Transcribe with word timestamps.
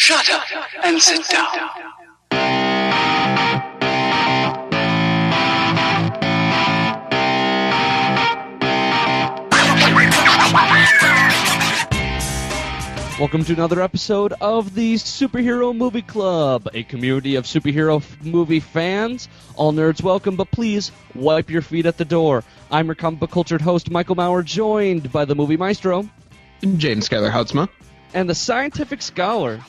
Shut 0.00 0.30
up 0.30 0.46
and 0.82 0.98
sit 0.98 1.28
down. 1.28 1.70
Welcome 13.20 13.44
to 13.44 13.52
another 13.52 13.82
episode 13.82 14.32
of 14.40 14.74
the 14.74 14.94
Superhero 14.94 15.76
Movie 15.76 16.00
Club, 16.00 16.66
a 16.72 16.82
community 16.82 17.34
of 17.34 17.44
superhero 17.44 17.98
f- 17.98 18.24
movie 18.24 18.60
fans. 18.60 19.28
All 19.56 19.74
nerds 19.74 20.02
welcome, 20.02 20.36
but 20.36 20.50
please 20.50 20.90
wipe 21.14 21.50
your 21.50 21.60
feet 21.60 21.84
at 21.84 21.98
the 21.98 22.06
door. 22.06 22.42
I'm 22.70 22.86
your 22.86 22.94
comic 22.94 23.20
book 23.20 23.30
cultured 23.30 23.60
host, 23.60 23.90
Michael 23.90 24.14
Maurer, 24.14 24.42
joined 24.42 25.12
by 25.12 25.26
the 25.26 25.34
movie 25.34 25.58
maestro 25.58 26.08
James 26.78 27.06
Skyler 27.06 27.30
Houtsma. 27.30 27.68
and 28.14 28.28
the 28.28 28.34
scientific 28.34 29.02
scholar. 29.02 29.60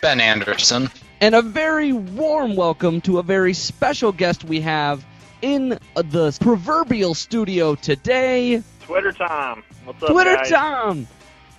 Ben 0.00 0.20
Anderson. 0.20 0.90
And 1.20 1.34
a 1.34 1.42
very 1.42 1.92
warm 1.92 2.56
welcome 2.56 3.02
to 3.02 3.18
a 3.18 3.22
very 3.22 3.52
special 3.52 4.12
guest 4.12 4.44
we 4.44 4.60
have 4.62 5.04
in 5.42 5.78
the 5.94 6.36
proverbial 6.40 7.14
studio 7.14 7.74
today, 7.74 8.62
Twitter 8.82 9.12
Tom. 9.12 9.62
What's 9.84 10.02
up, 10.02 10.10
Twitter 10.10 10.36
guys? 10.36 10.50
Tom. 10.50 11.06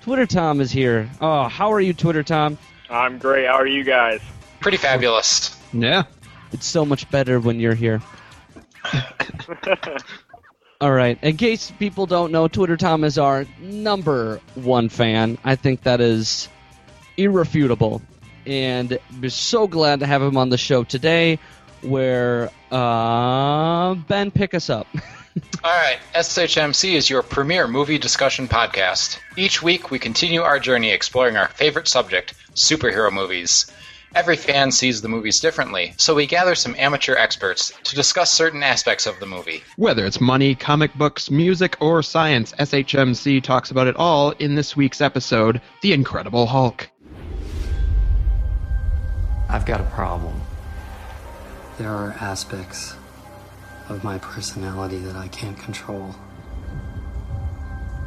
Twitter 0.02 0.26
Tom 0.26 0.60
is 0.60 0.72
here. 0.72 1.08
Oh, 1.22 1.48
how 1.48 1.72
are 1.72 1.82
you, 1.82 1.94
Twitter 1.94 2.24
Tom? 2.24 2.58
I'm 2.90 3.20
great. 3.20 3.46
How 3.46 3.54
are 3.54 3.68
you 3.68 3.84
guys? 3.84 4.22
Pretty 4.60 4.78
fabulous. 4.78 5.56
Yeah. 5.72 6.04
It's 6.52 6.66
so 6.66 6.84
much 6.84 7.10
better 7.12 7.40
when 7.40 7.60
you're 7.60 7.76
here. 7.76 8.02
All 10.82 10.92
right. 10.92 11.20
In 11.22 11.38
case 11.38 11.72
people 11.78 12.08
don't 12.08 12.32
know, 12.32 12.48
Twitter 12.48 12.76
Tom 12.78 13.04
is 13.04 13.20
our 13.20 13.46
number 13.60 14.42
one 14.56 14.90
fan. 14.90 15.38
I 15.44 15.56
think 15.56 15.84
that 15.84 16.02
is 16.02 16.50
irrefutable. 17.18 18.02
And 18.46 18.98
we're 19.22 19.30
so 19.30 19.68
glad 19.68 20.00
to 20.00 20.06
have 20.06 20.22
him 20.22 20.38
on 20.38 20.50
the 20.50 20.58
show 20.58 20.84
today 20.84 21.40
where 21.82 22.50
uh, 22.72 23.96
Ben 23.96 24.32
pick 24.32 24.54
us 24.54 24.70
up. 24.70 24.88
All 25.64 25.72
right, 25.72 26.00
SHMC 26.14 26.94
is 26.94 27.10
your 27.10 27.24
premier 27.24 27.68
movie 27.68 27.98
discussion 27.98 28.48
podcast. 28.48 29.18
Each 29.38 29.62
week, 29.62 29.90
we 29.90 30.00
continue 30.00 30.42
our 30.42 30.60
journey 30.60 30.92
exploring 30.92 31.38
our 31.38 31.48
favorite 31.48 31.88
subject, 31.88 32.34
superhero 32.54 33.12
movies. 33.12 33.72
Every 34.14 34.36
fan 34.36 34.72
sees 34.72 35.02
the 35.02 35.08
movies 35.08 35.40
differently, 35.40 35.94
so 35.96 36.14
we 36.14 36.26
gather 36.26 36.54
some 36.54 36.76
amateur 36.78 37.16
experts 37.16 37.72
to 37.86 37.96
discuss 37.96 38.30
certain 38.30 38.62
aspects 38.62 39.08
of 39.08 39.18
the 39.22 39.26
movie. 39.26 39.64
Whether 39.78 40.06
it's 40.06 40.20
money, 40.20 40.54
comic 40.54 40.94
books, 40.96 41.32
music, 41.32 41.78
or 41.80 42.04
science, 42.04 42.52
SHMC 42.60 43.42
talks 43.42 43.72
about 43.72 43.88
it 43.88 43.96
all 43.96 44.32
in 44.32 44.56
this 44.56 44.76
week's 44.76 45.00
episode 45.00 45.62
The 45.82 45.94
Incredible 45.94 46.46
Hulk. 46.46 46.90
I've 49.52 49.66
got 49.66 49.82
a 49.82 49.84
problem. 49.84 50.40
There 51.78 51.92
are 51.92 52.12
aspects 52.22 52.96
of 53.90 54.02
my 54.02 54.18
personality 54.18 54.98
that 55.00 55.18
I 55.18 55.28
can't 55.28 55.60
control. 55.60 56.16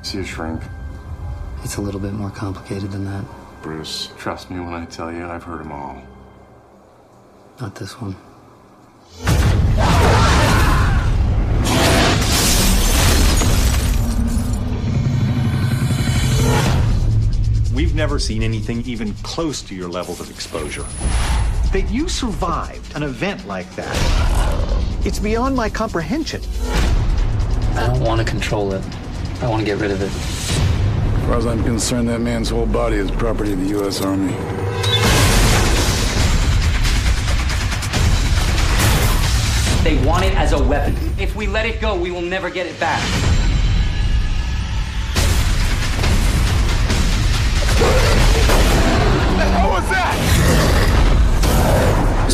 See 0.01 0.21
a 0.21 0.25
shrink. 0.25 0.63
It's 1.63 1.77
a 1.77 1.83
little 1.83 2.01
bit 2.01 2.15
more 2.15 2.31
complicated 2.31 2.93
than 2.93 3.05
that. 3.05 3.27
Bruce, 3.61 4.11
trust 4.17 4.51
me 4.51 4.59
when 4.59 4.73
I 4.73 4.87
tell 4.87 5.13
you 5.13 5.27
I've 5.27 5.43
heard 5.43 5.61
them 5.61 5.73
all. 5.73 6.03
Not 7.61 7.75
this 7.75 8.01
one. 8.01 8.17
We've 17.95 18.01
never 18.01 18.19
seen 18.19 18.43
anything 18.43 18.83
even 18.87 19.15
close 19.23 19.63
to 19.63 19.73
your 19.73 19.89
levels 19.89 20.19
of 20.19 20.29
exposure. 20.29 20.83
That 21.73 21.89
you 21.93 22.09
survived 22.09 22.97
an 22.97 23.05
event 23.05 23.47
like 23.47 23.73
that, 23.77 25.07
it's 25.07 25.21
beyond 25.21 25.55
my 25.55 25.71
comprehension. 25.71 26.43
I 27.77 27.87
don't 27.87 28.01
want 28.01 28.19
to 28.19 28.25
control 28.25 28.73
it. 28.73 28.83
I 29.41 29.49
want 29.49 29.61
to 29.61 29.65
get 29.65 29.79
rid 29.79 29.93
of 29.93 30.03
it. 30.03 30.11
As 30.11 31.25
far 31.25 31.37
as 31.37 31.47
I'm 31.47 31.63
concerned, 31.63 32.09
that 32.09 32.21
man's 32.21 32.51
whole 32.51 32.67
body 32.67 32.97
is 32.97 33.13
property 33.13 33.53
of 33.53 33.61
the 33.61 33.69
U.S. 33.69 34.01
Army. 34.01 34.33
They 39.85 40.05
want 40.05 40.25
it 40.25 40.35
as 40.35 40.51
a 40.51 40.61
weapon. 40.61 40.97
If 41.17 41.37
we 41.37 41.47
let 41.47 41.65
it 41.65 41.81
go, 41.81 41.95
we 41.97 42.11
will 42.11 42.23
never 42.23 42.51
get 42.51 42.67
it 42.67 42.81
back. 42.81 43.34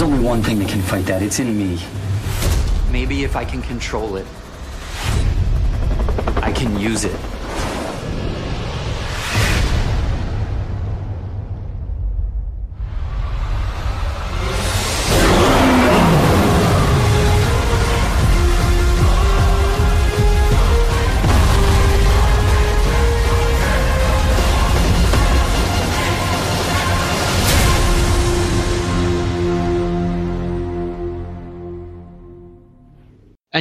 There's 0.00 0.12
only 0.12 0.24
one 0.24 0.42
thing 0.42 0.58
that 0.60 0.68
can 0.70 0.80
fight 0.80 1.04
that. 1.04 1.20
It's 1.20 1.40
in 1.40 1.58
me. 1.58 1.78
Maybe 2.90 3.22
if 3.22 3.36
I 3.36 3.44
can 3.44 3.60
control 3.60 4.16
it, 4.16 4.26
I 6.36 6.52
can 6.52 6.78
use 6.80 7.04
it. 7.04 7.20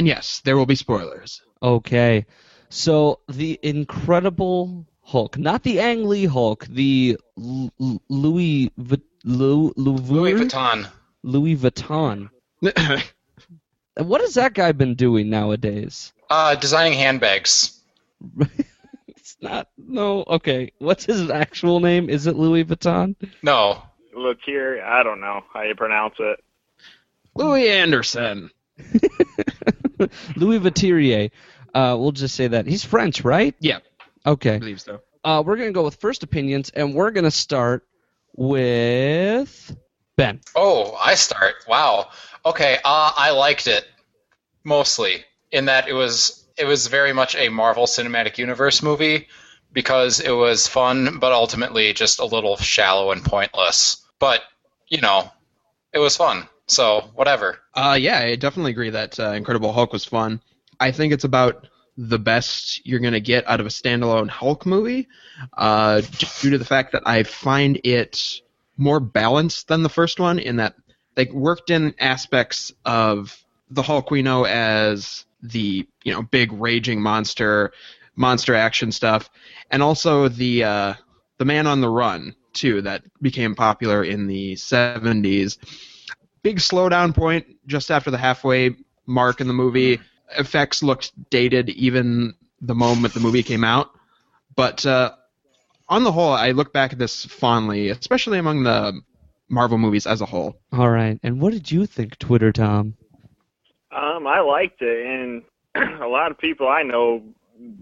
And 0.00 0.06
yes, 0.06 0.40
there 0.46 0.56
will 0.56 0.64
be 0.64 0.76
spoilers. 0.76 1.42
Okay. 1.62 2.24
So 2.70 3.20
the 3.28 3.60
Incredible 3.62 4.86
Hulk, 5.02 5.36
not 5.36 5.62
the 5.62 5.78
Ang 5.78 6.08
Lee 6.08 6.24
Hulk, 6.24 6.64
the 6.68 7.18
L- 7.38 7.70
L- 7.78 8.02
Louis 8.08 8.72
V- 8.78 9.02
Lou- 9.24 9.74
Louis 9.76 10.00
Louis 10.08 10.32
Vuitton. 10.32 10.88
Louis 11.22 11.54
Vuitton. 11.54 12.30
What 13.98 14.22
has 14.22 14.32
that 14.34 14.54
guy 14.54 14.72
been 14.72 14.94
doing 14.94 15.28
nowadays? 15.28 16.14
Uh, 16.30 16.54
designing 16.54 16.94
handbags. 16.94 17.78
it's 19.06 19.36
not. 19.42 19.68
No. 19.76 20.24
Okay. 20.26 20.72
What's 20.78 21.04
his 21.04 21.28
actual 21.28 21.80
name? 21.80 22.08
Is 22.08 22.26
it 22.26 22.36
Louis 22.36 22.64
Vuitton? 22.64 23.16
No. 23.42 23.82
Look 24.16 24.38
here. 24.46 24.82
I 24.82 25.02
don't 25.02 25.20
know 25.20 25.42
how 25.52 25.60
you 25.60 25.74
pronounce 25.74 26.14
it. 26.18 26.42
Louis 27.34 27.68
Anderson. 27.68 28.50
Louis 30.36 30.58
Vuitterier. 30.58 31.30
Uh, 31.74 31.96
we'll 31.98 32.12
just 32.12 32.34
say 32.34 32.48
that 32.48 32.66
he's 32.66 32.84
French, 32.84 33.22
right? 33.22 33.54
Yeah, 33.60 33.78
I 34.24 34.30
Okay. 34.30 34.58
believe 34.58 34.80
so. 34.80 35.00
Uh, 35.22 35.42
we're 35.44 35.56
gonna 35.56 35.72
go 35.72 35.84
with 35.84 35.96
first 35.96 36.22
opinions, 36.22 36.70
and 36.70 36.94
we're 36.94 37.10
gonna 37.10 37.30
start 37.30 37.86
with 38.34 39.76
Ben. 40.16 40.40
Oh, 40.56 40.96
I 41.00 41.14
start. 41.14 41.56
Wow. 41.68 42.10
Okay. 42.44 42.76
Uh, 42.84 43.12
I 43.16 43.30
liked 43.30 43.66
it 43.66 43.84
mostly 44.64 45.24
in 45.52 45.66
that 45.66 45.88
it 45.88 45.92
was 45.92 46.46
it 46.56 46.64
was 46.64 46.86
very 46.88 47.12
much 47.12 47.34
a 47.36 47.48
Marvel 47.48 47.86
Cinematic 47.86 48.38
Universe 48.38 48.82
movie 48.82 49.28
because 49.72 50.20
it 50.20 50.32
was 50.32 50.66
fun, 50.66 51.18
but 51.18 51.32
ultimately 51.32 51.92
just 51.92 52.18
a 52.18 52.24
little 52.24 52.56
shallow 52.56 53.12
and 53.12 53.24
pointless. 53.24 54.04
But 54.18 54.42
you 54.88 55.00
know, 55.00 55.30
it 55.92 55.98
was 55.98 56.16
fun. 56.16 56.48
So 56.66 57.10
whatever. 57.14 57.58
Uh, 57.74 57.96
yeah, 58.00 58.18
I 58.18 58.36
definitely 58.36 58.72
agree 58.72 58.90
that 58.90 59.18
uh, 59.18 59.32
Incredible 59.32 59.72
Hulk 59.72 59.92
was 59.92 60.04
fun. 60.04 60.40
I 60.78 60.92
think 60.92 61.12
it's 61.12 61.24
about 61.24 61.66
the 61.96 62.18
best 62.18 62.86
you're 62.86 63.00
to 63.00 63.20
get 63.20 63.46
out 63.48 63.60
of 63.60 63.66
a 63.66 63.70
standalone 63.70 64.28
Hulk 64.28 64.64
movie, 64.64 65.08
uh, 65.56 66.00
due 66.40 66.50
to 66.50 66.58
the 66.58 66.64
fact 66.64 66.92
that 66.92 67.02
I 67.06 67.24
find 67.24 67.80
it 67.84 68.40
more 68.76 69.00
balanced 69.00 69.68
than 69.68 69.82
the 69.82 69.88
first 69.88 70.18
one 70.18 70.38
in 70.38 70.56
that 70.56 70.74
they 71.16 71.26
worked 71.26 71.70
in 71.70 71.94
aspects 71.98 72.72
of 72.84 73.44
the 73.68 73.82
Hulk 73.82 74.10
we 74.10 74.22
know 74.22 74.46
as 74.46 75.26
the 75.42 75.86
you 76.04 76.12
know 76.12 76.22
big 76.22 76.52
raging 76.52 77.02
monster, 77.02 77.72
monster 78.16 78.54
action 78.54 78.92
stuff, 78.92 79.28
and 79.70 79.82
also 79.82 80.28
the 80.28 80.64
uh, 80.64 80.94
the 81.38 81.44
Man 81.44 81.66
on 81.66 81.80
the 81.80 81.90
Run 81.90 82.34
too 82.52 82.82
that 82.82 83.02
became 83.20 83.54
popular 83.54 84.02
in 84.04 84.26
the 84.26 84.54
70s 84.54 85.58
big 86.42 86.58
slowdown 86.58 87.14
point 87.14 87.46
just 87.66 87.90
after 87.90 88.10
the 88.10 88.18
halfway 88.18 88.76
mark 89.06 89.40
in 89.40 89.46
the 89.46 89.52
movie. 89.52 90.00
Effects 90.38 90.82
looked 90.82 91.12
dated 91.30 91.68
even 91.70 92.34
the 92.60 92.74
moment 92.74 93.14
the 93.14 93.20
movie 93.20 93.42
came 93.42 93.64
out. 93.64 93.90
But 94.54 94.84
uh, 94.86 95.12
on 95.88 96.04
the 96.04 96.12
whole, 96.12 96.32
I 96.32 96.52
look 96.52 96.72
back 96.72 96.92
at 96.92 96.98
this 96.98 97.24
fondly, 97.24 97.88
especially 97.88 98.38
among 98.38 98.62
the 98.62 99.00
Marvel 99.48 99.78
movies 99.78 100.06
as 100.06 100.20
a 100.20 100.26
whole. 100.26 100.56
All 100.72 100.90
right. 100.90 101.18
And 101.22 101.40
what 101.40 101.52
did 101.52 101.70
you 101.70 101.86
think, 101.86 102.18
Twitter 102.18 102.52
Tom? 102.52 102.94
Um, 103.90 104.26
I 104.26 104.40
liked 104.40 104.80
it, 104.82 105.06
and 105.06 105.42
a 106.00 106.06
lot 106.06 106.30
of 106.30 106.38
people 106.38 106.68
I 106.68 106.84
know 106.84 107.22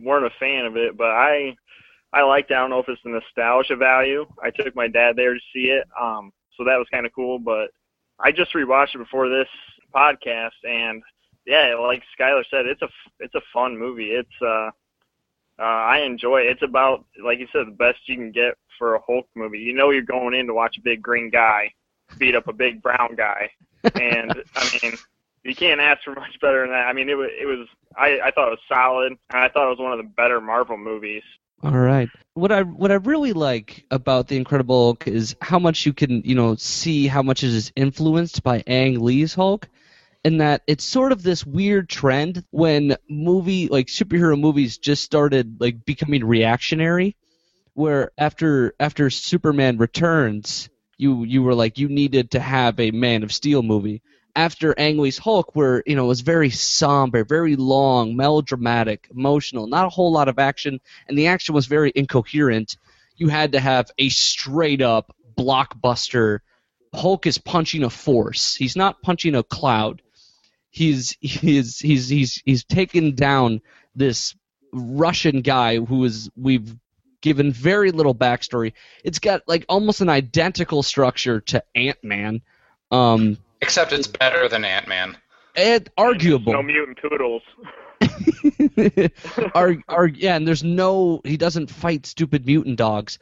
weren't 0.03 0.25
a 0.25 0.31
fan 0.41 0.64
of 0.64 0.76
it, 0.76 0.97
but 0.97 1.09
I 1.09 1.56
I 2.13 2.23
liked. 2.23 2.51
I 2.51 2.57
don't 2.57 2.71
know 2.71 2.79
if 2.79 2.89
it's 2.89 3.03
the 3.05 3.11
nostalgia 3.11 3.77
value. 3.77 4.27
I 4.43 4.51
took 4.51 4.75
my 4.75 4.89
dad 4.89 5.17
there 5.17 5.35
to 5.35 5.41
see 5.53 5.67
it. 5.67 5.85
Um, 6.01 6.33
so 6.57 6.65
that 6.65 6.77
was 6.77 6.87
kind 6.91 7.07
of 7.07 7.13
cool. 7.15 7.39
But 7.39 7.71
I 8.19 8.33
just 8.33 8.55
rewatched 8.55 8.95
it 8.95 8.99
before 8.99 9.29
this 9.29 9.49
podcast, 9.95 10.51
and 10.65 11.03
yeah, 11.47 11.75
like 11.81 12.03
Skylar 12.19 12.45
said, 12.51 12.67
it's 12.67 12.83
a 12.83 12.89
it's 13.21 13.35
a 13.35 13.43
fun 13.53 13.79
movie. 13.79 14.11
It's 14.11 14.29
uh, 14.43 14.71
uh, 15.59 15.63
I 15.63 16.01
enjoy 16.01 16.41
it. 16.43 16.49
It's 16.49 16.63
about 16.63 17.05
like 17.23 17.39
you 17.39 17.49
said, 17.53 17.67
the 17.67 17.73
best 17.73 17.99
you 18.07 18.17
can 18.17 18.33
get 18.33 18.55
for 18.79 18.95
a 18.95 19.01
Hulk 19.07 19.27
movie. 19.35 19.59
You 19.59 19.75
know, 19.75 19.91
you're 19.91 20.03
going 20.03 20.35
in 20.35 20.47
to 20.47 20.55
watch 20.55 20.77
a 20.79 20.83
big 20.83 21.03
green 21.03 21.31
guy 21.31 21.73
beat 22.19 22.35
up 22.35 22.49
a 22.49 22.53
big 22.53 22.83
brown 22.83 23.15
guy, 23.17 23.51
and 23.95 24.33
I 24.57 24.79
mean, 24.83 24.95
you 25.45 25.55
can't 25.55 25.81
ask 25.81 26.03
for 26.05 26.15
much 26.15 26.39
better 26.41 26.63
than 26.63 26.71
that. 26.71 26.87
I 26.87 26.93
mean, 26.93 27.09
it 27.09 27.15
was 27.15 27.31
it 27.39 27.47
was 27.47 27.69
I 27.97 28.19
I 28.25 28.31
thought 28.31 28.49
it 28.49 28.59
was 28.59 28.61
solid, 28.69 29.13
and 29.13 29.19
I 29.31 29.49
thought 29.49 29.67
it 29.67 29.77
was 29.77 29.79
one 29.79 29.93
of 29.93 29.99
the 29.99 30.11
better 30.17 30.41
Marvel 30.41 30.77
movies. 30.77 31.23
All 31.63 31.77
right. 31.77 32.09
What 32.35 32.53
I 32.53 32.63
what 32.63 32.93
I 32.93 32.97
really 32.97 33.33
like 33.33 33.85
about 33.91 34.29
the 34.29 34.37
Incredible 34.37 34.85
Hulk 34.85 35.09
is 35.09 35.35
how 35.41 35.59
much 35.59 35.87
you 35.87 35.93
can 35.93 36.23
you 36.25 36.35
know 36.37 36.55
see 36.55 37.09
how 37.09 37.23
much 37.23 37.43
it 37.43 37.51
is 37.51 37.73
influenced 37.75 38.43
by 38.45 38.63
Ang 38.67 39.01
Lee's 39.01 39.35
Hulk, 39.35 39.69
and 40.25 40.41
that 40.41 40.63
it's 40.69 40.85
sort 40.85 41.11
of 41.11 41.23
this 41.23 41.45
weird 41.45 41.89
trend 41.89 42.45
when 42.51 42.97
movie 43.11 43.69
like 43.69 43.89
superhero 43.89 44.39
movies 44.39 44.79
just 44.79 45.03
started 45.03 45.61
like 45.61 45.85
becoming 45.85 46.25
reactionary, 46.25 47.17
where 47.75 48.13
after 48.17 48.75
after 48.79 49.11
Superman 49.11 49.79
Returns, 49.79 50.69
you 50.97 51.25
you 51.25 51.43
were 51.43 51.55
like 51.55 51.79
you 51.79 51.89
needed 51.89 52.33
to 52.33 52.41
have 52.41 52.79
a 52.79 52.93
Man 52.93 53.25
of 53.25 53.33
Steel 53.33 53.65
movie. 53.65 54.01
After 54.38 54.73
Ang 54.79 54.99
Lee's 54.99 55.19
Hulk, 55.19 55.56
where 55.56 55.82
you 55.85 55.96
know 55.96 56.05
it 56.05 56.14
was 56.14 56.20
very 56.20 56.49
somber, 56.49 57.25
very 57.25 57.56
long, 57.56 58.14
melodramatic, 58.14 59.08
emotional, 59.11 59.67
not 59.67 59.87
a 59.87 59.88
whole 59.88 60.12
lot 60.12 60.29
of 60.29 60.38
action, 60.38 60.79
and 61.08 61.19
the 61.19 61.26
action 61.26 61.56
was 61.56 61.67
very 61.67 61.90
incoherent. 61.96 62.76
You 63.17 63.26
had 63.26 63.50
to 63.52 63.58
have 63.58 63.90
a 63.99 64.08
straight 64.11 64.81
up 64.81 65.12
blockbuster. 65.37 66.38
Hulk 66.94 67.26
is 67.26 67.38
punching 67.38 67.82
a 67.82 67.90
force. 67.90 68.55
He's 68.55 68.76
not 68.76 69.02
punching 69.02 69.35
a 69.35 69.43
cloud. 69.43 70.02
He's 70.70 71.17
he's 71.20 71.81
he's 71.81 72.08
he's 72.08 72.40
he's 72.44 72.62
taken 72.62 73.17
down 73.17 73.61
this 73.96 74.37
Russian 74.73 75.40
guy 75.40 75.79
who 75.79 76.05
is 76.05 76.31
we've 76.37 76.76
given 77.23 77.50
very 77.50 77.90
little 77.90 78.14
backstory. 78.14 78.75
It's 79.02 79.19
got 79.19 79.43
like 79.49 79.64
almost 79.69 80.00
an 80.00 80.08
identical 80.08 80.85
structure 80.85 81.40
to 81.40 81.64
Ant 81.75 82.05
Man. 82.05 82.43
Um, 82.93 83.38
Except 83.61 83.93
it's 83.93 84.07
better 84.07 84.49
than 84.49 84.65
Ant 84.65 84.89
Man. 84.89 85.17
and 85.57 85.89
arguable. 85.97 86.53
No 86.53 86.63
mutant 86.63 86.99
poodles. 87.01 87.43
are 89.55 89.77
are 89.89 90.07
yeah, 90.07 90.37
and 90.37 90.47
there's 90.47 90.63
no 90.63 91.21
he 91.25 91.37
doesn't 91.37 91.71
fight 91.71 92.07
stupid 92.07 92.47
mutant 92.47 92.77
dogs. 92.77 93.19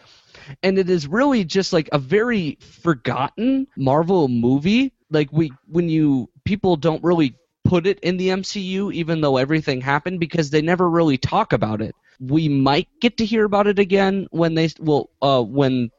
And 0.63 0.79
it 0.79 0.91
is 0.91 1.07
really 1.09 1.45
just 1.45 1.73
like 1.73 1.89
a 1.93 1.99
very 1.99 2.59
forgotten 2.61 3.67
Marvel 3.77 4.29
movie. 4.29 4.93
Like 5.11 5.33
we 5.33 5.53
when 5.67 5.89
you 5.89 6.29
people 6.45 6.77
don't 6.77 7.03
really 7.03 7.35
put 7.65 7.87
it 7.87 7.99
in 8.01 8.17
the 8.17 8.29
MCU 8.29 8.93
even 8.93 9.21
though 9.21 9.39
everything 9.39 9.81
happened 9.81 10.21
because 10.21 10.51
they 10.51 10.63
never 10.63 10.89
really 10.89 11.17
talk 11.19 11.53
about 11.53 11.81
it. 11.81 11.95
We 12.21 12.49
might 12.49 12.89
get 13.01 13.17
to 13.19 13.25
hear 13.25 13.45
about 13.45 13.67
it 13.67 13.79
again 13.79 14.27
when 14.31 14.55
they 14.55 14.69
well 14.79 15.11
uh 15.23 15.43
when 15.43 15.91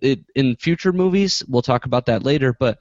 it 0.00 0.20
in 0.34 0.56
future 0.56 0.92
movies. 0.92 1.42
We'll 1.48 1.62
talk 1.62 1.86
about 1.86 2.06
that 2.06 2.22
later, 2.22 2.54
but 2.58 2.78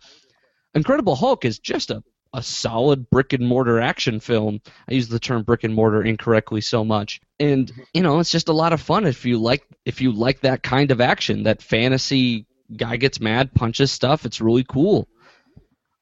Incredible 0.77 1.15
Hulk 1.15 1.43
is 1.45 1.59
just 1.59 1.91
a 1.91 2.03
a 2.33 2.43
solid 2.43 3.09
brick 3.09 3.31
and 3.33 3.47
mortar 3.47 3.79
action 3.79 4.19
film. 4.19 4.59
I 4.89 4.93
use 4.93 5.07
the 5.07 5.17
term 5.19 5.43
brick 5.43 5.63
and 5.63 5.73
mortar 5.73 6.03
incorrectly 6.03 6.59
so 6.61 6.83
much. 6.83 7.21
And 7.39 7.71
you 7.93 8.01
know, 8.03 8.19
it's 8.19 8.31
just 8.31 8.49
a 8.49 8.53
lot 8.53 8.73
of 8.73 8.81
fun 8.81 9.05
if 9.07 9.25
you 9.25 9.37
like 9.37 9.65
if 9.85 10.01
you 10.01 10.11
like 10.11 10.41
that 10.41 10.61
kind 10.61 10.91
of 10.91 10.99
action, 11.01 11.43
that 11.43 11.61
fantasy 11.61 12.45
guy 12.75 12.97
gets 12.97 13.19
mad, 13.21 13.53
punches 13.53 13.91
stuff, 13.91 14.25
it's 14.25 14.41
really 14.41 14.65
cool. 14.65 15.07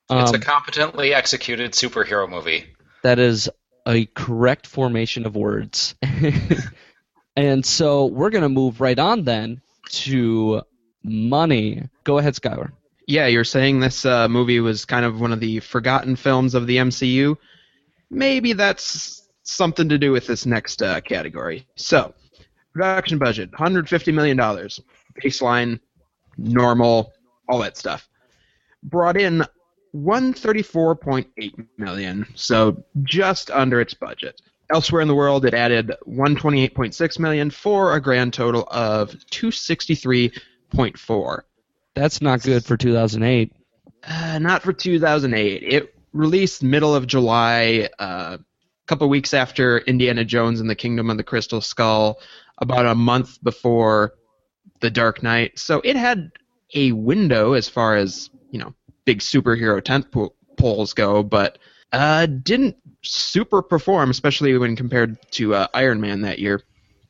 It's 0.09 0.31
a 0.31 0.35
Um, 0.35 0.41
competently 0.41 1.13
executed 1.13 1.71
superhero 1.73 2.27
movie. 2.29 2.65
that 3.03 3.19
is 3.19 3.49
a 3.87 4.05
correct 4.07 4.65
formation 4.65 5.25
of 5.27 5.35
words. 5.35 5.95
and 7.35 7.65
so 7.65 8.07
we're 8.07 8.31
going 8.31 8.41
to 8.43 8.49
move 8.49 8.81
right 8.81 8.97
on 8.97 9.23
then 9.23 9.61
to 9.89 10.63
money. 11.03 11.83
Go 12.03 12.17
ahead, 12.17 12.33
Skylar. 12.33 12.71
Yeah, 13.07 13.27
you're 13.27 13.43
saying 13.43 13.79
this 13.79 14.05
uh, 14.05 14.27
movie 14.27 14.59
was 14.59 14.85
kind 14.85 15.05
of 15.05 15.21
one 15.21 15.31
of 15.31 15.39
the 15.39 15.59
forgotten 15.59 16.15
films 16.15 16.55
of 16.55 16.65
the 16.65 16.77
MCU. 16.77 17.37
Maybe 18.09 18.53
that's 18.53 19.29
something 19.43 19.87
to 19.89 19.99
do 19.99 20.11
with 20.11 20.25
this 20.25 20.45
next 20.45 20.81
uh, 20.81 21.01
category. 21.01 21.67
So, 21.75 22.13
production 22.73 23.19
budget: 23.19 23.51
150 23.51 24.11
million 24.11 24.37
dollars, 24.37 24.79
baseline, 25.23 25.79
normal, 26.37 27.13
all 27.47 27.59
that 27.59 27.77
stuff. 27.77 28.09
Brought 28.81 29.17
in 29.17 29.45
134.8 29.95 31.67
million, 31.77 32.25
so 32.35 32.83
just 33.03 33.51
under 33.51 33.79
its 33.79 33.93
budget. 33.93 34.41
Elsewhere 34.71 35.03
in 35.03 35.07
the 35.07 35.13
world, 35.13 35.45
it 35.45 35.53
added 35.53 35.91
128.6 36.07 37.19
million 37.19 37.51
for 37.51 37.95
a 37.95 38.01
grand 38.01 38.33
total 38.33 38.67
of 38.71 39.11
263.4. 39.31 41.41
That's 41.95 42.21
not 42.21 42.43
good 42.43 42.65
for 42.65 42.77
2008. 42.77 43.53
Uh, 44.03 44.39
not 44.39 44.61
for 44.61 44.73
2008. 44.73 45.63
It 45.63 45.95
released 46.13 46.61
middle 46.61 46.93
of 46.93 47.07
July, 47.07 47.89
uh, 47.97 48.37
a 48.39 48.87
couple 48.87 49.09
weeks 49.09 49.33
after 49.33 49.79
Indiana 49.79 50.23
Jones 50.23 50.59
and 50.59 50.69
the 50.69 50.75
Kingdom 50.75 51.09
of 51.09 51.17
the 51.17 51.23
Crystal 51.23 51.61
Skull, 51.61 52.19
about 52.59 52.85
a 52.85 52.95
month 52.95 53.43
before 53.43 54.13
The 54.81 54.91
Dark 54.91 55.23
Knight. 55.23 55.57
So 55.57 55.81
it 55.83 55.95
had 55.95 56.31
a 56.73 56.91
window 56.91 57.53
as 57.53 57.69
far 57.69 57.95
as 57.95 58.29
you 58.51 58.59
know 58.59 58.73
big 59.05 59.19
superhero 59.19 59.83
tent 59.83 60.11
po- 60.11 60.33
poles 60.57 60.93
go, 60.93 61.23
but 61.23 61.57
uh, 61.91 62.25
didn't 62.25 62.75
super 63.01 63.61
perform, 63.61 64.09
especially 64.09 64.57
when 64.57 64.75
compared 64.75 65.17
to 65.31 65.55
uh, 65.55 65.67
Iron 65.73 66.01
Man 66.01 66.21
that 66.21 66.39
year. 66.39 66.61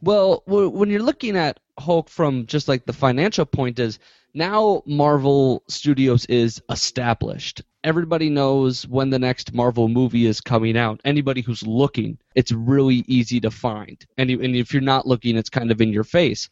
Well, 0.02 0.44
w- 0.46 0.70
when 0.70 0.90
you're 0.90 1.02
looking 1.02 1.38
at 1.38 1.60
Hulk 1.80 2.10
from 2.10 2.46
just 2.46 2.68
like 2.68 2.86
the 2.86 2.94
financial 2.94 3.46
point 3.46 3.80
is 3.80 4.00
now 4.36 4.84
Marvel 4.86 5.64
Studios 5.68 6.26
is 6.26 6.62
established. 6.70 7.64
Everybody 7.84 8.30
knows 8.30 8.86
when 8.88 9.10
the 9.10 9.20
next 9.20 9.54
Marvel 9.54 9.88
movie 9.88 10.26
is 10.26 10.42
coming 10.42 10.78
out. 10.78 11.00
Anybody 11.06 11.42
who's 11.42 11.66
looking, 11.66 12.18
it's 12.36 12.52
really 12.52 13.06
easy 13.08 13.40
to 13.42 13.52
find. 13.52 14.06
And, 14.18 14.30
and 14.30 14.56
if 14.56 14.74
you're 14.74 14.82
not 14.82 15.08
looking, 15.08 15.38
it's 15.38 15.50
kind 15.50 15.72
of 15.72 15.82
in 15.82 15.94
your 15.94 16.04
face. 16.04 16.50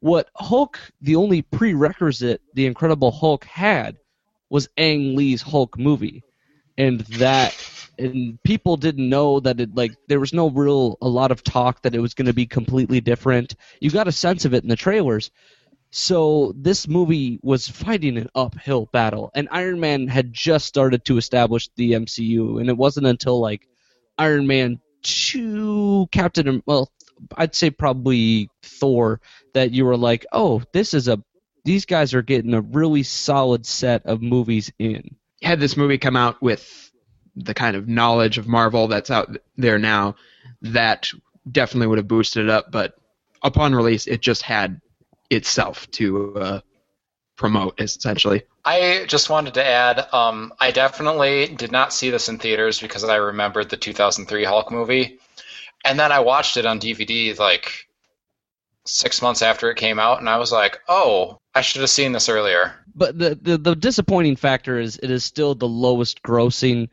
What 0.00 0.30
Hulk, 0.36 0.80
the 1.00 1.16
only 1.16 1.42
prerequisite 1.42 2.40
the 2.54 2.66
Incredible 2.66 3.10
Hulk 3.10 3.44
had 3.44 3.98
was 4.48 4.68
Ang 4.76 5.14
Lee's 5.14 5.42
Hulk 5.42 5.78
movie. 5.78 6.22
And 6.78 7.00
that 7.00 7.54
and 7.98 8.42
people 8.42 8.76
didn't 8.76 9.08
know 9.08 9.40
that 9.40 9.60
it 9.60 9.74
like 9.74 9.92
there 10.08 10.20
was 10.20 10.32
no 10.32 10.50
real 10.50 10.98
a 11.00 11.08
lot 11.08 11.30
of 11.30 11.42
talk 11.42 11.82
that 11.82 11.94
it 11.94 12.00
was 12.00 12.14
going 12.14 12.26
to 12.26 12.34
be 12.34 12.46
completely 12.46 13.00
different. 13.00 13.54
You 13.80 13.90
got 13.90 14.08
a 14.08 14.12
sense 14.12 14.44
of 14.44 14.54
it 14.54 14.62
in 14.62 14.68
the 14.68 14.76
trailers. 14.76 15.30
So 15.98 16.52
this 16.54 16.86
movie 16.86 17.40
was 17.42 17.66
fighting 17.66 18.18
an 18.18 18.28
uphill 18.34 18.86
battle, 18.92 19.30
and 19.34 19.48
Iron 19.50 19.80
Man 19.80 20.08
had 20.08 20.30
just 20.30 20.66
started 20.66 21.06
to 21.06 21.16
establish 21.16 21.70
the 21.74 21.92
MCU, 21.92 22.60
and 22.60 22.68
it 22.68 22.76
wasn't 22.76 23.06
until 23.06 23.40
like 23.40 23.66
Iron 24.18 24.46
Man 24.46 24.78
two, 25.00 26.06
Captain, 26.12 26.62
well, 26.66 26.92
I'd 27.34 27.54
say 27.54 27.70
probably 27.70 28.50
Thor, 28.62 29.22
that 29.54 29.70
you 29.70 29.86
were 29.86 29.96
like, 29.96 30.26
oh, 30.32 30.62
this 30.74 30.92
is 30.92 31.08
a, 31.08 31.18
these 31.64 31.86
guys 31.86 32.12
are 32.12 32.20
getting 32.20 32.52
a 32.52 32.60
really 32.60 33.02
solid 33.02 33.64
set 33.64 34.04
of 34.04 34.20
movies 34.20 34.70
in. 34.78 35.16
had 35.42 35.60
this 35.60 35.78
movie 35.78 35.96
come 35.96 36.14
out 36.14 36.42
with 36.42 36.92
the 37.36 37.54
kind 37.54 37.74
of 37.74 37.88
knowledge 37.88 38.36
of 38.36 38.46
Marvel 38.46 38.86
that's 38.86 39.10
out 39.10 39.34
there 39.56 39.78
now, 39.78 40.16
that 40.60 41.08
definitely 41.50 41.86
would 41.86 41.98
have 41.98 42.06
boosted 42.06 42.44
it 42.44 42.50
up. 42.50 42.70
But 42.70 42.92
upon 43.42 43.74
release, 43.74 44.06
it 44.06 44.20
just 44.20 44.42
had 44.42 44.82
itself 45.30 45.90
to 45.92 46.38
uh, 46.38 46.60
promote, 47.36 47.80
essentially. 47.80 48.42
I 48.64 49.04
just 49.06 49.30
wanted 49.30 49.54
to 49.54 49.64
add, 49.64 50.12
um, 50.12 50.52
I 50.58 50.70
definitely 50.70 51.48
did 51.48 51.70
not 51.70 51.92
see 51.92 52.10
this 52.10 52.28
in 52.28 52.38
theaters 52.38 52.80
because 52.80 53.04
I 53.04 53.16
remembered 53.16 53.70
the 53.70 53.76
2003 53.76 54.44
Hulk 54.44 54.72
movie, 54.72 55.18
and 55.84 55.98
then 55.98 56.10
I 56.10 56.20
watched 56.20 56.56
it 56.56 56.66
on 56.66 56.80
DVD 56.80 57.38
like 57.38 57.86
six 58.84 59.20
months 59.22 59.42
after 59.42 59.70
it 59.70 59.76
came 59.76 59.98
out, 59.98 60.18
and 60.18 60.28
I 60.28 60.38
was 60.38 60.50
like, 60.50 60.80
oh, 60.88 61.38
I 61.54 61.60
should 61.60 61.80
have 61.82 61.90
seen 61.90 62.12
this 62.12 62.28
earlier. 62.28 62.74
But 62.94 63.18
the, 63.18 63.38
the 63.40 63.58
the 63.58 63.76
disappointing 63.76 64.36
factor 64.36 64.78
is 64.78 64.98
it 65.02 65.10
is 65.10 65.22
still 65.22 65.54
the 65.54 65.68
lowest 65.68 66.22
grossing 66.22 66.88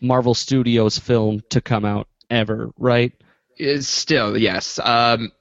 Marvel 0.00 0.34
Studios 0.34 0.98
film 0.98 1.42
to 1.50 1.60
come 1.60 1.84
out 1.84 2.08
ever, 2.30 2.70
right? 2.78 3.12
Is 3.56 3.88
still 3.88 4.36
yes. 4.36 4.78
Um, 4.78 5.32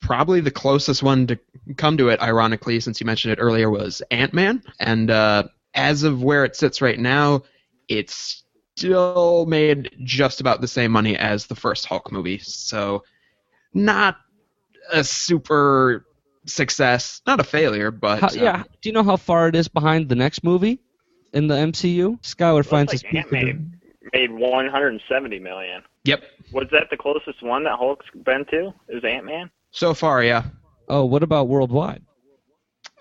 probably 0.00 0.40
the 0.40 0.50
closest 0.50 1.02
one 1.02 1.26
to 1.28 1.38
come 1.76 1.96
to 1.98 2.08
it, 2.08 2.20
ironically, 2.20 2.80
since 2.80 3.00
you 3.00 3.06
mentioned 3.06 3.32
it 3.32 3.38
earlier, 3.38 3.70
was 3.70 4.02
Ant 4.10 4.32
Man, 4.32 4.62
and 4.78 5.10
uh, 5.10 5.44
as 5.74 6.02
of 6.02 6.22
where 6.22 6.44
it 6.44 6.56
sits 6.56 6.80
right 6.80 6.98
now, 6.98 7.42
it's 7.88 8.44
still 8.76 9.46
made 9.46 9.90
just 10.04 10.40
about 10.40 10.60
the 10.60 10.68
same 10.68 10.90
money 10.90 11.16
as 11.16 11.46
the 11.46 11.54
first 11.54 11.86
Hulk 11.86 12.10
movie. 12.10 12.38
So, 12.38 13.04
not 13.74 14.16
a 14.92 15.04
super 15.04 16.06
success, 16.46 17.20
not 17.26 17.40
a 17.40 17.44
failure, 17.44 17.90
but 17.90 18.20
How, 18.20 18.28
uh, 18.28 18.32
yeah. 18.34 18.62
Do 18.80 18.88
you 18.88 18.92
know 18.92 19.02
how 19.02 19.16
far 19.16 19.48
it 19.48 19.54
is 19.54 19.68
behind 19.68 20.08
the 20.08 20.14
next 20.14 20.42
movie 20.42 20.80
in 21.32 21.46
the 21.46 21.54
MCU? 21.54 22.20
Skylar 22.22 22.56
Looks 22.56 22.68
finds 22.68 22.92
like 22.92 23.02
his 23.02 23.10
peak 23.10 23.16
Ant-Man 23.16 23.80
made 24.12 24.30
170 24.30 25.38
million. 25.38 25.82
Yep. 26.04 26.22
Was 26.52 26.66
that 26.72 26.88
the 26.90 26.96
closest 26.96 27.42
one 27.42 27.64
that 27.64 27.78
Hulk's 27.78 28.06
been 28.24 28.44
to? 28.46 28.72
Is 28.88 29.04
Ant 29.04 29.26
Man? 29.26 29.50
So 29.70 29.94
far, 29.94 30.22
yeah. 30.22 30.44
Oh, 30.88 31.04
what 31.04 31.22
about 31.22 31.48
worldwide? 31.48 32.02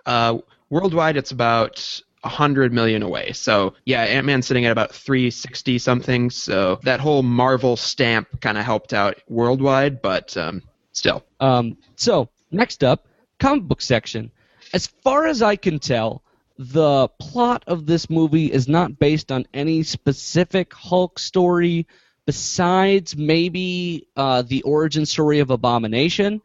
Uh, 0.06 0.40
worldwide, 0.70 1.18
it's 1.18 1.32
about 1.32 2.02
100 2.22 2.74
million 2.74 3.02
away. 3.02 3.32
So, 3.32 3.74
yeah, 3.86 4.04
Ant 4.04 4.26
Man's 4.26 4.46
sitting 4.48 4.66
at 4.66 4.72
about 4.72 4.94
360 4.94 5.80
something. 5.80 6.30
So, 6.30 6.80
that 6.84 7.00
whole 7.00 7.24
Marvel 7.24 7.76
stamp 7.76 8.42
kind 8.42 8.58
of 8.58 8.66
helped 8.66 8.94
out 8.94 9.22
worldwide, 9.28 10.02
but 10.02 10.36
um, 10.38 10.62
still. 10.92 11.24
Um, 11.40 11.78
so 11.96 12.30
next 12.52 12.84
up, 12.84 13.08
comic 13.40 13.64
book 13.64 13.82
section. 13.82 14.32
As 14.74 14.88
far 14.88 15.26
as 15.26 15.42
I 15.42 15.56
can 15.56 15.80
tell, 15.80 16.22
the 16.58 17.08
plot 17.20 17.64
of 17.68 17.86
this 17.86 18.10
movie 18.10 18.52
is 18.52 18.68
not 18.68 19.00
based 19.00 19.32
on 19.32 19.48
any 19.54 19.82
specific 19.84 20.74
Hulk 20.74 21.18
story 21.18 21.88
besides 22.26 23.16
maybe 23.16 24.08
uh, 24.16 24.42
the 24.44 24.62
origin 24.64 25.06
story 25.06 25.40
of 25.40 25.50
Abomination. 25.50 26.42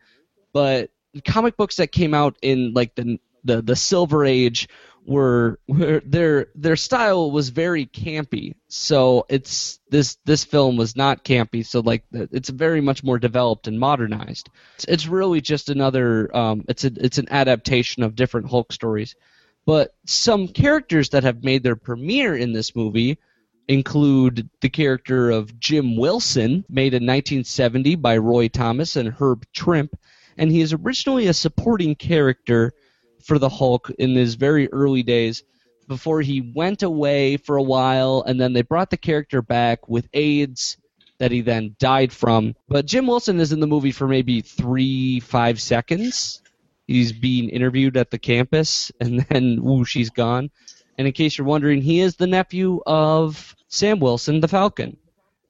But 0.55 0.91
comic 1.27 1.59
books 1.59 1.77
that 1.77 1.93
came 1.93 2.15
out 2.15 2.37
in 2.41 2.73
like 2.73 2.95
the 2.95 3.19
the, 3.45 3.61
the 3.61 3.77
Silver 3.77 4.25
Age 4.25 4.69
were, 5.05 5.59
were 5.69 6.01
their 6.07 6.47
their 6.55 6.77
style 6.77 7.31
was 7.31 7.51
very 7.51 7.87
campy. 7.87 8.55
So 8.69 9.27
it's 9.29 9.81
this 9.91 10.17
this 10.25 10.45
film 10.45 10.77
was 10.77 10.97
not 10.97 11.25
campy. 11.25 11.67
So 11.67 11.81
like 11.81 12.05
it's 12.13 12.49
very 12.49 12.81
much 12.81 13.05
more 13.05 13.19
developed 13.19 13.67
and 13.67 13.79
modernized. 13.79 14.49
It's, 14.77 14.85
it's 14.85 15.07
really 15.07 15.43
just 15.43 15.69
another 15.69 16.35
um, 16.35 16.65
it's 16.69 16.85
a 16.85 16.93
it's 16.97 17.19
an 17.19 17.29
adaptation 17.31 18.03
of 18.03 18.17
different 18.17 18.49
Hulk 18.49 18.73
stories. 18.73 19.15
But 19.67 19.95
some 20.07 20.49
characters 20.49 21.11
that 21.11 21.25
have 21.25 21.43
made 21.43 21.63
their 21.63 21.77
premiere 21.77 22.37
in 22.37 22.53
this 22.53 22.77
movie 22.77 23.19
include 23.67 24.49
the 24.61 24.69
character 24.69 25.31
of 25.31 25.59
Jim 25.59 25.97
Wilson, 25.97 26.65
made 26.69 26.93
in 26.93 27.07
1970 27.07 27.97
by 27.97 28.19
Roy 28.19 28.49
Thomas 28.49 28.97
and 28.97 29.09
Herb 29.09 29.47
Trimpe, 29.55 29.97
and 30.39 30.51
he 30.51 30.61
is 30.61 30.73
originally 30.73 31.27
a 31.27 31.35
supporting 31.35 31.95
character 31.95 32.73
for 33.25 33.39
the 33.39 33.49
Hulk 33.49 33.91
in 33.99 34.15
his 34.15 34.35
very 34.35 34.71
early 34.73 35.03
days 35.03 35.43
before 35.89 36.21
he 36.21 36.53
went 36.55 36.83
away 36.83 37.37
for 37.37 37.57
a 37.57 37.63
while 37.63 38.25
and 38.27 38.41
then 38.41 38.53
they 38.53 38.63
brought 38.63 38.91
the 38.91 38.97
character 38.97 39.43
back 39.43 39.89
with 39.89 40.09
AIDS 40.13 40.77
that 41.19 41.31
he 41.31 41.41
then 41.41 41.77
died 41.79 42.13
from. 42.13 42.55
But 42.69 42.87
Jim 42.87 43.07
Wilson 43.07 43.41
is 43.41 43.53
in 43.53 43.61
the 43.61 43.67
movie 43.67 43.93
for 43.93 44.09
maybe 44.09 44.41
three, 44.41 45.21
five 45.21 45.61
seconds. 45.61 46.43
He's 46.87 47.13
being 47.13 47.49
interviewed 47.49 47.97
at 47.97 48.11
the 48.11 48.19
campus 48.19 48.91
and 49.01 49.21
then 49.31 49.63
whoo, 49.63 49.85
she's 49.85 50.11
gone. 50.11 50.51
And 50.99 51.07
in 51.07 51.13
case 51.13 51.37
you're 51.37 51.47
wondering, 51.47 51.83
he 51.83 52.01
is 52.01 52.17
the 52.17 52.27
nephew 52.27 52.81
of 52.87 53.57
Sam 53.69 54.01
Wilson, 54.01 54.41
the 54.41 54.49
Falcon. 54.49 54.97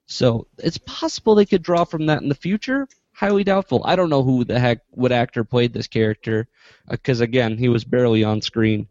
So 0.06 0.46
it's 0.58 0.78
possible 0.78 1.34
they 1.34 1.46
could 1.46 1.62
draw 1.62 1.84
from 1.84 2.06
that 2.06 2.22
in 2.22 2.28
the 2.28 2.34
future. 2.34 2.88
Highly 3.14 3.44
doubtful. 3.44 3.82
I 3.84 3.94
don't 3.94 4.10
know 4.10 4.24
who 4.24 4.44
the 4.44 4.58
heck 4.58 4.80
what 4.90 5.12
actor 5.12 5.44
played 5.44 5.72
this 5.72 5.86
character, 5.86 6.48
uh, 6.88 6.92
because 6.92 7.20
again, 7.20 7.56
he 7.56 7.68
was 7.68 7.84
barely 7.84 8.24
on 8.24 8.42
screen. 8.42 8.88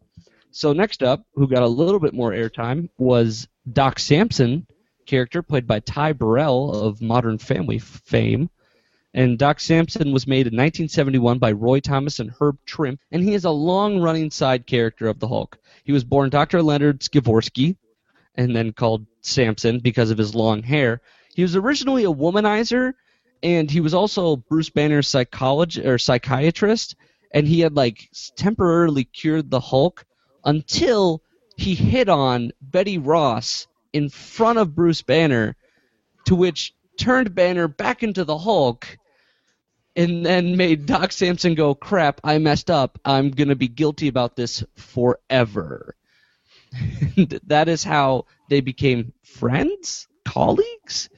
So 0.52 0.72
next 0.72 1.04
up, 1.04 1.26
who 1.34 1.48
got 1.48 1.64
a 1.64 1.68
little 1.68 2.00
bit 2.00 2.14
more 2.14 2.32
airtime 2.32 2.90
was 2.98 3.48
Doc 3.72 4.00
Samson, 4.00 4.66
character 5.06 5.42
played 5.42 5.68
by 5.68 5.80
Ty 5.82 6.14
Burrell 6.14 6.72
of 6.72 7.02
Modern 7.02 7.38
Family 7.38 7.80
fame. 7.80 8.50
And 9.14 9.38
Doc 9.38 9.60
Samson 9.60 10.12
was 10.12 10.26
made 10.26 10.48
in 10.48 10.54
1971 10.54 11.38
by 11.38 11.52
Roy 11.52 11.80
Thomas 11.82 12.20
and 12.20 12.32
Herb 12.32 12.58
Trimpe, 12.66 13.00
and 13.12 13.22
he 13.24 13.34
is 13.34 13.46
a 13.46 13.52
long-running 13.52 14.32
side 14.32 14.66
character 14.66 15.08
of 15.08 15.20
the 15.20 15.28
Hulk. 15.28 15.60
He 15.84 15.92
was 15.92 16.04
born 16.04 16.30
Dr. 16.30 16.64
Leonard 16.64 17.02
Skivorski, 17.02 17.76
and 18.36 18.56
then 18.56 18.74
called 18.74 19.06
Samson 19.22 19.80
because 19.80 20.12
of 20.12 20.18
his 20.18 20.34
long 20.34 20.64
hair. 20.64 21.02
He 21.36 21.42
was 21.42 21.56
originally 21.56 22.06
a 22.06 22.12
womanizer, 22.12 22.94
and 23.44 23.70
he 23.70 23.82
was 23.82 23.94
also 23.94 24.38
Bruce 24.38 24.70
Banner's 24.70 25.08
psychologist 25.08 25.86
or 25.86 25.98
psychiatrist, 25.98 26.96
and 27.32 27.46
he 27.46 27.60
had 27.60 27.76
like 27.76 28.10
temporarily 28.38 29.04
cured 29.04 29.52
the 29.52 29.60
Hulk 29.60 30.06
until 30.46 31.22
he 31.58 31.76
hit 31.76 32.10
on 32.10 32.52
Betty 32.62 32.98
Ross 32.98 33.68
in 33.92 34.10
front 34.10 34.60
of 34.60 34.76
Bruce 34.76 35.02
Banner, 35.02 35.56
to 36.26 36.36
which 36.36 36.74
turned 36.98 37.36
Banner 37.36 37.68
back 37.68 38.02
into 38.02 38.24
the 38.24 38.38
Hulk, 38.38 38.98
and 39.96 40.26
then 40.26 40.58
made 40.58 40.86
Doc 40.86 41.12
Samson 41.12 41.54
go, 41.54 41.76
"Crap, 41.76 42.22
I 42.24 42.38
messed 42.38 42.72
up. 42.72 42.98
I'm 43.04 43.30
gonna 43.30 43.56
be 43.56 43.68
guilty 43.68 44.08
about 44.08 44.36
this 44.38 44.64
forever." 44.76 45.96
that 47.44 47.68
is 47.68 47.84
how 47.84 48.26
they 48.50 48.62
became 48.62 49.14
friends, 49.22 50.08
colleagues. 50.26 51.10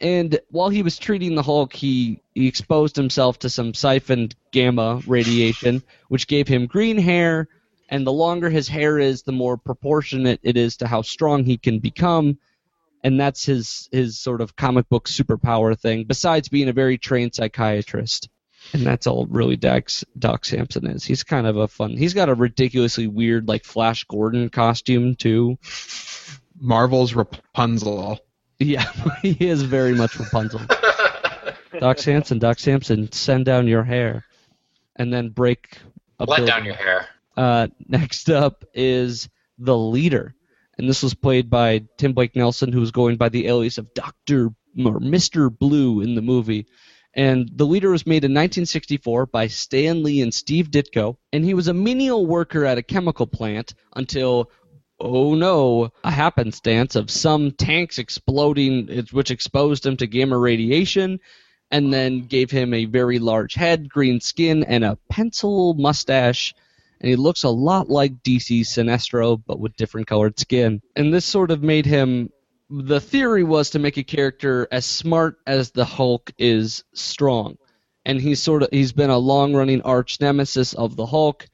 And 0.00 0.38
while 0.50 0.70
he 0.70 0.82
was 0.82 0.98
treating 0.98 1.34
the 1.34 1.42
Hulk, 1.42 1.74
he, 1.74 2.22
he 2.34 2.46
exposed 2.46 2.96
himself 2.96 3.38
to 3.40 3.50
some 3.50 3.74
siphoned 3.74 4.34
gamma 4.50 5.02
radiation, 5.06 5.82
which 6.08 6.26
gave 6.26 6.48
him 6.48 6.66
green 6.66 6.96
hair. 6.96 7.48
And 7.90 8.06
the 8.06 8.12
longer 8.12 8.48
his 8.48 8.68
hair 8.68 8.98
is, 8.98 9.22
the 9.22 9.32
more 9.32 9.56
proportionate 9.56 10.40
it 10.42 10.56
is 10.56 10.78
to 10.78 10.86
how 10.86 11.02
strong 11.02 11.44
he 11.44 11.58
can 11.58 11.80
become. 11.80 12.38
And 13.02 13.18
that's 13.18 13.44
his 13.44 13.88
his 13.92 14.18
sort 14.18 14.40
of 14.40 14.56
comic 14.56 14.88
book 14.88 15.08
superpower 15.08 15.78
thing. 15.78 16.04
Besides 16.04 16.48
being 16.48 16.68
a 16.68 16.72
very 16.72 16.98
trained 16.98 17.34
psychiatrist, 17.34 18.28
and 18.72 18.82
that's 18.82 19.06
all 19.06 19.26
really 19.26 19.56
Doc, 19.56 19.88
Doc 20.18 20.44
Samson 20.44 20.86
is. 20.86 21.04
He's 21.04 21.24
kind 21.24 21.46
of 21.46 21.56
a 21.56 21.66
fun. 21.66 21.96
He's 21.96 22.14
got 22.14 22.28
a 22.28 22.34
ridiculously 22.34 23.06
weird 23.06 23.48
like 23.48 23.64
Flash 23.64 24.04
Gordon 24.04 24.50
costume 24.50 25.14
too. 25.14 25.58
Marvel's 26.60 27.14
Rapunzel. 27.14 28.20
Yeah, 28.60 28.84
he 29.22 29.36
is 29.40 29.62
very 29.62 29.94
much 29.94 30.18
Rapunzel. 30.18 30.60
Doc 31.78 31.98
Samson, 31.98 32.38
Doc 32.38 32.58
Samson, 32.58 33.10
send 33.10 33.46
down 33.46 33.66
your 33.66 33.82
hair, 33.82 34.24
and 34.96 35.12
then 35.12 35.30
break. 35.30 35.78
A 36.18 36.24
Let 36.24 36.36
building. 36.36 36.46
down 36.46 36.64
your 36.66 36.74
hair. 36.74 37.06
Uh, 37.36 37.68
next 37.88 38.28
up 38.28 38.64
is 38.74 39.28
the 39.58 39.76
leader, 39.76 40.34
and 40.76 40.88
this 40.88 41.02
was 41.02 41.14
played 41.14 41.48
by 41.48 41.84
Tim 41.96 42.12
Blake 42.12 42.36
Nelson, 42.36 42.72
who 42.72 42.80
was 42.80 42.90
going 42.90 43.16
by 43.16 43.30
the 43.30 43.46
alias 43.46 43.78
of 43.78 43.94
Doctor 43.94 44.50
or 44.84 45.00
Mister 45.00 45.48
Blue 45.48 46.02
in 46.02 46.14
the 46.14 46.22
movie. 46.22 46.66
And 47.14 47.50
the 47.52 47.66
leader 47.66 47.90
was 47.90 48.06
made 48.06 48.24
in 48.24 48.30
1964 48.30 49.26
by 49.26 49.48
Stan 49.48 50.04
Lee 50.04 50.20
and 50.22 50.32
Steve 50.32 50.70
Ditko, 50.70 51.16
and 51.32 51.44
he 51.44 51.54
was 51.54 51.66
a 51.66 51.74
menial 51.74 52.24
worker 52.24 52.64
at 52.64 52.78
a 52.78 52.84
chemical 52.84 53.26
plant 53.26 53.74
until 53.96 54.48
oh 55.00 55.34
no, 55.34 55.92
a 56.04 56.10
happenstance 56.10 56.94
of 56.94 57.10
some 57.10 57.52
tanks 57.52 57.98
exploding, 57.98 59.06
which 59.12 59.30
exposed 59.30 59.86
him 59.86 59.96
to 59.96 60.06
gamma 60.06 60.36
radiation, 60.36 61.20
and 61.70 61.92
then 61.92 62.20
gave 62.20 62.50
him 62.50 62.74
a 62.74 62.84
very 62.84 63.18
large 63.18 63.54
head, 63.54 63.88
green 63.88 64.20
skin, 64.20 64.64
and 64.64 64.84
a 64.84 64.98
pencil 65.08 65.74
mustache. 65.74 66.54
And 67.00 67.08
he 67.08 67.16
looks 67.16 67.44
a 67.44 67.48
lot 67.48 67.88
like 67.88 68.22
DC's 68.22 68.68
Sinestro, 68.68 69.42
but 69.46 69.58
with 69.58 69.76
different 69.76 70.06
colored 70.06 70.38
skin. 70.38 70.82
And 70.94 71.14
this 71.14 71.24
sort 71.24 71.50
of 71.50 71.62
made 71.62 71.86
him. 71.86 72.30
The 72.68 73.00
theory 73.00 73.42
was 73.42 73.70
to 73.70 73.80
make 73.80 73.96
a 73.96 74.04
character 74.04 74.68
as 74.70 74.84
smart 74.86 75.38
as 75.46 75.70
the 75.70 75.84
Hulk 75.84 76.30
is 76.38 76.84
strong. 76.92 77.56
And 78.04 78.20
he's 78.20 78.42
sort 78.42 78.62
of 78.62 78.68
he's 78.70 78.92
been 78.92 79.10
a 79.10 79.18
long 79.18 79.54
running 79.54 79.82
arch 79.82 80.20
nemesis 80.20 80.74
of 80.74 80.94
the 80.94 81.06
Hulk, 81.06 81.48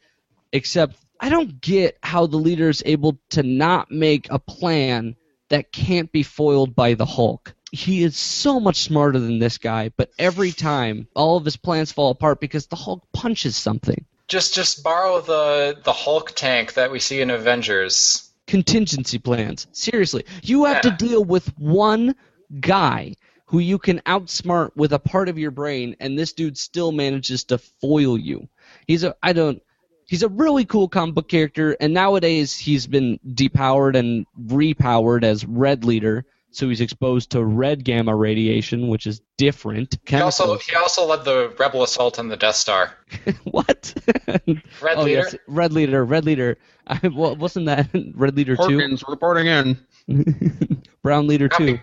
except 0.52 0.96
I 1.20 1.28
don't 1.28 1.60
get 1.60 1.98
how 2.02 2.26
the 2.26 2.36
leader 2.36 2.68
is 2.68 2.82
able 2.86 3.18
to 3.30 3.42
not 3.42 3.90
make 3.90 4.28
a 4.30 4.38
plan 4.38 5.16
that 5.48 5.72
can't 5.72 6.10
be 6.10 6.22
foiled 6.22 6.74
by 6.74 6.94
the 6.94 7.06
Hulk. 7.06 7.54
He 7.72 8.02
is 8.02 8.16
so 8.16 8.60
much 8.60 8.82
smarter 8.82 9.18
than 9.18 9.38
this 9.38 9.58
guy, 9.58 9.90
but 9.96 10.10
every 10.18 10.52
time 10.52 11.08
all 11.14 11.36
of 11.36 11.44
his 11.44 11.56
plans 11.56 11.92
fall 11.92 12.10
apart 12.10 12.40
because 12.40 12.66
the 12.66 12.76
Hulk 12.76 13.04
punches 13.12 13.56
something. 13.56 14.04
Just 14.28 14.54
just 14.54 14.82
borrow 14.82 15.20
the 15.20 15.78
the 15.84 15.92
Hulk 15.92 16.32
tank 16.34 16.74
that 16.74 16.90
we 16.90 16.98
see 16.98 17.20
in 17.20 17.30
Avengers. 17.30 18.28
Contingency 18.46 19.18
plans. 19.18 19.66
Seriously, 19.72 20.24
you 20.42 20.64
have 20.64 20.82
to 20.82 20.90
deal 20.90 21.24
with 21.24 21.46
one 21.58 22.14
guy 22.60 23.14
who 23.46 23.58
you 23.58 23.78
can 23.78 24.00
outsmart 24.00 24.70
with 24.74 24.92
a 24.92 24.98
part 24.98 25.28
of 25.28 25.38
your 25.38 25.50
brain, 25.50 25.96
and 26.00 26.18
this 26.18 26.32
dude 26.32 26.58
still 26.58 26.92
manages 26.92 27.44
to 27.44 27.58
foil 27.58 28.18
you. 28.18 28.48
He's 28.86 29.04
a 29.04 29.16
I 29.22 29.32
don't. 29.32 29.62
He's 30.06 30.22
a 30.22 30.28
really 30.28 30.64
cool 30.64 30.88
comic 30.88 31.14
book 31.14 31.28
character, 31.28 31.76
and 31.80 31.92
nowadays 31.92 32.56
he's 32.56 32.86
been 32.86 33.18
depowered 33.26 33.96
and 33.96 34.24
repowered 34.40 35.24
as 35.24 35.44
Red 35.44 35.84
Leader, 35.84 36.24
so 36.52 36.68
he's 36.68 36.80
exposed 36.80 37.30
to 37.30 37.44
red 37.44 37.84
gamma 37.84 38.14
radiation, 38.14 38.88
which 38.88 39.06
is 39.06 39.20
different. 39.36 39.98
He 40.06 40.16
also 40.16 40.56
he 40.58 40.74
also 40.76 41.04
led 41.04 41.24
the 41.24 41.52
rebel 41.58 41.82
assault 41.82 42.18
on 42.18 42.28
the 42.28 42.36
Death 42.36 42.56
Star. 42.56 42.94
what? 43.44 43.92
Red 44.36 44.96
oh 44.96 45.02
Leader. 45.02 45.18
yes, 45.18 45.36
Red 45.48 45.72
Leader, 45.72 46.04
Red 46.04 46.24
Leader. 46.24 46.56
I, 46.86 47.08
well, 47.14 47.36
wasn't 47.36 47.66
that 47.66 47.88
Red 48.14 48.36
Leader 48.36 48.56
two? 48.56 48.62
Hawkins 48.78 49.04
reporting 49.06 49.46
in. 49.48 50.82
Brown 51.02 51.26
Leader 51.26 51.48
Copy. 51.48 51.78
two. 51.78 51.80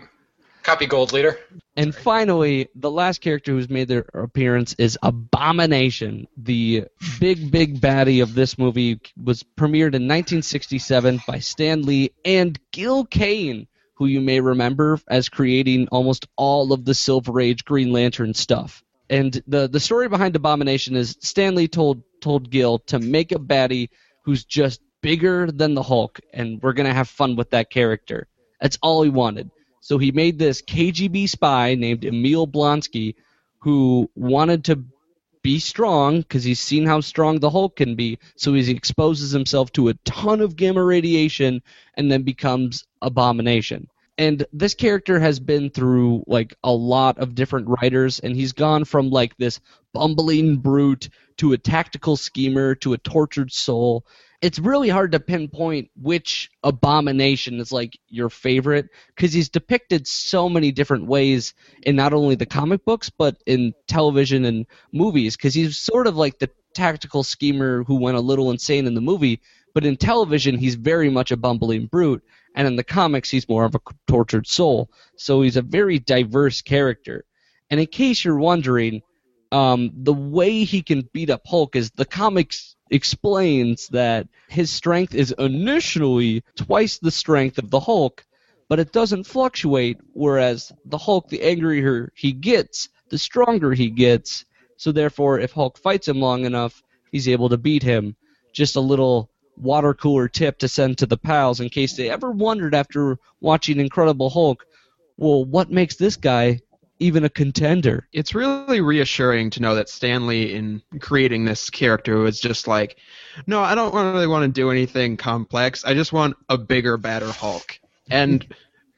Copy 0.64 0.86
Gold 0.86 1.12
Leader. 1.12 1.38
And 1.76 1.94
finally, 1.94 2.68
the 2.74 2.90
last 2.90 3.20
character 3.20 3.52
who's 3.52 3.68
made 3.68 3.86
their 3.86 4.06
appearance 4.14 4.74
is 4.78 4.98
Abomination. 5.02 6.26
The 6.38 6.84
big, 7.20 7.50
big 7.50 7.80
baddie 7.80 8.22
of 8.22 8.34
this 8.34 8.58
movie 8.58 8.98
was 9.22 9.42
premiered 9.42 9.94
in 9.94 10.08
1967 10.08 11.20
by 11.26 11.38
Stan 11.40 11.82
Lee 11.82 12.12
and 12.24 12.58
Gil 12.72 13.04
Kane, 13.04 13.68
who 13.94 14.06
you 14.06 14.22
may 14.22 14.40
remember 14.40 14.98
as 15.08 15.28
creating 15.28 15.88
almost 15.88 16.26
all 16.36 16.72
of 16.72 16.84
the 16.86 16.94
Silver 16.94 17.40
Age 17.40 17.64
Green 17.64 17.92
Lantern 17.92 18.32
stuff. 18.32 18.82
And 19.10 19.42
the 19.46 19.68
the 19.68 19.80
story 19.80 20.08
behind 20.08 20.34
Abomination 20.34 20.96
is 20.96 21.18
Stan 21.20 21.54
Lee 21.54 21.68
told 21.68 22.02
told 22.22 22.50
Gil 22.50 22.78
to 22.86 22.98
make 22.98 23.32
a 23.32 23.38
baddie 23.38 23.90
who's 24.22 24.46
just 24.46 24.80
bigger 25.02 25.50
than 25.50 25.74
the 25.74 25.82
Hulk, 25.82 26.20
and 26.32 26.62
we're 26.62 26.72
gonna 26.72 26.94
have 26.94 27.10
fun 27.10 27.36
with 27.36 27.50
that 27.50 27.68
character. 27.68 28.28
That's 28.62 28.78
all 28.80 29.02
he 29.02 29.10
wanted. 29.10 29.50
So 29.84 29.98
he 29.98 30.12
made 30.12 30.38
this 30.38 30.62
KGB 30.62 31.28
spy 31.28 31.74
named 31.74 32.06
Emil 32.06 32.46
Blonsky, 32.46 33.16
who 33.58 34.10
wanted 34.14 34.64
to 34.64 34.82
be 35.42 35.58
strong 35.58 36.22
because 36.22 36.42
he's 36.42 36.58
seen 36.58 36.86
how 36.86 37.02
strong 37.02 37.38
the 37.38 37.50
Hulk 37.50 37.76
can 37.76 37.94
be. 37.94 38.18
So 38.34 38.54
he 38.54 38.70
exposes 38.70 39.30
himself 39.30 39.72
to 39.72 39.88
a 39.88 39.94
ton 40.06 40.40
of 40.40 40.56
gamma 40.56 40.82
radiation 40.82 41.60
and 41.98 42.10
then 42.10 42.22
becomes 42.22 42.86
Abomination. 43.02 43.88
And 44.16 44.46
this 44.54 44.72
character 44.72 45.20
has 45.20 45.38
been 45.38 45.68
through 45.68 46.24
like 46.26 46.54
a 46.64 46.72
lot 46.72 47.18
of 47.18 47.34
different 47.34 47.68
writers, 47.68 48.20
and 48.20 48.34
he's 48.34 48.52
gone 48.52 48.86
from 48.86 49.10
like 49.10 49.36
this 49.36 49.60
bumbling 49.92 50.56
brute 50.56 51.10
to 51.36 51.52
a 51.52 51.58
tactical 51.58 52.16
schemer 52.16 52.74
to 52.76 52.94
a 52.94 52.98
tortured 52.98 53.52
soul. 53.52 54.06
It's 54.44 54.58
really 54.58 54.90
hard 54.90 55.12
to 55.12 55.20
pinpoint 55.20 55.88
which 55.96 56.50
abomination 56.62 57.60
is 57.60 57.72
like 57.72 57.98
your 58.08 58.28
favorite 58.28 58.90
because 59.08 59.32
he's 59.32 59.48
depicted 59.48 60.06
so 60.06 60.50
many 60.50 60.70
different 60.70 61.06
ways 61.06 61.54
in 61.82 61.96
not 61.96 62.12
only 62.12 62.34
the 62.34 62.44
comic 62.44 62.84
books 62.84 63.08
but 63.08 63.38
in 63.46 63.72
television 63.88 64.44
and 64.44 64.66
movies 64.92 65.34
because 65.34 65.54
he's 65.54 65.78
sort 65.78 66.06
of 66.06 66.16
like 66.16 66.38
the 66.38 66.50
tactical 66.74 67.22
schemer 67.22 67.84
who 67.84 67.98
went 67.98 68.18
a 68.18 68.20
little 68.20 68.50
insane 68.50 68.86
in 68.86 68.92
the 68.92 69.00
movie 69.00 69.40
but 69.72 69.86
in 69.86 69.96
television 69.96 70.58
he's 70.58 70.74
very 70.74 71.08
much 71.08 71.30
a 71.30 71.38
bumbling 71.38 71.86
brute 71.86 72.22
and 72.54 72.68
in 72.68 72.76
the 72.76 72.84
comics 72.84 73.30
he's 73.30 73.48
more 73.48 73.64
of 73.64 73.74
a 73.74 73.80
tortured 74.06 74.46
soul. 74.46 74.90
So 75.16 75.40
he's 75.40 75.56
a 75.56 75.62
very 75.62 75.98
diverse 75.98 76.60
character. 76.60 77.24
And 77.70 77.80
in 77.80 77.86
case 77.86 78.22
you're 78.22 78.36
wondering 78.36 79.00
um, 79.52 79.90
the 79.94 80.12
way 80.12 80.64
he 80.64 80.82
can 80.82 81.08
beat 81.14 81.30
up 81.30 81.42
hulk 81.46 81.76
is 81.76 81.92
the 81.92 82.04
comics 82.04 82.73
explains 82.90 83.88
that 83.88 84.28
his 84.48 84.70
strength 84.70 85.14
is 85.14 85.34
initially 85.38 86.42
twice 86.56 86.98
the 86.98 87.10
strength 87.10 87.58
of 87.58 87.70
the 87.70 87.80
hulk 87.80 88.24
but 88.68 88.78
it 88.78 88.92
doesn't 88.92 89.24
fluctuate 89.24 89.98
whereas 90.12 90.72
the 90.86 90.98
hulk 90.98 91.28
the 91.28 91.42
angrier 91.42 92.12
he 92.14 92.32
gets 92.32 92.88
the 93.10 93.18
stronger 93.18 93.72
he 93.72 93.90
gets. 93.90 94.44
So 94.76 94.90
therefore 94.92 95.38
if 95.38 95.52
hulk 95.52 95.78
fights 95.78 96.08
him 96.08 96.20
long 96.20 96.44
enough 96.44 96.82
he's 97.12 97.28
able 97.28 97.48
to 97.50 97.56
beat 97.56 97.82
him. 97.82 98.16
Just 98.52 98.76
a 98.76 98.80
little 98.80 99.30
water 99.56 99.94
cooler 99.94 100.28
tip 100.28 100.58
to 100.58 100.68
send 100.68 100.98
to 100.98 101.06
the 101.06 101.16
pals 101.16 101.60
in 101.60 101.68
case 101.68 101.96
they 101.96 102.10
ever 102.10 102.30
wondered 102.30 102.74
after 102.74 103.18
watching 103.40 103.78
Incredible 103.78 104.30
Hulk, 104.30 104.66
well, 105.16 105.44
what 105.44 105.70
makes 105.70 105.94
this 105.94 106.16
guy 106.16 106.60
even 106.98 107.24
a 107.24 107.28
contender? 107.28 108.08
It's 108.12 108.34
really 108.34 108.80
reassuring 108.80 109.50
to 109.50 109.60
know 109.60 109.74
that 109.74 109.88
Stan 109.88 110.26
Lee, 110.26 110.54
in 110.54 110.82
creating 111.00 111.44
this 111.44 111.70
character, 111.70 112.18
was 112.18 112.40
just 112.40 112.66
like, 112.66 112.96
no, 113.46 113.60
I 113.60 113.74
don't 113.74 113.94
really 113.94 114.26
want 114.26 114.44
to 114.44 114.48
do 114.48 114.70
anything 114.70 115.16
complex. 115.16 115.84
I 115.84 115.94
just 115.94 116.12
want 116.12 116.36
a 116.48 116.58
bigger, 116.58 116.96
badder 116.96 117.32
Hulk. 117.32 117.78
And 118.10 118.46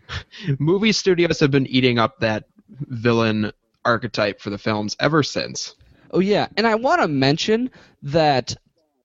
movie 0.58 0.92
studios 0.92 1.40
have 1.40 1.50
been 1.50 1.66
eating 1.66 1.98
up 1.98 2.20
that 2.20 2.44
villain 2.68 3.52
archetype 3.84 4.40
for 4.40 4.50
the 4.50 4.58
films 4.58 4.96
ever 5.00 5.22
since. 5.22 5.74
Oh 6.10 6.20
yeah, 6.20 6.48
and 6.56 6.66
I 6.66 6.74
want 6.74 7.02
to 7.02 7.08
mention 7.08 7.70
that 8.02 8.54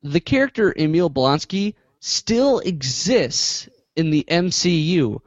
the 0.03 0.19
character 0.19 0.73
Emil 0.77 1.09
Blonsky 1.09 1.75
still 1.99 2.59
exists 2.59 3.69
in 3.95 4.09
the 4.09 4.25
MCU. 4.27 5.19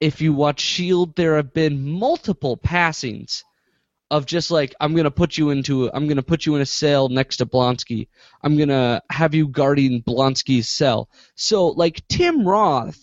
If 0.00 0.20
you 0.20 0.32
watch 0.32 0.60
Shield, 0.60 1.14
there 1.14 1.36
have 1.36 1.52
been 1.52 1.86
multiple 1.88 2.56
passings 2.56 3.44
of 4.10 4.26
just 4.26 4.50
like 4.50 4.74
I'm 4.80 4.94
gonna 4.94 5.10
put 5.10 5.38
you 5.38 5.50
into 5.50 5.90
I'm 5.92 6.08
gonna 6.08 6.22
put 6.22 6.44
you 6.44 6.56
in 6.56 6.62
a 6.62 6.66
cell 6.66 7.08
next 7.08 7.36
to 7.36 7.46
Blonsky. 7.46 8.08
I'm 8.42 8.56
gonna 8.56 9.02
have 9.10 9.34
you 9.34 9.46
guarding 9.46 10.02
Blonsky's 10.02 10.68
cell. 10.68 11.08
So 11.36 11.68
like 11.68 12.06
Tim 12.08 12.46
Roth 12.46 12.98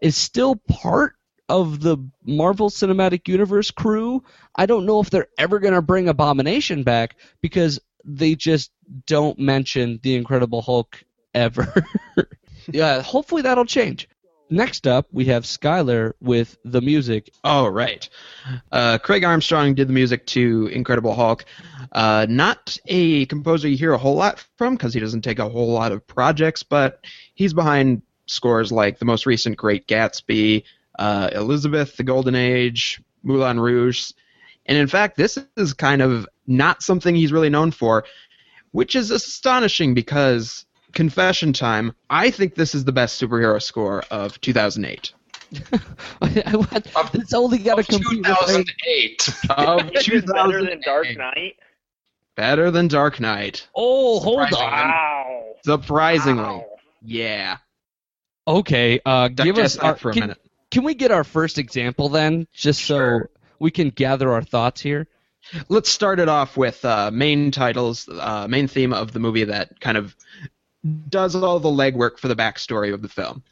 is 0.00 0.16
still 0.16 0.56
part 0.68 1.14
of 1.48 1.80
the 1.80 1.98
Marvel 2.24 2.70
Cinematic 2.70 3.26
Universe 3.28 3.70
crew. 3.70 4.22
I 4.54 4.66
don't 4.66 4.86
know 4.86 5.00
if 5.00 5.10
they're 5.10 5.28
ever 5.38 5.58
gonna 5.58 5.82
bring 5.82 6.08
Abomination 6.08 6.84
back 6.84 7.16
because 7.40 7.80
they 8.04 8.34
just 8.34 8.70
don't 9.06 9.38
mention 9.38 9.98
the 10.02 10.14
Incredible 10.14 10.62
Hulk 10.62 11.02
ever. 11.34 11.72
yeah, 12.72 13.02
hopefully 13.02 13.42
that'll 13.42 13.64
change. 13.64 14.08
Next 14.54 14.86
up, 14.86 15.08
we 15.10 15.24
have 15.24 15.42
Skylar 15.42 16.12
with 16.20 16.56
the 16.64 16.80
music. 16.80 17.28
All 17.42 17.68
right. 17.68 18.08
Uh, 18.70 18.98
Craig 18.98 19.24
Armstrong 19.24 19.74
did 19.74 19.88
the 19.88 19.92
music 19.92 20.26
to 20.26 20.68
Incredible 20.68 21.12
Hulk. 21.12 21.44
Uh, 21.90 22.26
not 22.30 22.78
a 22.86 23.26
composer 23.26 23.66
you 23.66 23.76
hear 23.76 23.92
a 23.92 23.98
whole 23.98 24.14
lot 24.14 24.38
from 24.56 24.76
because 24.76 24.94
he 24.94 25.00
doesn't 25.00 25.22
take 25.22 25.40
a 25.40 25.48
whole 25.48 25.72
lot 25.72 25.90
of 25.90 26.06
projects, 26.06 26.62
but 26.62 27.04
he's 27.34 27.52
behind 27.52 28.02
scores 28.26 28.70
like 28.70 29.00
the 29.00 29.04
most 29.04 29.26
recent 29.26 29.56
Great 29.56 29.88
Gatsby, 29.88 30.62
uh, 31.00 31.30
Elizabeth, 31.32 31.96
The 31.96 32.04
Golden 32.04 32.36
Age, 32.36 33.02
Moulin 33.24 33.58
Rouge. 33.58 34.12
And 34.66 34.78
in 34.78 34.86
fact, 34.86 35.16
this 35.16 35.36
is 35.56 35.72
kind 35.72 36.00
of 36.00 36.28
not 36.46 36.80
something 36.80 37.16
he's 37.16 37.32
really 37.32 37.50
known 37.50 37.72
for, 37.72 38.04
which 38.70 38.94
is 38.94 39.10
astonishing 39.10 39.94
because 39.94 40.64
confession 40.94 41.52
time, 41.52 41.94
I 42.08 42.30
think 42.30 42.54
this 42.54 42.74
is 42.74 42.84
the 42.84 42.92
best 42.92 43.20
superhero 43.20 43.60
score 43.62 44.02
of 44.10 44.40
2008. 44.40 45.12
it's 46.22 47.34
only 47.34 47.58
got 47.58 47.76
to 47.76 47.84
compete 47.84 48.24
2008. 48.24 49.28
Of 49.50 49.90
It's 49.92 50.32
better 50.32 50.64
than 50.64 50.80
Dark 50.80 51.16
Knight. 51.16 51.56
Better 52.36 52.70
than 52.70 52.88
Dark 52.88 53.20
Knight. 53.20 53.68
Oh, 53.74 54.18
hold 54.20 54.40
on. 54.40 54.50
Wow. 54.52 55.54
Surprisingly. 55.64 56.42
Wow. 56.42 56.66
Yeah. 57.02 57.58
Okay, 58.46 59.00
uh, 59.04 59.28
give 59.28 59.58
us 59.58 59.78
our, 59.78 59.96
for 59.96 60.10
a 60.10 60.12
can, 60.12 60.20
minute. 60.20 60.38
Can 60.70 60.84
we 60.84 60.94
get 60.94 61.10
our 61.10 61.24
first 61.24 61.58
example 61.58 62.10
then, 62.10 62.46
just 62.52 62.84
so 62.84 63.20
we 63.58 63.70
can 63.70 63.88
gather 63.88 64.32
our 64.32 64.42
thoughts 64.42 64.80
here? 64.82 65.06
Let's 65.68 65.88
start 65.88 66.20
it 66.20 66.28
off 66.28 66.56
with 66.56 66.84
uh, 66.84 67.10
main 67.10 67.50
titles, 67.50 68.08
uh, 68.08 68.46
main 68.48 68.66
theme 68.66 68.92
of 68.92 69.12
the 69.12 69.18
movie 69.18 69.44
that 69.44 69.80
kind 69.80 69.96
of 69.96 70.14
does 71.08 71.34
all 71.34 71.60
the 71.60 71.68
legwork 71.68 72.18
for 72.18 72.28
the 72.28 72.36
backstory 72.36 72.92
of 72.92 73.02
the 73.02 73.08
film. 73.08 73.42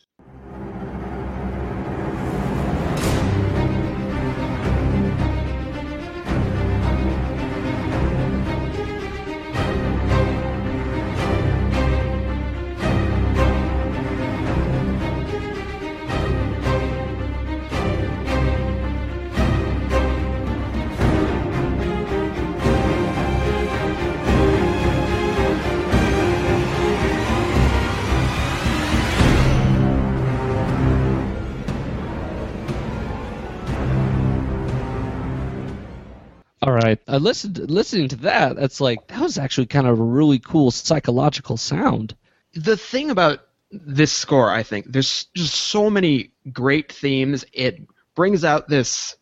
All 36.63 36.73
right, 36.73 36.99
uh, 37.09 37.15
I 37.15 37.17
listened 37.17 37.59
listening 37.59 38.09
to 38.09 38.17
that. 38.17 38.57
That's 38.57 38.81
like 38.81 39.09
that 39.09 39.21
was 39.21 39.37
actually 39.37 39.67
kind 39.67 39.87
of 39.87 39.99
a 39.99 40.03
really 40.03 40.39
cool 40.39 40.71
psychological 40.71 41.57
sound. 41.57 42.15
the 42.55 42.77
thing 42.77 43.11
about 43.11 43.41
this 43.73 44.13
score, 44.13 44.51
I 44.51 44.63
think, 44.63 44.87
there's 44.93 45.25
just 45.35 45.55
so 45.55 45.91
many 45.91 46.31
great 46.53 46.93
themes. 46.93 47.45
It 47.53 47.81
brings 48.15 48.45
out 48.45 48.69
this 48.69 49.17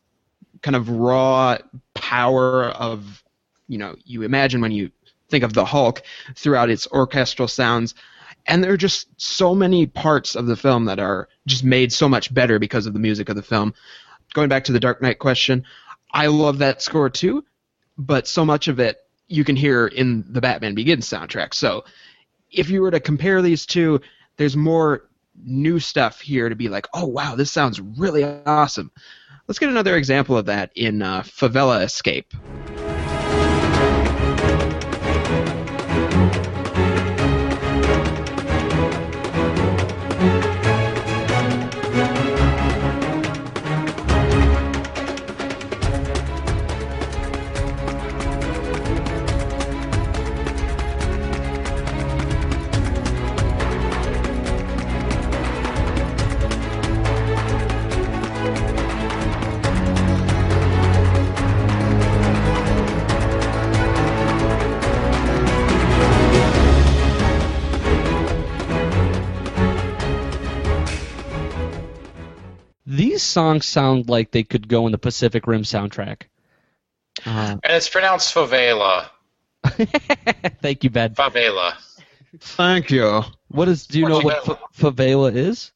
kind 0.63 0.77
of 0.77 0.91
raw 0.91 1.59
power 1.95 2.67
of, 2.71 3.23
you 3.69 3.79
know, 3.79 3.95
you 4.05 4.23
imagine 4.23 4.61
when 4.61 4.73
you 4.73 4.91
think 5.29 5.45
of 5.45 5.53
the 5.55 5.65
Hulk 5.65 6.03
throughout 6.35 6.71
its 6.71 6.89
orchestral 6.89 7.49
sounds. 7.49 7.95
And 8.47 8.65
there 8.65 8.73
are 8.73 8.77
just 8.77 9.09
so 9.17 9.55
many 9.55 9.87
parts 9.87 10.35
of 10.35 10.47
the 10.47 10.57
film 10.57 10.87
that 10.87 10.99
are 10.99 11.29
just 11.47 11.63
made 11.63 11.93
so 11.93 12.09
much 12.09 12.35
better 12.35 12.59
because 12.59 12.87
of 12.87 12.93
the 12.93 12.99
music 12.99 13.29
of 13.29 13.37
the 13.37 13.43
film. 13.43 13.73
Going 14.35 14.49
back 14.49 14.65
to 14.65 14.73
the 14.73 14.81
Dark 14.81 15.01
Knight 15.01 15.19
question, 15.21 15.65
I 16.13 16.27
love 16.27 16.59
that 16.59 16.83
score 16.83 17.11
too, 17.11 17.45
but 17.97 18.27
so 18.27 18.45
much 18.45 18.69
of 18.69 18.81
it 18.81 18.99
you 19.29 19.45
can 19.45 19.57
hear 19.57 19.87
in 19.87 20.25
the 20.29 20.41
Batman 20.41 20.75
Begins 20.75 21.09
soundtrack. 21.09 21.55
So 21.55 21.85
if 22.51 22.69
you 22.69 22.83
were 22.83 22.91
to 22.91 23.01
compare 23.01 23.43
these 23.43 23.65
two, 23.65 24.01
there's 24.37 24.57
more 24.57 25.09
new 25.43 25.79
stuff 25.79 26.21
here 26.21 26.49
to 26.49 26.57
be 26.57 26.69
like, 26.69 26.87
oh 26.95 27.07
wow, 27.07 27.37
this 27.37 27.53
sounds 27.53 27.81
really 27.81 28.25
awesome. 28.25 28.91
Let's 29.47 29.59
get 29.59 29.69
another 29.69 29.97
example 29.97 30.37
of 30.37 30.47
that 30.47 30.71
in 30.75 31.03
uh, 31.03 31.23
Favela 31.23 31.83
Escape. 31.83 32.35
Songs 73.31 73.67
sound 73.67 74.09
like 74.09 74.31
they 74.31 74.43
could 74.43 74.69
go 74.69 74.87
in 74.87 74.93
the 74.93 74.99
Pacific 74.99 75.47
Rim 75.47 75.63
soundtrack. 75.63 76.23
Uh, 77.25 77.57
And 77.63 77.73
it's 77.77 77.89
pronounced 77.89 78.35
favela. 78.35 79.09
thank 79.65 80.85
you, 80.85 80.91
Ben. 80.91 81.15
Favela. 81.15 81.75
Thank 82.39 82.91
you. 82.91 83.23
What 83.49 83.69
is? 83.69 83.87
Do 83.87 83.99
you 83.99 84.09
know 84.09 84.21
what 84.21 84.45
fa- 84.45 84.59
favela 84.77 85.35
is? 85.35 85.73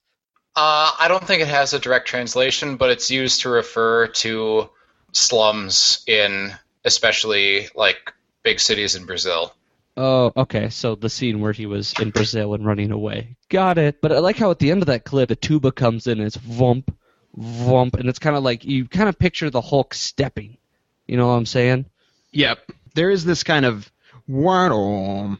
Uh, 0.56 0.92
I 0.98 1.08
don't 1.08 1.24
think 1.26 1.42
it 1.42 1.48
has 1.48 1.72
a 1.72 1.80
direct 1.80 2.06
translation, 2.06 2.76
but 2.76 2.90
it's 2.90 3.10
used 3.10 3.42
to 3.42 3.48
refer 3.50 4.06
to 4.06 4.70
slums 5.12 6.04
in 6.06 6.52
especially 6.84 7.68
like 7.74 8.12
big 8.42 8.60
cities 8.60 8.94
in 8.94 9.04
Brazil. 9.04 9.52
Oh, 9.96 10.32
okay. 10.36 10.68
So 10.70 10.94
the 10.94 11.08
scene 11.08 11.40
where 11.40 11.52
he 11.52 11.66
was 11.66 11.92
in 12.00 12.10
Brazil 12.10 12.54
and 12.54 12.64
running 12.66 12.90
away. 12.92 13.36
Got 13.48 13.78
it. 13.78 14.00
But 14.00 14.12
I 14.12 14.18
like 14.18 14.36
how 14.36 14.50
at 14.50 14.58
the 14.58 14.70
end 14.70 14.82
of 14.82 14.86
that 14.86 15.04
clip, 15.04 15.30
a 15.30 15.36
tuba 15.36 15.72
comes 15.72 16.06
in 16.06 16.18
and 16.18 16.26
it's 16.26 16.36
vump, 16.36 16.94
vump, 17.36 17.94
and 17.94 18.08
it's 18.08 18.18
kind 18.18 18.36
of 18.36 18.42
like 18.42 18.64
you 18.64 18.86
kind 18.86 19.08
of 19.08 19.18
picture 19.18 19.50
the 19.50 19.60
Hulk 19.60 19.94
stepping. 19.94 20.56
You 21.06 21.16
know 21.16 21.28
what 21.28 21.34
I'm 21.34 21.46
saying? 21.46 21.86
Yep. 22.32 22.70
There 22.94 23.10
is 23.10 23.24
this 23.24 23.42
kind 23.42 23.64
of 23.64 23.90
one 24.26 25.38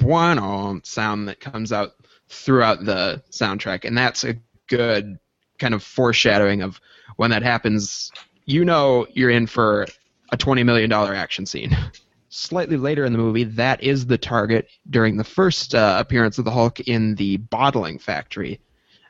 one 0.00 0.84
sound 0.84 1.28
that 1.28 1.40
comes 1.40 1.72
out 1.72 1.92
throughout 2.28 2.84
the 2.84 3.22
soundtrack, 3.30 3.84
and 3.84 3.96
that's 3.96 4.24
a 4.24 4.36
good 4.66 5.18
kind 5.58 5.74
of 5.74 5.82
foreshadowing 5.82 6.62
of 6.62 6.80
when 7.16 7.30
that 7.30 7.42
happens. 7.42 8.10
You 8.46 8.64
know 8.64 9.06
you're 9.12 9.30
in 9.30 9.46
for 9.46 9.86
a 10.30 10.36
twenty 10.36 10.62
million 10.62 10.90
dollar 10.90 11.14
action 11.14 11.46
scene. 11.46 11.76
Slightly 12.28 12.76
later 12.76 13.04
in 13.04 13.12
the 13.12 13.18
movie, 13.18 13.44
that 13.44 13.80
is 13.84 14.06
the 14.06 14.18
target 14.18 14.66
during 14.90 15.16
the 15.16 15.22
first 15.22 15.72
uh, 15.72 15.96
appearance 16.00 16.36
of 16.38 16.44
the 16.44 16.50
Hulk 16.50 16.80
in 16.80 17.14
the 17.14 17.36
bottling 17.36 18.00
factory, 18.00 18.60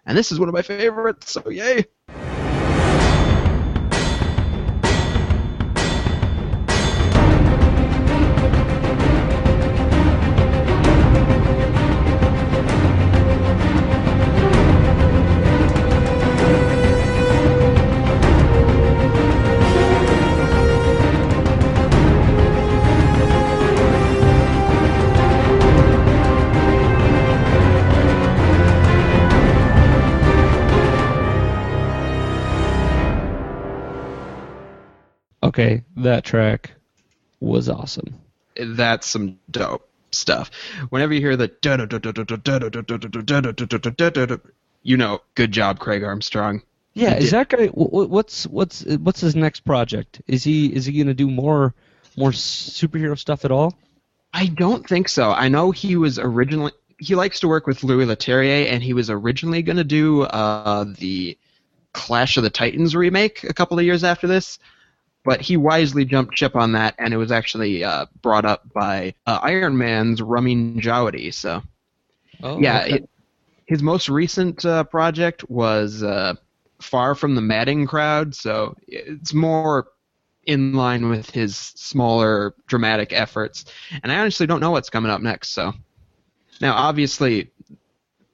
and 0.04 0.16
this 0.16 0.30
is 0.30 0.38
one 0.38 0.48
of 0.48 0.54
my 0.54 0.60
favorites. 0.60 1.32
So 1.32 1.48
yay! 1.48 1.86
Okay, 35.54 35.84
that 35.98 36.24
track 36.24 36.72
was 37.38 37.68
awesome. 37.68 38.14
that's 38.56 39.06
some 39.06 39.38
dope 39.50 39.88
stuff. 40.10 40.50
Whenever 40.88 41.14
you 41.14 41.20
hear 41.20 41.36
the 41.36 41.46
you 44.82 44.96
know, 44.96 45.20
good 45.36 45.52
job, 45.52 45.78
Craig 45.78 46.02
Armstrong. 46.02 46.62
Yeah, 46.94 47.14
is 47.14 47.30
that 47.30 47.48
guy? 47.48 47.68
wh- 47.68 47.90
wh- 47.90 48.10
What's 48.10 48.46
what's 48.48 48.84
what's 48.84 49.20
his 49.20 49.36
next 49.36 49.60
project? 49.60 50.20
Is 50.26 50.42
he 50.42 50.74
is 50.74 50.86
he 50.86 50.98
gonna 50.98 51.14
do 51.14 51.30
more 51.30 51.72
more 52.16 52.30
superhero 52.30 53.16
stuff 53.16 53.44
at 53.44 53.52
all? 53.52 53.74
I 54.32 54.46
don't 54.46 54.88
think 54.88 55.08
so. 55.08 55.30
I 55.30 55.48
know 55.48 55.70
he 55.70 55.94
was 55.96 56.18
originally 56.18 56.72
he 56.98 57.14
likes 57.14 57.40
to 57.40 57.48
work 57.48 57.66
with 57.68 57.84
Louis 57.84 58.06
Leterrier, 58.06 58.66
and 58.72 58.82
he 58.82 58.92
was 58.92 59.08
originally 59.08 59.62
to 59.76 59.84
do 59.84 60.22
uh, 60.22 60.84
the 60.98 61.38
Clash 61.92 62.36
of 62.36 62.42
the 62.42 62.50
Titans 62.50 62.94
remake 62.96 63.44
a 63.44 63.54
couple 63.54 63.78
of 63.78 63.84
years 63.84 64.02
after 64.04 64.26
this, 64.26 64.58
but 65.24 65.40
he 65.40 65.56
wisely 65.56 66.04
jumped 66.04 66.36
ship 66.36 66.54
on 66.56 66.72
that, 66.72 66.94
and 66.98 67.14
it 67.14 67.16
was 67.16 67.32
actually 67.32 67.82
uh, 67.84 68.06
brought 68.22 68.44
up 68.44 68.72
by 68.72 69.14
uh, 69.26 69.38
Iron 69.42 69.76
Man's 69.76 70.20
Ramin 70.22 70.80
Djawadi. 70.80 71.32
So 71.32 71.62
Oh, 72.42 72.60
yeah, 72.60 72.82
okay. 72.82 72.94
it, 72.96 73.08
his 73.66 73.82
most 73.82 74.08
recent 74.08 74.64
uh, 74.64 74.84
project 74.84 75.48
was 75.48 76.02
uh, 76.02 76.34
Far 76.80 77.14
from 77.14 77.34
the 77.34 77.40
Madding 77.40 77.86
Crowd, 77.86 78.34
so 78.34 78.76
it's 78.86 79.32
more 79.32 79.86
in 80.44 80.74
line 80.74 81.08
with 81.08 81.30
his 81.30 81.56
smaller 81.56 82.54
dramatic 82.66 83.12
efforts. 83.14 83.64
And 84.02 84.12
I 84.12 84.18
honestly 84.18 84.46
don't 84.46 84.60
know 84.60 84.72
what's 84.72 84.90
coming 84.90 85.10
up 85.10 85.22
next. 85.22 85.50
So 85.50 85.72
now, 86.60 86.74
obviously, 86.74 87.50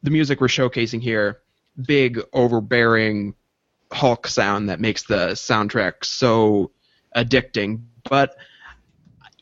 the 0.03 0.11
music 0.11 0.40
we're 0.40 0.48
showcasing 0.48 1.00
here, 1.00 1.38
big, 1.87 2.20
overbearing 2.33 3.35
Hulk 3.92 4.26
sound 4.26 4.68
that 4.68 4.81
makes 4.81 5.05
the 5.05 5.29
soundtrack 5.35 6.05
so 6.05 6.72
addicting, 7.16 7.83
but 8.09 8.37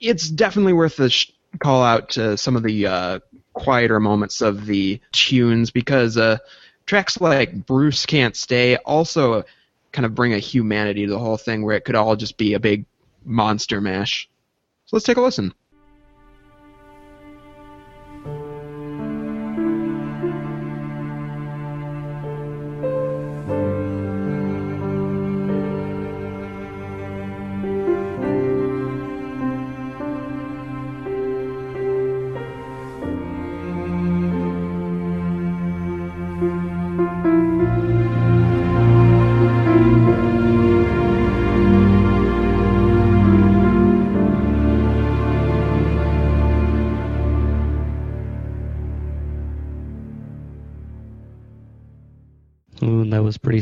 it's 0.01 0.29
definitely 0.29 0.73
worth 0.73 0.99
a 1.01 1.11
sh- 1.11 1.33
call 1.59 1.83
out 1.83 2.11
to 2.11 2.37
some 2.37 2.57
of 2.57 2.63
the 2.63 2.87
uh, 2.87 3.19
quieter 3.53 4.01
moments 4.01 4.41
of 4.41 4.67
the 4.67 5.01
tunes 5.13 5.71
because 5.71 6.17
uh, 6.17 6.39
tracks 6.87 7.21
like 7.21 7.67
Bruce 7.67 8.07
Can't 8.07 8.37
Stay 8.37 8.77
also 8.77 9.45
kind 9.93 10.07
of 10.07 10.15
bring 10.15 10.35
a 10.35 10.39
humanity 10.39 11.07
to 11.07 11.13
the 11.13 11.19
whole 11.19 11.37
thing 11.37 11.63
where 11.63 11.77
it 11.77 11.85
could 11.85 11.95
all 11.95 12.17
just 12.17 12.37
be 12.37 12.55
a 12.55 12.61
big 12.61 12.85
monster 13.25 13.81
mash. 13.81 14.29
So 14.87 14.97
let's 14.97 15.07
take 15.07 15.17
a 15.17 15.21
listen. 15.21 15.53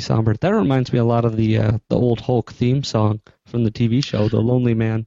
Somber. 0.07 0.35
That 0.35 0.55
reminds 0.55 0.92
me 0.92 0.99
a 0.99 1.05
lot 1.05 1.25
of 1.25 1.37
the 1.37 1.59
uh, 1.59 1.79
the 1.88 1.97
old 1.97 2.21
Hulk 2.21 2.53
theme 2.53 2.83
song 2.85 3.21
from 3.47 3.64
the 3.64 3.71
TV 3.71 4.03
show, 4.05 4.29
The 4.29 4.40
Lonely 4.40 4.75
Man. 4.75 5.07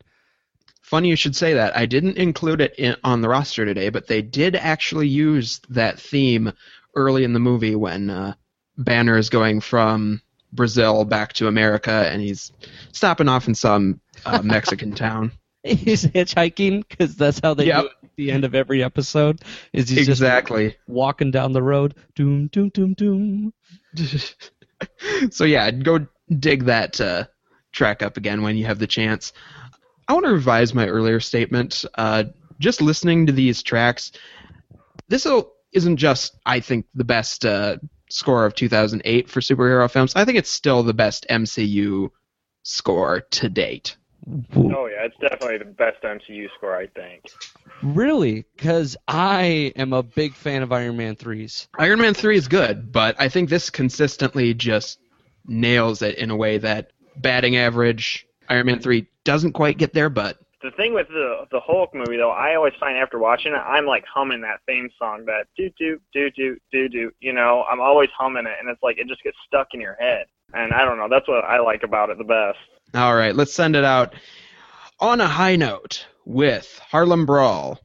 Funny 0.81 1.09
you 1.09 1.15
should 1.15 1.35
say 1.35 1.53
that. 1.53 1.77
I 1.77 1.85
didn't 1.85 2.17
include 2.17 2.61
it 2.61 2.73
in, 2.77 2.95
on 3.03 3.21
the 3.21 3.29
roster 3.29 3.65
today, 3.65 3.89
but 3.89 4.07
they 4.07 4.21
did 4.21 4.55
actually 4.55 5.07
use 5.07 5.61
that 5.69 5.99
theme 5.99 6.51
early 6.95 7.23
in 7.23 7.33
the 7.33 7.39
movie 7.39 7.75
when 7.75 8.09
uh, 8.09 8.33
Banner 8.77 9.17
is 9.17 9.29
going 9.29 9.61
from 9.61 10.21
Brazil 10.51 11.05
back 11.05 11.33
to 11.33 11.47
America 11.47 11.91
and 11.91 12.21
he's 12.21 12.51
stopping 12.91 13.29
off 13.29 13.47
in 13.47 13.53
some 13.53 14.01
uh, 14.25 14.41
Mexican 14.43 14.93
town. 14.93 15.31
He's 15.63 16.05
hitchhiking 16.05 16.87
because 16.89 17.15
that's 17.15 17.39
how 17.43 17.53
they 17.53 17.65
Yep. 17.67 17.81
do 17.81 17.85
it 17.87 17.91
at 18.03 18.09
the 18.15 18.31
end 18.31 18.43
of 18.45 18.55
every 18.55 18.81
episode. 18.83 19.41
Is 19.73 19.89
he's 19.89 20.07
Exactly. 20.07 20.69
just 20.69 20.77
walking 20.87 21.29
down 21.31 21.51
the 21.51 21.61
road, 21.61 21.93
doom 22.15 22.47
doom 22.47 22.69
doom 22.69 22.93
doom. 22.95 23.53
so 25.31 25.43
yeah, 25.43 25.69
go 25.71 26.07
dig 26.39 26.65
that 26.65 26.99
uh, 27.01 27.25
track 27.71 28.01
up 28.01 28.17
again 28.17 28.41
when 28.41 28.57
you 28.57 28.65
have 28.65 28.79
the 28.79 28.87
chance. 28.87 29.33
I 30.07 30.13
want 30.13 30.25
to 30.25 30.31
revise 30.33 30.73
my 30.73 30.87
earlier 30.87 31.19
statement. 31.19 31.85
Uh, 31.95 32.25
just 32.59 32.81
listening 32.81 33.27
to 33.27 33.31
these 33.31 33.63
tracks, 33.63 34.11
this 35.07 35.27
isn't 35.73 35.97
just 35.97 36.37
I 36.45 36.59
think 36.59 36.87
the 36.95 37.03
best 37.03 37.45
uh, 37.45 37.77
score 38.09 38.45
of 38.45 38.55
2008 38.55 39.29
for 39.29 39.39
superhero 39.39 39.89
films. 39.89 40.15
I 40.15 40.25
think 40.25 40.37
it's 40.37 40.49
still 40.49 40.83
the 40.83 40.93
best 40.93 41.25
MCU 41.29 42.09
score 42.63 43.21
to 43.21 43.49
date. 43.49 43.97
Oh 44.55 44.85
yeah, 44.87 45.05
it's 45.05 45.17
definitely 45.19 45.57
the 45.57 45.65
best 45.65 46.01
MCU 46.03 46.47
score 46.55 46.75
I 46.75 46.87
think. 46.87 47.25
Really? 47.81 48.45
Because 48.55 48.95
I 49.07 49.73
am 49.75 49.93
a 49.93 50.03
big 50.03 50.33
fan 50.33 50.61
of 50.61 50.71
Iron 50.71 50.97
Man 50.97 51.15
3's. 51.15 51.67
Iron 51.79 51.99
Man 51.99 52.13
3 52.13 52.37
is 52.37 52.47
good, 52.47 52.91
but 52.91 53.15
I 53.19 53.29
think 53.29 53.49
this 53.49 53.69
consistently 53.69 54.53
just 54.53 54.99
nails 55.45 56.01
it 56.01 56.17
in 56.17 56.29
a 56.29 56.35
way 56.35 56.57
that 56.59 56.91
batting 57.17 57.57
average 57.57 58.27
Iron 58.49 58.67
Man 58.67 58.79
3 58.79 59.07
doesn't 59.23 59.53
quite 59.53 59.77
get 59.77 59.93
there, 59.93 60.09
but 60.09 60.37
The 60.61 60.71
thing 60.71 60.93
with 60.93 61.07
the 61.07 61.47
the 61.51 61.59
Hulk 61.61 61.93
movie 61.95 62.17
though, 62.17 62.31
I 62.31 62.55
always 62.55 62.73
find 62.79 62.97
after 62.97 63.17
watching 63.17 63.53
it, 63.53 63.57
I'm 63.65 63.85
like 63.85 64.03
humming 64.05 64.41
that 64.41 64.59
theme 64.67 64.89
song, 64.99 65.25
that 65.25 65.47
do 65.57 65.69
do 65.79 65.99
do 66.13 66.29
do 66.31 66.57
do 66.71 66.89
do. 66.89 67.11
You 67.19 67.33
know, 67.33 67.63
I'm 67.71 67.79
always 67.81 68.09
humming 68.17 68.45
it, 68.45 68.53
and 68.59 68.69
it's 68.69 68.83
like 68.83 68.97
it 68.99 69.07
just 69.07 69.23
gets 69.23 69.37
stuck 69.47 69.69
in 69.73 69.81
your 69.81 69.95
head. 69.99 70.25
And 70.53 70.73
I 70.73 70.83
don't 70.83 70.97
know, 70.97 71.07
that's 71.09 71.27
what 71.27 71.43
I 71.45 71.59
like 71.59 71.83
about 71.83 72.09
it 72.09 72.17
the 72.17 72.23
best. 72.23 72.57
All 72.93 73.15
right, 73.15 73.35
let's 73.35 73.53
send 73.53 73.75
it 73.75 73.83
out 73.83 74.15
on 74.99 75.21
a 75.21 75.27
high 75.27 75.55
note 75.55 76.05
with 76.25 76.79
Harlem 76.89 77.25
Brawl. 77.25 77.79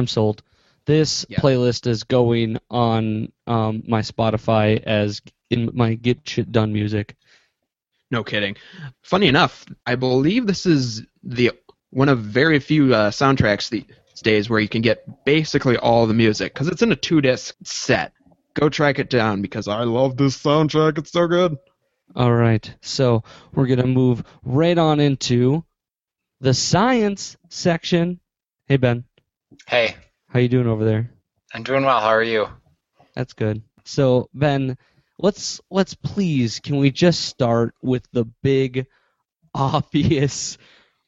I'm 0.00 0.06
sold. 0.08 0.42
This 0.86 1.24
Yeah. 1.28 1.38
playlist 1.38 1.86
is 1.86 2.02
going 2.04 2.58
on 2.70 3.30
um, 3.46 3.84
my 3.86 4.00
Spotify 4.00 4.82
as 4.82 5.20
in 5.50 5.70
my 5.74 5.94
Get 5.94 6.26
Shit 6.28 6.50
Done 6.50 6.72
music. 6.72 7.14
No 8.10 8.24
kidding. 8.24 8.56
Funny 9.02 9.28
enough, 9.28 9.64
I 9.86 9.94
believe 9.94 10.46
this 10.46 10.66
is 10.66 11.02
the 11.22 11.52
one 11.90 12.08
of 12.08 12.18
very 12.20 12.58
few 12.58 12.92
uh, 12.94 13.10
soundtracks 13.10 13.68
these 13.68 13.84
days 14.22 14.48
where 14.50 14.58
you 14.60 14.68
can 14.68 14.80
get 14.82 15.24
basically 15.24 15.76
all 15.76 16.06
the 16.06 16.14
music 16.14 16.52
because 16.54 16.66
it's 16.68 16.82
in 16.82 16.90
a 16.92 16.96
two 16.96 17.20
disc 17.20 17.54
set. 17.62 18.12
Go 18.54 18.68
track 18.68 18.98
it 18.98 19.10
down 19.10 19.42
because 19.42 19.68
I 19.68 19.84
love 19.84 20.16
this 20.16 20.36
soundtrack. 20.42 20.98
It's 20.98 21.12
so 21.12 21.28
good. 21.28 21.56
All 22.16 22.32
right, 22.32 22.72
so 22.80 23.22
we're 23.54 23.66
gonna 23.68 23.86
move 23.86 24.24
right 24.42 24.76
on 24.76 24.98
into 24.98 25.62
the 26.40 26.54
science 26.54 27.36
section. 27.48 28.18
Hey 28.66 28.76
Ben, 28.76 29.04
Hey, 29.66 29.96
how 30.28 30.40
you 30.40 30.48
doing 30.48 30.66
over 30.66 30.84
there? 30.84 31.10
I'm 31.52 31.62
doing 31.62 31.84
well. 31.84 32.00
How 32.00 32.08
are 32.08 32.22
you? 32.22 32.48
That's 33.14 33.32
good. 33.32 33.62
So 33.84 34.28
Ben, 34.34 34.76
let's 35.18 35.60
let's 35.70 35.94
please 35.94 36.60
can 36.60 36.78
we 36.78 36.90
just 36.90 37.24
start 37.24 37.74
with 37.82 38.06
the 38.12 38.24
big 38.42 38.86
obvious 39.54 40.58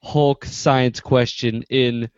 Hulk 0.03 0.45
science 0.45 1.01
question 1.01 1.63
in 1.71 2.11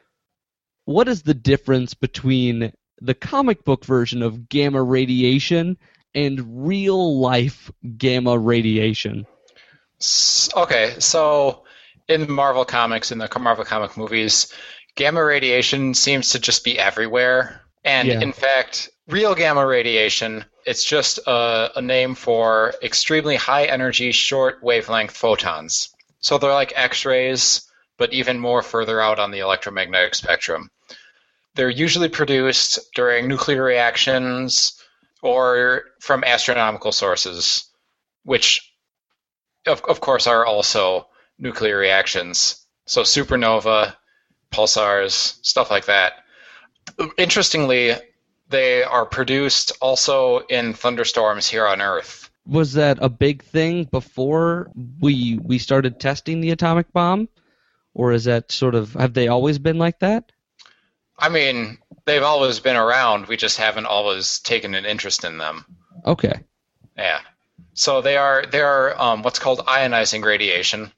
what 0.87 1.09
is 1.09 1.23
the 1.23 1.35
difference 1.35 1.95
between 1.95 2.73
the 3.01 3.15
comic 3.15 3.65
book 3.65 3.85
version 3.85 4.23
of 4.23 4.49
gamma 4.49 4.83
radiation 4.83 5.77
and 6.15 6.67
real 6.67 7.21
life 7.21 7.71
gamma 7.97 8.39
radiation? 8.39 9.27
Okay, 10.57 10.95
so 10.99 11.65
in 12.09 12.31
Marvel 12.31 12.65
comics, 12.65 13.13
in 13.13 13.19
the 13.19 13.31
Marvel 13.39 13.65
comic 13.65 13.97
movies, 13.97 14.53
gamma 14.97 15.23
radiation 15.25 15.95
seems 15.95 16.31
to 16.31 16.39
just 16.39 16.65
be 16.65 16.79
everywhere. 16.79 17.61
And 17.85 18.09
Yeah. 18.09 18.21
in 18.21 18.33
fact, 18.33 18.89
real 19.09 19.35
gamma 19.35 19.67
radiation, 19.67 20.45
it's 20.65 20.85
just 20.85 21.19
a, 21.27 21.73
a 21.77 21.83
name 21.83 22.15
for 22.15 22.75
extremely 22.83 23.37
high 23.37 23.67
energy, 23.67 24.13
short 24.13 24.63
wavelength 24.63 25.17
photons. 25.17 25.91
So 26.21 26.39
they're 26.39 26.53
like 26.53 26.73
X 26.75 27.05
rays, 27.05 27.71
but 27.99 28.13
even 28.13 28.39
more 28.39 28.63
further 28.63 29.01
out 29.01 29.19
on 29.19 29.31
the 29.31 29.41
electromagnetic 29.41 30.15
spectrum. 30.15 30.71
They're 31.55 31.71
usually 31.71 32.09
produced 32.09 32.79
during 32.95 33.29
nuclear 33.29 33.63
reactions 33.63 34.81
or 35.23 35.83
from 36.01 36.25
astronomical 36.25 36.93
sources, 36.93 37.65
which 38.25 38.73
of, 39.67 39.83
of 39.85 40.01
course, 40.01 40.27
are 40.27 40.45
also 40.45 41.09
nuclear 41.39 41.77
reactions. 41.79 42.67
So 42.87 43.03
supernova, 43.03 43.95
pulsars, 44.51 45.39
stuff 45.45 45.71
like 45.71 45.87
that. 45.87 46.25
Interestingly, 47.17 47.95
they 48.49 48.83
are 48.83 49.07
produced 49.07 49.73
also 49.81 50.41
in 50.47 50.75
thunderstorms 50.75 51.49
here 51.49 51.67
on 51.67 51.81
Earth. 51.81 52.31
Was 52.47 52.75
that 52.75 52.99
a 53.01 53.09
big 53.09 53.43
thing 53.43 53.85
before 53.85 54.71
we 55.01 55.39
we 55.43 55.59
started 55.59 55.99
testing 55.99 56.41
the 56.41 56.51
atomic 56.51 56.93
bomb? 56.93 57.29
Or 57.95 58.13
is 58.13 58.25
that 58.25 58.53
sort 58.53 58.75
of 58.75 58.93
have 58.95 59.15
they 59.15 59.29
always 59.29 59.59
been 59.59 59.79
like 59.79 60.01
that? 60.01 60.31
I 61.19 61.29
mean, 61.29 61.79
they've 62.05 62.23
always 62.23 62.61
been 62.61 62.77
around. 62.77 63.27
We 63.27 63.37
just 63.37 63.57
haven't 63.59 63.87
always 63.87 64.41
taken 64.41 64.75
an 64.75 64.85
interest 64.85 65.25
in 65.25 65.39
them. 65.39 65.65
Okay. 66.05 66.41
Yeah. 66.97 67.21
So 67.73 68.03
they 68.03 68.17
are 68.17 68.45
they 68.47 68.61
are 68.61 69.01
um, 69.01 69.23
what's 69.23 69.39
called 69.39 69.61
ionizing 69.61 70.25
radiation, 70.25 70.93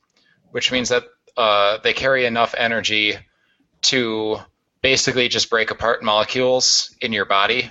which 0.51 0.73
means 0.73 0.89
that 0.89 1.05
uh, 1.37 1.79
they 1.83 1.93
carry 1.93 2.25
enough 2.27 2.55
energy 2.57 3.17
to 3.91 4.39
basically 4.83 5.29
just 5.29 5.51
break 5.51 5.71
apart 5.71 6.03
molecules 6.03 6.95
in 7.01 7.13
your 7.13 7.25
body. 7.25 7.71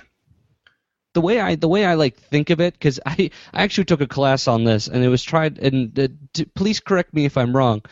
the 1.14 1.20
way 1.22 1.40
I 1.40 1.54
the 1.56 1.68
way 1.68 1.84
I 1.86 1.94
like 1.94 2.18
think 2.18 2.50
of 2.50 2.60
it 2.60 2.74
because 2.74 3.00
I 3.06 3.30
I 3.54 3.62
actually 3.62 3.86
took 3.86 4.00
a 4.02 4.06
class 4.06 4.48
on 4.48 4.64
this 4.64 4.86
and 4.88 5.02
it 5.02 5.08
was 5.08 5.22
tried 5.22 5.58
and 5.58 5.98
uh, 5.98 6.08
t- 6.34 6.44
please 6.54 6.80
correct 6.80 7.14
me 7.14 7.24
if 7.24 7.36
I'm 7.38 7.56
wrong, 7.56 7.82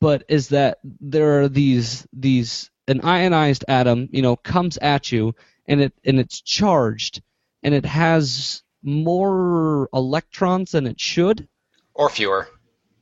but 0.00 0.24
is 0.28 0.48
that 0.48 0.78
there 1.00 1.40
are 1.42 1.48
these 1.48 2.06
these 2.12 2.70
an 2.86 3.00
ionized 3.02 3.64
atom 3.68 4.08
you 4.12 4.20
know 4.20 4.36
comes 4.36 4.76
at 4.78 5.10
you 5.10 5.34
and 5.66 5.80
it 5.80 5.94
and 6.04 6.20
it's 6.20 6.42
charged 6.42 7.22
and 7.62 7.74
it 7.74 7.86
has 7.86 8.62
more 8.82 9.88
electrons 9.94 10.72
than 10.72 10.86
it 10.86 11.00
should 11.00 11.48
Or 11.94 12.10
fewer. 12.10 12.48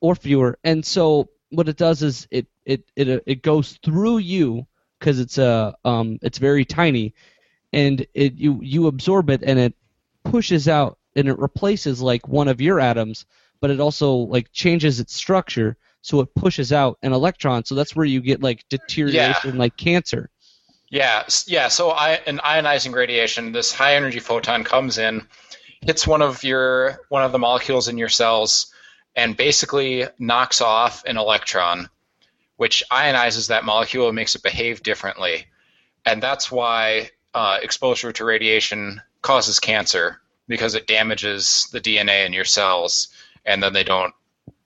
or 0.00 0.14
fewer. 0.14 0.58
And 0.62 0.86
so 0.86 1.28
what 1.50 1.68
it 1.68 1.76
does 1.76 2.02
is 2.04 2.28
it 2.30 2.46
it 2.64 2.84
it 2.94 3.22
it 3.26 3.42
goes 3.42 3.78
through 3.84 4.18
you 4.18 4.64
because 5.02 5.18
it's 5.18 5.36
a 5.38 5.74
um 5.84 6.18
it's 6.22 6.38
very 6.38 6.64
tiny, 6.64 7.12
and 7.72 8.06
it 8.14 8.34
you 8.34 8.60
you 8.62 8.86
absorb 8.86 9.30
it 9.30 9.42
and 9.42 9.58
it 9.58 9.74
pushes 10.24 10.68
out 10.68 10.98
and 11.16 11.28
it 11.28 11.38
replaces 11.38 12.00
like 12.00 12.28
one 12.28 12.46
of 12.46 12.60
your 12.60 12.78
atoms, 12.78 13.26
but 13.60 13.70
it 13.70 13.80
also 13.80 14.14
like 14.14 14.52
changes 14.52 15.00
its 15.00 15.12
structure 15.12 15.76
so 16.02 16.20
it 16.20 16.34
pushes 16.34 16.72
out 16.72 16.98
an 17.02 17.12
electron. 17.12 17.64
So 17.64 17.74
that's 17.74 17.96
where 17.96 18.06
you 18.06 18.20
get 18.20 18.42
like 18.42 18.68
deterioration 18.68 19.58
like 19.58 19.76
cancer. 19.76 20.30
Yeah, 20.90 21.24
yeah. 21.46 21.68
So 21.68 21.90
I, 21.90 22.20
an 22.26 22.38
ionizing 22.38 22.92
radiation, 22.92 23.52
this 23.52 23.72
high 23.72 23.96
energy 23.96 24.20
photon 24.20 24.62
comes 24.62 24.98
in, 24.98 25.26
hits 25.80 26.06
one 26.06 26.22
of 26.22 26.44
your 26.44 27.00
one 27.08 27.24
of 27.24 27.32
the 27.32 27.38
molecules 27.38 27.88
in 27.88 27.98
your 27.98 28.08
cells, 28.08 28.72
and 29.16 29.36
basically 29.36 30.06
knocks 30.18 30.60
off 30.60 31.04
an 31.06 31.16
electron, 31.16 31.88
which 32.56 32.82
ionizes 32.90 33.48
that 33.48 33.64
molecule 33.64 34.08
and 34.08 34.16
makes 34.16 34.34
it 34.34 34.42
behave 34.42 34.82
differently, 34.82 35.46
and 36.04 36.22
that's 36.22 36.50
why 36.50 37.10
uh, 37.34 37.58
exposure 37.62 38.12
to 38.12 38.24
radiation 38.24 39.00
causes 39.22 39.60
cancer 39.60 40.20
because 40.48 40.74
it 40.74 40.86
damages 40.86 41.68
the 41.72 41.80
DNA 41.80 42.26
in 42.26 42.32
your 42.32 42.44
cells, 42.44 43.08
and 43.44 43.62
then 43.62 43.72
they 43.72 43.84
don't 43.84 44.12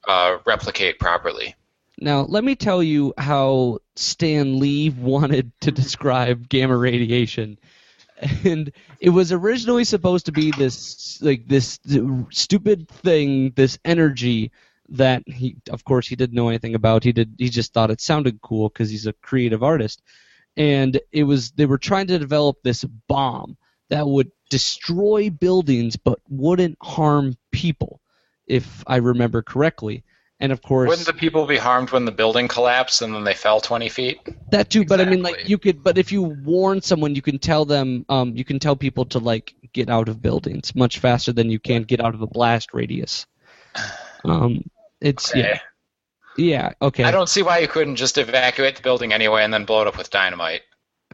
uh, 0.08 0.38
replicate 0.46 0.98
properly. 0.98 1.54
Now, 1.98 2.22
let 2.22 2.44
me 2.44 2.54
tell 2.56 2.82
you 2.82 3.14
how 3.16 3.78
Stan 3.94 4.58
Lee 4.58 4.90
wanted 4.98 5.52
to 5.60 5.70
describe 5.70 6.48
gamma 6.48 6.76
radiation. 6.76 7.58
And 8.44 8.72
it 8.98 9.10
was 9.10 9.30
originally 9.30 9.84
supposed 9.84 10.26
to 10.26 10.32
be 10.32 10.50
this 10.50 11.20
like 11.20 11.46
this 11.46 11.78
stupid 12.30 12.88
thing, 12.88 13.52
this 13.56 13.78
energy 13.84 14.52
that 14.90 15.22
he 15.26 15.56
of 15.70 15.84
course 15.84 16.06
he 16.08 16.16
didn't 16.16 16.36
know 16.36 16.48
anything 16.48 16.74
about. 16.74 17.04
He 17.04 17.12
did 17.12 17.34
he 17.38 17.48
just 17.48 17.72
thought 17.72 17.90
it 17.90 18.00
sounded 18.00 18.40
cool 18.40 18.70
cuz 18.70 18.90
he's 18.90 19.06
a 19.06 19.12
creative 19.14 19.62
artist. 19.62 20.02
and 20.56 21.00
it 21.12 21.24
was 21.24 21.50
they 21.52 21.66
were 21.66 21.78
trying 21.78 22.06
to 22.06 22.18
develop 22.18 22.56
this 22.62 22.84
bomb 23.08 23.56
that 23.90 24.06
would 24.06 24.30
destroy 24.50 25.30
buildings 25.30 25.96
but 25.96 26.18
wouldn't 26.28 26.76
harm 26.82 27.36
people, 27.52 28.00
if 28.46 28.84
I 28.86 28.96
remember 28.96 29.42
correctly. 29.42 30.04
And 30.38 30.52
of 30.52 30.60
course, 30.60 30.88
Wouldn't 30.88 31.06
the 31.06 31.14
people 31.14 31.46
be 31.46 31.56
harmed 31.56 31.90
when 31.92 32.04
the 32.04 32.12
building 32.12 32.46
collapsed 32.46 33.00
and 33.00 33.14
then 33.14 33.24
they 33.24 33.32
fell 33.32 33.58
20 33.58 33.88
feet? 33.88 34.20
that 34.50 34.68
too. 34.68 34.84
But 34.84 35.00
I 35.00 35.06
mean, 35.06 35.22
like 35.22 35.48
you 35.48 35.56
could, 35.56 35.82
but 35.82 35.96
if 35.96 36.12
you 36.12 36.22
warn 36.22 36.82
someone, 36.82 37.14
you 37.14 37.22
can 37.22 37.38
tell 37.38 37.64
them, 37.64 38.04
um, 38.10 38.36
you 38.36 38.44
can 38.44 38.58
tell 38.58 38.76
people 38.76 39.06
to 39.06 39.18
like 39.18 39.54
get 39.72 39.88
out 39.88 40.08
of 40.10 40.20
buildings 40.20 40.74
much 40.74 40.98
faster 40.98 41.32
than 41.32 41.48
you 41.48 41.58
can 41.58 41.84
get 41.84 42.00
out 42.00 42.14
of 42.14 42.20
a 42.20 42.26
blast 42.26 42.74
radius. 42.74 43.26
Um, 44.24 44.64
it's 45.00 45.30
Okay. 45.30 45.40
yeah, 45.40 45.58
yeah, 46.36 46.72
okay. 46.82 47.04
I 47.04 47.10
don't 47.10 47.28
see 47.28 47.42
why 47.42 47.58
you 47.58 47.68
couldn't 47.68 47.96
just 47.96 48.18
evacuate 48.18 48.76
the 48.76 48.82
building 48.82 49.12
anyway 49.12 49.44
and 49.44 49.52
then 49.52 49.64
blow 49.64 49.82
it 49.82 49.86
up 49.88 49.96
with 49.98 50.10
dynamite. 50.10 50.62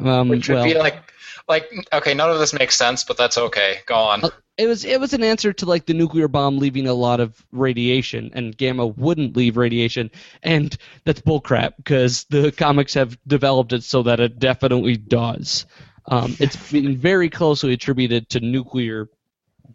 um, 0.00 0.28
Which 0.28 0.48
would 0.48 0.56
well, 0.56 0.64
be 0.64 0.74
like, 0.74 1.12
like 1.48 1.70
okay, 1.92 2.14
none 2.14 2.30
of 2.30 2.38
this 2.38 2.52
makes 2.52 2.76
sense, 2.76 3.04
but 3.04 3.16
that's 3.16 3.38
okay. 3.38 3.78
Go 3.86 3.94
on. 3.94 4.24
Uh, 4.24 4.30
it 4.58 4.66
was 4.66 4.84
it 4.84 5.00
was 5.00 5.12
an 5.14 5.22
answer 5.22 5.52
to 5.52 5.66
like 5.66 5.86
the 5.86 5.94
nuclear 5.94 6.28
bomb 6.28 6.58
leaving 6.58 6.86
a 6.86 6.94
lot 6.94 7.20
of 7.20 7.44
radiation, 7.52 8.30
and 8.34 8.56
gamma 8.56 8.86
wouldn't 8.86 9.36
leave 9.36 9.56
radiation, 9.56 10.10
and 10.42 10.76
that's 11.04 11.20
bullcrap 11.20 11.72
because 11.76 12.24
the 12.24 12.52
comics 12.52 12.94
have 12.94 13.18
developed 13.26 13.72
it 13.72 13.82
so 13.82 14.02
that 14.02 14.20
it 14.20 14.38
definitely 14.38 14.96
does. 14.96 15.66
Um, 16.06 16.36
it's 16.38 16.56
been 16.72 16.96
very 16.96 17.30
closely 17.30 17.72
attributed 17.72 18.28
to 18.30 18.40
nuclear 18.40 19.08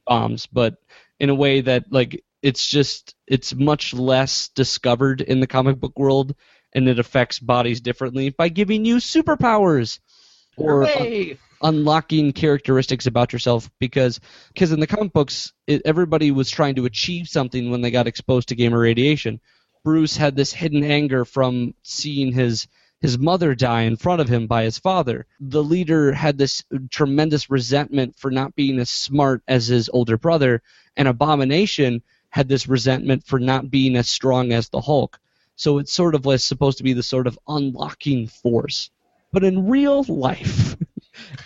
bombs, 0.06 0.46
but 0.46 0.76
in 1.20 1.30
a 1.30 1.36
way 1.36 1.62
that 1.62 1.92
like 1.92 2.24
it's 2.48 2.66
just 2.66 3.14
it's 3.28 3.54
much 3.54 3.94
less 3.94 4.48
discovered 4.56 5.20
in 5.20 5.42
the 5.42 5.48
comic 5.48 5.82
book 5.82 6.00
world, 6.00 6.34
and 6.74 6.88
it 6.88 6.98
affects 6.98 7.40
bodies 7.40 7.82
differently 7.82 8.30
by 8.30 8.48
giving 8.48 8.86
you 8.86 8.96
superpowers 8.98 10.00
or 10.56 10.88
unlocking 11.62 12.32
characteristics 12.32 13.06
about 13.06 13.34
yourself 13.34 13.70
because 13.82 14.22
because 14.54 14.72
in 14.72 14.80
the 14.80 14.88
comic 14.88 15.12
books 15.12 15.52
it, 15.68 15.82
everybody 15.84 16.32
was 16.32 16.50
trying 16.50 16.76
to 16.76 16.86
achieve 16.86 17.28
something 17.28 17.70
when 17.70 17.82
they 17.82 17.92
got 17.92 18.08
exposed 18.08 18.48
to 18.48 18.56
gamma 18.56 18.78
radiation. 18.78 19.42
Bruce 19.84 20.16
had 20.16 20.38
this 20.38 20.54
hidden 20.54 20.86
anger 20.86 21.26
from 21.26 21.74
seeing 21.84 22.32
his 22.32 22.66
his 23.02 23.18
mother 23.18 23.56
die 23.56 23.82
in 23.82 23.98
front 23.98 24.22
of 24.22 24.30
him 24.30 24.48
by 24.48 24.64
his 24.64 24.80
father. 24.80 25.26
The 25.42 25.64
leader 25.64 26.14
had 26.14 26.38
this 26.38 26.64
tremendous 26.92 27.50
resentment 27.50 28.16
for 28.18 28.32
not 28.32 28.56
being 28.56 28.80
as 28.80 28.90
smart 28.90 29.44
as 29.50 29.68
his 29.68 29.90
older 29.90 30.18
brother 30.18 30.62
and 30.96 31.10
abomination 31.10 32.04
had 32.30 32.48
this 32.48 32.68
resentment 32.68 33.26
for 33.26 33.40
not 33.40 33.72
being 33.72 33.96
as 33.96 34.10
strong 34.10 34.52
as 34.52 34.70
the 34.70 34.82
hulk 34.82 35.20
so 35.56 35.78
it's 35.80 35.94
sort 35.94 36.16
of 36.16 36.26
was 36.26 36.44
supposed 36.44 36.78
to 36.78 36.84
be 36.84 36.94
the 36.94 37.04
sort 37.04 37.28
of 37.28 37.40
unlocking 37.48 38.28
force 38.28 38.90
but 39.32 39.44
in 39.44 39.68
real 39.70 40.04
life 40.04 40.76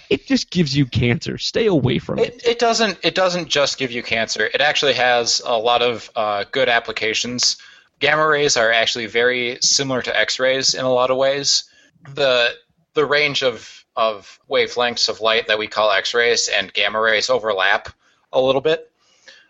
it 0.09 0.27
just 0.27 0.49
gives 0.49 0.75
you 0.75 0.85
cancer. 0.85 1.37
Stay 1.37 1.67
away 1.67 1.99
from 1.99 2.19
it. 2.19 2.35
It, 2.35 2.47
it 2.47 2.59
doesn't. 2.59 2.99
It 3.03 3.15
doesn't 3.15 3.47
just 3.47 3.77
give 3.77 3.91
you 3.91 4.03
cancer. 4.03 4.49
It 4.53 4.61
actually 4.61 4.93
has 4.93 5.41
a 5.45 5.57
lot 5.57 5.81
of 5.81 6.09
uh, 6.15 6.45
good 6.51 6.69
applications. 6.69 7.57
Gamma 7.99 8.27
rays 8.27 8.57
are 8.57 8.71
actually 8.71 9.05
very 9.05 9.59
similar 9.61 10.01
to 10.01 10.19
X-rays 10.19 10.73
in 10.73 10.85
a 10.85 10.91
lot 10.91 11.11
of 11.11 11.17
ways. 11.17 11.65
The 12.13 12.51
the 12.93 13.05
range 13.05 13.43
of 13.43 13.85
of 13.95 14.39
wavelengths 14.49 15.09
of 15.09 15.21
light 15.21 15.47
that 15.47 15.59
we 15.59 15.67
call 15.67 15.91
X-rays 15.91 16.47
and 16.47 16.73
gamma 16.73 16.99
rays 16.99 17.29
overlap 17.29 17.89
a 18.33 18.41
little 18.41 18.61
bit. 18.61 18.90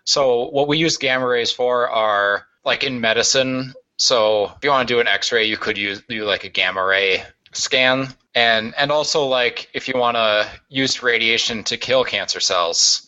So 0.03 0.49
what 0.49 0.67
we 0.67 0.77
use 0.77 0.97
gamma 0.97 1.27
rays 1.27 1.51
for 1.51 1.89
are 1.89 2.45
like 2.65 2.83
in 2.83 3.01
medicine. 3.01 3.73
So 3.97 4.45
if 4.45 4.63
you 4.63 4.69
want 4.69 4.87
to 4.87 4.93
do 4.93 4.99
an 4.99 5.07
X-ray, 5.07 5.45
you 5.45 5.57
could 5.57 5.77
use 5.77 6.01
do 6.07 6.25
like 6.25 6.43
a 6.43 6.49
gamma 6.49 6.83
ray 6.83 7.23
scan, 7.53 8.07
and 8.33 8.73
and 8.77 8.91
also 8.91 9.25
like 9.25 9.69
if 9.73 9.87
you 9.87 9.93
want 9.97 10.15
to 10.15 10.49
use 10.69 11.03
radiation 11.03 11.63
to 11.65 11.77
kill 11.77 12.03
cancer 12.03 12.39
cells, 12.39 13.07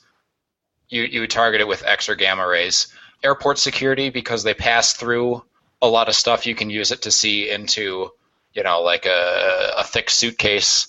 you 0.89 1.03
you 1.03 1.21
would 1.21 1.31
target 1.31 1.61
it 1.61 1.67
with 1.67 1.85
X 1.85 2.09
or 2.09 2.15
gamma 2.15 2.47
rays. 2.47 2.87
Airport 3.23 3.57
security 3.57 4.09
because 4.09 4.43
they 4.43 4.53
pass 4.53 4.93
through 4.93 5.43
a 5.81 5.87
lot 5.87 6.09
of 6.09 6.15
stuff. 6.15 6.45
You 6.45 6.55
can 6.55 6.69
use 6.69 6.91
it 6.91 7.03
to 7.03 7.11
see 7.11 7.49
into 7.49 8.11
you 8.53 8.63
know 8.63 8.81
like 8.81 9.05
a, 9.05 9.73
a 9.77 9.83
thick 9.83 10.09
suitcase, 10.09 10.87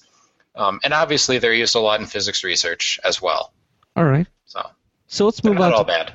um, 0.55 0.81
and 0.85 0.93
obviously 0.93 1.39
they're 1.39 1.55
used 1.55 1.77
a 1.77 1.81
lot 1.81 2.01
in 2.01 2.07
physics 2.07 2.45
research 2.45 3.01
as 3.05 3.23
well. 3.23 3.53
All 3.97 4.05
right. 4.05 4.27
So 4.47 4.69
So 5.15 5.27
let's 5.27 5.41
they're 5.41 5.53
move 5.53 5.61
not 5.61 5.73
on. 5.73 5.73
all 5.75 5.85
To, 5.85 6.13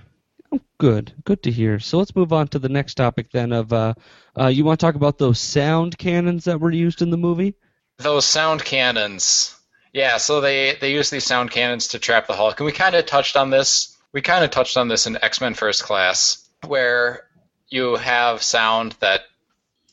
bad. 0.52 0.60
good. 0.78 1.14
Good 1.24 1.42
to 1.44 1.52
hear. 1.52 1.80
So 1.80 1.98
let's 1.98 2.14
move 2.18 2.34
on 2.34 2.50
to 2.50 2.60
the 2.60 2.68
next 2.68 2.96
topic 2.96 3.32
then. 3.32 3.54
Of 3.54 3.72
uh, 3.72 3.94
uh, 4.38 4.48
you 4.48 4.66
want 4.66 4.78
to 4.78 4.86
talk 4.86 4.96
about 4.96 5.18
those 5.18 5.40
sound 5.40 5.98
cannons 5.98 6.44
that 6.44 6.60
were 6.60 6.72
used 6.72 7.02
in 7.02 7.10
the 7.10 7.18
movie? 7.18 7.56
Those 8.00 8.26
sound 8.26 8.66
cannons. 8.66 9.56
Yeah, 9.94 10.18
so 10.18 10.42
they 10.42 10.76
they 10.82 10.92
use 10.92 11.10
these 11.10 11.24
sound 11.24 11.50
cannons 11.50 11.88
to 11.90 12.00
trap 12.00 12.28
the 12.28 12.34
Hulk, 12.36 12.60
and 12.60 12.66
we 12.66 12.74
kind 12.74 12.94
of 12.94 13.06
touched 13.06 13.38
on 13.38 13.50
this. 13.50 13.98
We 14.12 14.22
kind 14.22 14.44
of 14.44 14.52
touched 14.52 14.76
on 14.76 14.90
this 14.90 15.08
in 15.08 15.18
X 15.24 15.40
Men 15.40 15.54
First 15.54 15.84
Class, 15.84 16.50
where 16.68 17.28
you 17.70 17.96
have 17.96 18.44
sound 18.44 18.98
that 19.00 19.22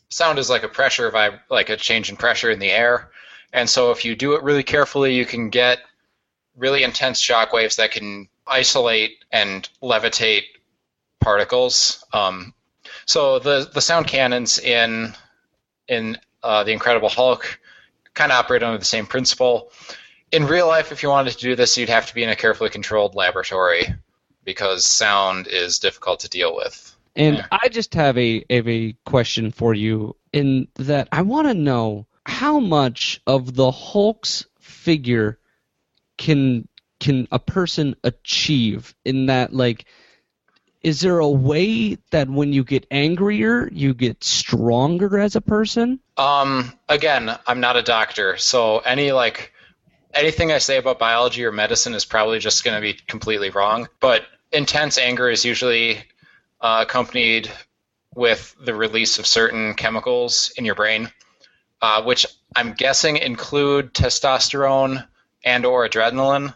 sound 0.09 0.41
is 0.41 0.51
like 0.51 0.65
a 0.65 0.69
pressure 0.69 1.13
vib, 1.13 1.39
like 1.49 1.71
a 1.71 1.77
change 1.77 2.11
in 2.11 2.17
pressure 2.17 2.51
in 2.51 2.59
the 2.59 2.73
air, 2.73 3.11
and 3.53 3.71
so 3.71 3.93
if 3.93 4.05
you 4.05 4.17
do 4.17 4.35
it 4.35 4.43
really 4.43 4.65
carefully, 4.65 5.15
you 5.15 5.25
can 5.25 5.49
get 5.49 5.79
really 6.57 6.83
intense 6.83 7.21
shock 7.21 7.53
waves 7.53 7.77
that 7.77 7.93
can 7.93 8.29
isolate 8.47 9.25
and 9.31 9.69
levitate 9.83 10.45
particles. 11.21 12.05
Um, 12.13 12.55
so 13.05 13.39
the 13.39 13.69
the 13.73 13.81
sound 13.81 14.07
cannons 14.07 14.59
in 14.59 15.15
in 15.89 16.19
uh, 16.43 16.65
the 16.65 16.73
Incredible 16.73 17.09
Hulk 17.09 17.61
kind 18.15 18.33
of 18.33 18.39
operate 18.39 18.63
under 18.63 18.79
the 18.79 18.85
same 18.85 19.07
principle. 19.07 19.71
In 20.33 20.47
real 20.47 20.67
life, 20.67 20.91
if 20.91 21.03
you 21.03 21.09
wanted 21.09 21.33
to 21.33 21.39
do 21.39 21.55
this, 21.55 21.77
you'd 21.77 21.89
have 21.89 22.07
to 22.07 22.15
be 22.15 22.23
in 22.23 22.29
a 22.29 22.37
carefully 22.37 22.71
controlled 22.71 23.15
laboratory 23.15 23.95
because 24.45 24.85
sound 24.85 25.47
is 25.47 25.79
difficult 25.79 26.21
to 26.21 26.29
deal 26.29 26.55
with. 26.55 26.97
And 27.15 27.37
Yeah. 27.37 27.47
I 27.51 27.69
just 27.69 27.95
have 27.95 28.19
a 28.19 28.45
have 28.51 28.69
a 28.69 28.95
question 29.05 29.51
for 29.51 29.75
you 29.75 30.17
in 30.33 30.69
that 30.77 31.09
I 31.13 31.23
want 31.23 31.49
to 31.49 31.55
know 31.55 32.07
how 32.25 32.59
much 32.59 33.21
of 33.27 33.55
the 33.55 33.71
Hulk's 33.71 34.47
figure 34.59 35.39
can 36.19 36.69
can 37.07 37.29
a 37.31 37.39
person 37.39 37.95
achieve 38.03 38.93
in 39.05 39.27
that 39.27 39.55
like 39.55 39.85
is 40.83 41.01
there 41.01 41.21
a 41.21 41.29
way 41.29 41.97
that 42.11 42.29
when 42.29 42.53
you 42.53 42.65
get 42.65 42.85
angrier 42.91 43.69
you 43.73 43.95
get 43.95 44.25
stronger 44.25 45.17
as 45.17 45.37
a 45.37 45.41
person? 45.41 46.01
Um, 46.17 46.73
again, 46.89 47.31
I'm 47.47 47.61
not 47.61 47.77
a 47.77 47.83
doctor, 47.83 48.37
so 48.39 48.81
any 48.81 49.13
like 49.13 49.53
anything 50.13 50.51
I 50.51 50.59
say 50.59 50.79
about 50.79 50.99
biology 50.99 51.45
or 51.45 51.53
medicine 51.53 51.95
is 51.95 52.05
probably 52.05 52.41
just 52.41 52.65
going 52.65 52.75
to 52.75 52.81
be 52.81 52.95
completely 52.95 53.51
wrong. 53.51 53.89
But 54.01 54.25
intense 54.51 54.99
anger 54.99 55.31
is 55.31 55.45
usually 55.45 55.99
uh, 56.61 56.85
accompanied 56.89 57.53
with 58.17 58.57
the 58.61 58.75
release 58.75 59.21
of 59.21 59.27
certain 59.27 59.75
chemicals 59.75 60.53
in 60.57 60.65
your 60.65 60.75
brain, 60.75 61.13
uh, 61.81 62.03
which 62.03 62.27
I'm 62.57 62.73
guessing 62.73 63.17
include 63.17 63.95
testosterone 63.95 65.07
and 65.45 65.65
or 65.65 65.89
adrenaline, 65.89 66.55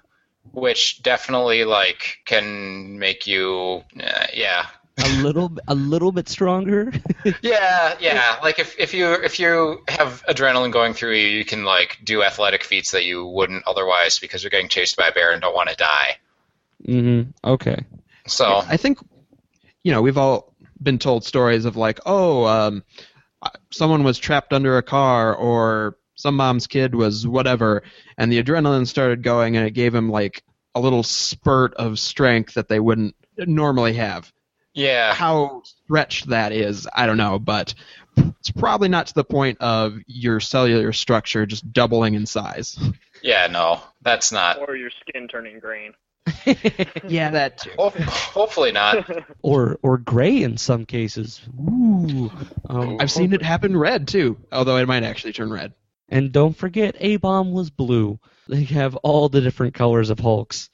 which 0.53 1.03
definitely 1.03 1.64
like 1.64 2.18
can 2.24 2.98
make 2.98 3.26
you, 3.26 3.83
uh, 4.03 4.26
yeah, 4.35 4.66
A 5.03 5.09
little 5.09 5.50
a 5.68 5.74
little 5.74 6.12
bit 6.12 6.29
stronger? 6.29 6.92
yeah, 7.42 7.96
yeah. 8.00 8.37
Like 8.42 8.59
if, 8.59 8.79
if 8.79 8.92
you 8.94 9.14
if 9.14 9.38
you 9.40 9.83
have 9.88 10.22
adrenaline 10.29 10.72
going 10.72 10.92
through 10.94 11.14
you, 11.16 11.29
you 11.29 11.44
can 11.44 11.64
like 11.64 11.98
do 12.05 12.22
athletic 12.22 12.64
feats 12.64 12.90
that 12.92 13.05
you 13.05 13.24
wouldn't 13.26 13.64
otherwise 13.66 14.18
because 14.18 14.42
you're 14.42 14.50
getting 14.50 14.68
chased 14.68 14.96
by 14.96 15.09
a 15.09 15.12
bear 15.12 15.33
and 15.33 15.40
don't 15.40 15.55
want 15.55 15.70
to 15.70 15.76
die. 15.76 16.18
mhm. 16.87 17.33
Okay. 17.44 17.85
So 18.26 18.62
I 18.68 18.76
think, 18.76 18.98
you 19.85 19.92
know, 19.92 20.03
we've 20.03 20.18
all 20.18 20.55
been 20.83 20.98
told 20.98 21.24
stories 21.24 21.64
of 21.64 21.76
like, 21.76 22.00
oh, 22.07 22.44
um, 22.46 22.85
someone 23.70 24.05
was 24.05 24.18
trapped 24.18 24.53
under 24.53 24.76
a 24.79 24.83
car, 24.83 25.35
or 25.35 25.96
some 26.20 26.37
mom's 26.37 26.66
kid 26.66 26.94
was 26.94 27.26
whatever, 27.26 27.83
and 28.18 28.30
the 28.33 28.42
adrenaline 28.42 28.87
started 28.87 29.22
going, 29.22 29.56
and 29.56 29.66
it 29.66 29.72
gave 29.72 29.94
him 29.94 30.11
like 30.11 30.42
a 30.74 30.80
little 30.80 31.02
spurt 31.02 31.74
of 31.74 31.98
strength 31.98 32.54
that 32.54 32.68
they 32.68 32.78
wouldn't 32.80 33.14
normally 33.38 33.94
have. 33.94 34.33
yeah, 34.74 35.14
How 35.14 35.62
stretched 35.64 36.28
that 36.28 36.52
is, 36.52 36.87
I 36.94 37.06
don't 37.06 37.16
know, 37.16 37.38
but 37.38 37.74
it's 38.16 38.50
probably 38.50 38.88
not 38.88 39.08
to 39.08 39.14
the 39.14 39.25
point 39.25 39.58
of 39.60 39.98
your 40.06 40.40
cellular 40.40 40.92
structure 40.92 41.46
just 41.46 41.73
doubling 41.73 42.14
in 42.14 42.27
size. 42.27 42.79
yeah, 43.23 43.46
no, 43.48 43.81
that's 44.02 44.31
not. 44.31 44.58
or 44.60 44.77
your 44.77 44.90
skin 44.90 45.27
turning 45.29 45.58
green. 45.58 45.92
yeah, 47.08 47.31
that 47.31 47.58
too. 47.58 47.71
Ho- 47.79 47.90
hopefully 47.90 48.71
not. 48.73 49.08
or 49.42 49.79
or 49.83 49.96
gray 49.98 50.42
in 50.42 50.58
some 50.58 50.85
cases. 50.85 51.40
Ooh. 51.58 52.31
Um, 52.68 52.98
I've 53.00 53.10
seen 53.10 53.33
it 53.33 53.42
happen 53.42 53.77
red 53.77 54.06
too, 54.06 54.37
although 54.52 54.77
it 54.77 54.87
might 54.87 55.02
actually 55.02 55.33
turn 55.33 55.50
red. 55.50 55.73
And 56.11 56.33
don't 56.33 56.56
forget, 56.56 56.96
A 56.98 57.17
Bomb 57.17 57.52
was 57.52 57.71
blue. 57.71 58.19
They 58.48 58.65
have 58.65 58.96
all 58.96 59.29
the 59.29 59.40
different 59.40 59.75
colors 59.75 60.11
of 60.11 60.19
Hulks. 60.19 60.69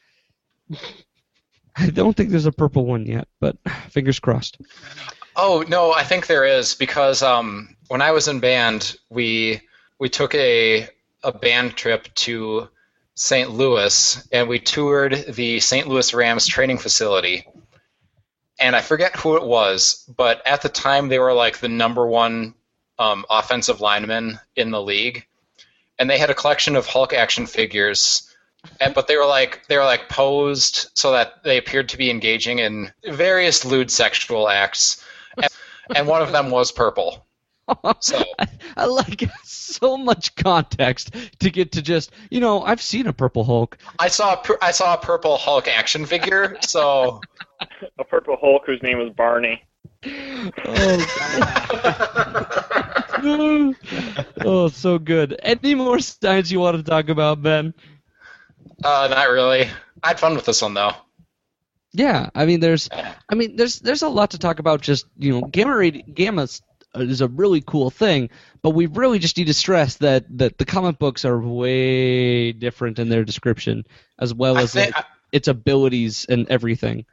I 1.76 1.90
don't 1.90 2.16
think 2.16 2.30
there's 2.30 2.46
a 2.46 2.52
purple 2.52 2.86
one 2.86 3.04
yet, 3.04 3.28
but 3.38 3.56
fingers 3.90 4.18
crossed. 4.18 4.58
Oh 5.36 5.62
no, 5.68 5.92
I 5.92 6.04
think 6.04 6.26
there 6.26 6.46
is 6.46 6.74
because 6.74 7.22
um, 7.22 7.76
when 7.88 8.00
I 8.00 8.12
was 8.12 8.28
in 8.28 8.40
band, 8.40 8.96
we 9.10 9.60
we 9.98 10.08
took 10.08 10.34
a 10.34 10.88
a 11.22 11.32
band 11.32 11.76
trip 11.76 12.12
to 12.14 12.68
St. 13.14 13.50
Louis, 13.50 14.26
and 14.32 14.48
we 14.48 14.58
toured 14.58 15.26
the 15.28 15.60
St. 15.60 15.86
Louis 15.86 16.14
Rams 16.14 16.46
training 16.46 16.78
facility. 16.78 17.46
And 18.58 18.74
I 18.74 18.80
forget 18.80 19.16
who 19.16 19.36
it 19.36 19.44
was, 19.44 20.10
but 20.16 20.46
at 20.46 20.62
the 20.62 20.70
time 20.70 21.08
they 21.08 21.18
were 21.18 21.34
like 21.34 21.58
the 21.58 21.68
number 21.68 22.06
one 22.06 22.54
um, 22.98 23.24
offensive 23.30 23.80
linemen 23.80 24.38
in 24.56 24.70
the 24.70 24.82
league, 24.82 25.26
and 25.98 26.08
they 26.08 26.18
had 26.18 26.30
a 26.30 26.34
collection 26.34 26.76
of 26.76 26.86
Hulk 26.86 27.12
action 27.12 27.46
figures. 27.46 28.30
And, 28.80 28.94
but 28.94 29.06
they 29.06 29.16
were 29.16 29.26
like 29.26 29.66
they 29.68 29.76
were 29.76 29.84
like 29.84 30.08
posed 30.08 30.90
so 30.94 31.12
that 31.12 31.44
they 31.44 31.56
appeared 31.56 31.88
to 31.90 31.96
be 31.96 32.10
engaging 32.10 32.58
in 32.58 32.92
various 33.04 33.64
lewd 33.64 33.90
sexual 33.90 34.48
acts, 34.48 35.04
and, 35.36 35.48
and 35.94 36.08
one 36.08 36.22
of 36.22 36.32
them 36.32 36.50
was 36.50 36.72
purple. 36.72 37.24
So 37.98 38.22
I, 38.38 38.46
I 38.76 38.84
like 38.84 39.28
so 39.42 39.96
much 39.96 40.36
context 40.36 41.12
to 41.40 41.50
get 41.50 41.72
to 41.72 41.82
just 41.82 42.12
you 42.30 42.38
know 42.38 42.62
I've 42.62 42.80
seen 42.80 43.08
a 43.08 43.12
Purple 43.12 43.42
Hulk. 43.42 43.76
I 43.98 44.06
saw 44.06 44.34
a 44.34 44.36
pur- 44.36 44.58
I 44.62 44.70
saw 44.70 44.94
a 44.94 44.98
purple 44.98 45.36
Hulk 45.36 45.66
action 45.66 46.06
figure. 46.06 46.56
So 46.60 47.20
A 47.98 48.04
purple 48.04 48.36
Hulk 48.40 48.62
whose 48.66 48.82
name 48.82 48.98
was 48.98 49.10
Barney. 49.10 49.62
Oh, 50.04 51.04
oh, 54.44 54.68
so 54.68 54.98
good. 54.98 55.38
Any 55.42 55.74
more 55.74 55.98
signs 56.00 56.52
you 56.52 56.60
want 56.60 56.76
to 56.76 56.82
talk 56.82 57.08
about, 57.08 57.42
Ben? 57.42 57.74
uh, 58.84 59.08
not 59.10 59.30
really. 59.30 59.68
I 60.02 60.08
had 60.08 60.20
fun 60.20 60.34
with 60.34 60.44
this 60.44 60.62
one 60.62 60.74
though. 60.74 60.92
Yeah, 61.92 62.28
I 62.34 62.44
mean, 62.44 62.60
there's, 62.60 62.90
I 62.92 63.34
mean, 63.34 63.56
there's, 63.56 63.80
there's 63.80 64.02
a 64.02 64.08
lot 64.08 64.32
to 64.32 64.38
talk 64.38 64.58
about. 64.58 64.82
Just 64.82 65.06
you 65.18 65.32
know, 65.32 65.46
gamma 65.46 65.72
radi- 65.72 66.14
gamma 66.14 66.46
is 66.94 67.20
a 67.22 67.28
really 67.28 67.62
cool 67.62 67.88
thing, 67.90 68.28
but 68.62 68.70
we 68.70 68.86
really 68.86 69.18
just 69.18 69.38
need 69.38 69.46
to 69.46 69.54
stress 69.54 69.96
that 69.96 70.24
that 70.38 70.58
the 70.58 70.64
comic 70.66 70.98
books 70.98 71.24
are 71.24 71.40
way 71.40 72.52
different 72.52 72.98
in 72.98 73.08
their 73.08 73.24
description, 73.24 73.84
as 74.18 74.34
well 74.34 74.58
as 74.58 74.74
think- 74.74 74.94
like, 74.94 75.04
its 75.32 75.48
abilities 75.48 76.26
and 76.28 76.48
everything. 76.50 77.06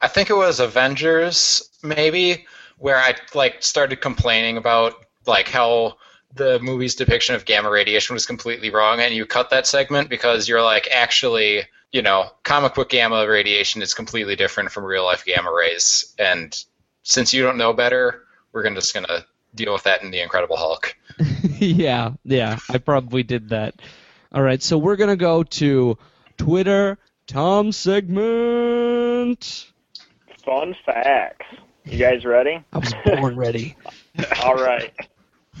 I 0.00 0.08
think 0.08 0.30
it 0.30 0.34
was 0.34 0.60
Avengers, 0.60 1.68
maybe, 1.82 2.46
where 2.78 2.96
I 2.96 3.14
like 3.34 3.62
started 3.62 4.00
complaining 4.00 4.56
about 4.56 4.94
like 5.26 5.48
how 5.48 5.96
the 6.34 6.60
movie's 6.60 6.94
depiction 6.94 7.34
of 7.34 7.44
gamma 7.44 7.70
radiation 7.70 8.14
was 8.14 8.26
completely 8.26 8.70
wrong, 8.70 9.00
and 9.00 9.14
you 9.14 9.26
cut 9.26 9.50
that 9.50 9.66
segment 9.66 10.08
because 10.08 10.48
you're 10.48 10.62
like, 10.62 10.88
actually, 10.90 11.62
you 11.92 12.02
know, 12.02 12.30
comic 12.42 12.74
book 12.74 12.88
gamma 12.88 13.26
radiation 13.28 13.82
is 13.82 13.94
completely 13.94 14.36
different 14.36 14.70
from 14.70 14.84
real 14.84 15.04
life 15.04 15.24
gamma 15.24 15.52
rays, 15.52 16.14
and 16.18 16.64
since 17.02 17.34
you 17.34 17.42
don't 17.42 17.58
know 17.58 17.72
better, 17.72 18.22
we're 18.52 18.62
gonna 18.62 18.76
just 18.76 18.94
gonna 18.94 19.24
deal 19.54 19.72
with 19.72 19.82
that 19.84 20.02
in 20.02 20.10
the 20.10 20.20
Incredible 20.20 20.56
Hulk. 20.56 20.96
yeah, 21.58 22.12
yeah, 22.24 22.58
I 22.68 22.78
probably 22.78 23.22
did 23.22 23.48
that. 23.50 23.74
All 24.32 24.42
right, 24.42 24.62
so 24.62 24.78
we're 24.78 24.96
gonna 24.96 25.16
go 25.16 25.42
to 25.42 25.98
Twitter 26.38 26.98
Tom 27.26 27.72
segment. 27.72 29.66
Fun 30.44 30.74
facts. 30.84 31.46
You 31.84 31.98
guys 31.98 32.24
ready? 32.24 32.62
I 32.72 32.78
was 32.78 32.94
born 33.04 33.36
ready. 33.36 33.76
All 34.44 34.54
right. 34.54 34.92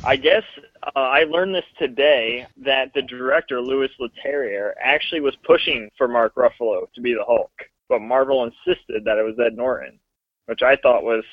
I 0.04 0.16
guess 0.16 0.44
uh, 0.82 0.98
I 0.98 1.24
learned 1.24 1.54
this 1.54 1.64
today 1.78 2.46
that 2.64 2.92
the 2.94 3.02
director 3.02 3.60
Louis 3.60 3.90
Leterrier 4.00 4.72
actually 4.82 5.20
was 5.20 5.36
pushing 5.44 5.90
for 5.98 6.08
Mark 6.08 6.34
Ruffalo 6.36 6.90
to 6.94 7.00
be 7.00 7.12
the 7.12 7.24
Hulk, 7.24 7.52
but 7.88 8.00
Marvel 8.00 8.44
insisted 8.44 9.04
that 9.04 9.18
it 9.18 9.22
was 9.22 9.34
Ed 9.44 9.56
Norton, 9.56 9.98
which 10.46 10.62
I 10.62 10.76
thought 10.76 11.02
was 11.02 11.24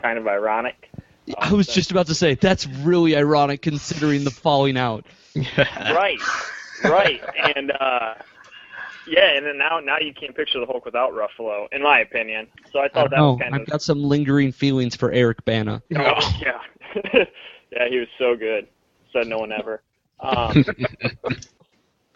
kind 0.00 0.18
of 0.18 0.26
ironic. 0.26 0.90
I 1.38 1.52
was 1.52 1.68
just 1.68 1.90
about 1.90 2.06
to 2.06 2.14
say 2.14 2.34
that's 2.34 2.66
really 2.66 3.16
ironic 3.16 3.62
considering 3.62 4.24
the 4.24 4.30
falling 4.30 4.76
out. 4.76 5.06
right, 5.56 6.18
right, 6.82 7.20
and 7.56 7.70
uh, 7.70 8.14
yeah, 9.06 9.36
and 9.36 9.44
then 9.46 9.58
now 9.58 9.80
now 9.80 9.98
you 10.00 10.12
can't 10.12 10.34
picture 10.34 10.60
the 10.60 10.66
Hulk 10.66 10.84
without 10.84 11.12
Ruffalo, 11.12 11.66
in 11.72 11.82
my 11.82 12.00
opinion. 12.00 12.46
So 12.72 12.80
I 12.80 12.84
I 12.84 12.88
thought 12.88 13.10
don't 13.10 13.10
that 13.10 13.16
know. 13.16 13.32
was 13.32 13.40
kind 13.40 13.54
I've 13.54 13.60
of 13.62 13.66
got 13.68 13.82
some 13.82 14.02
lingering 14.02 14.52
feelings 14.52 14.94
for 14.96 15.10
Eric 15.12 15.44
Bana. 15.44 15.82
Oh, 15.96 16.38
yeah. 16.40 16.60
yeah, 17.70 17.88
he 17.88 17.98
was 17.98 18.08
so 18.18 18.36
good. 18.36 18.66
Said 19.12 19.26
no 19.26 19.38
one 19.38 19.52
ever. 19.52 19.82
Um, 20.20 20.64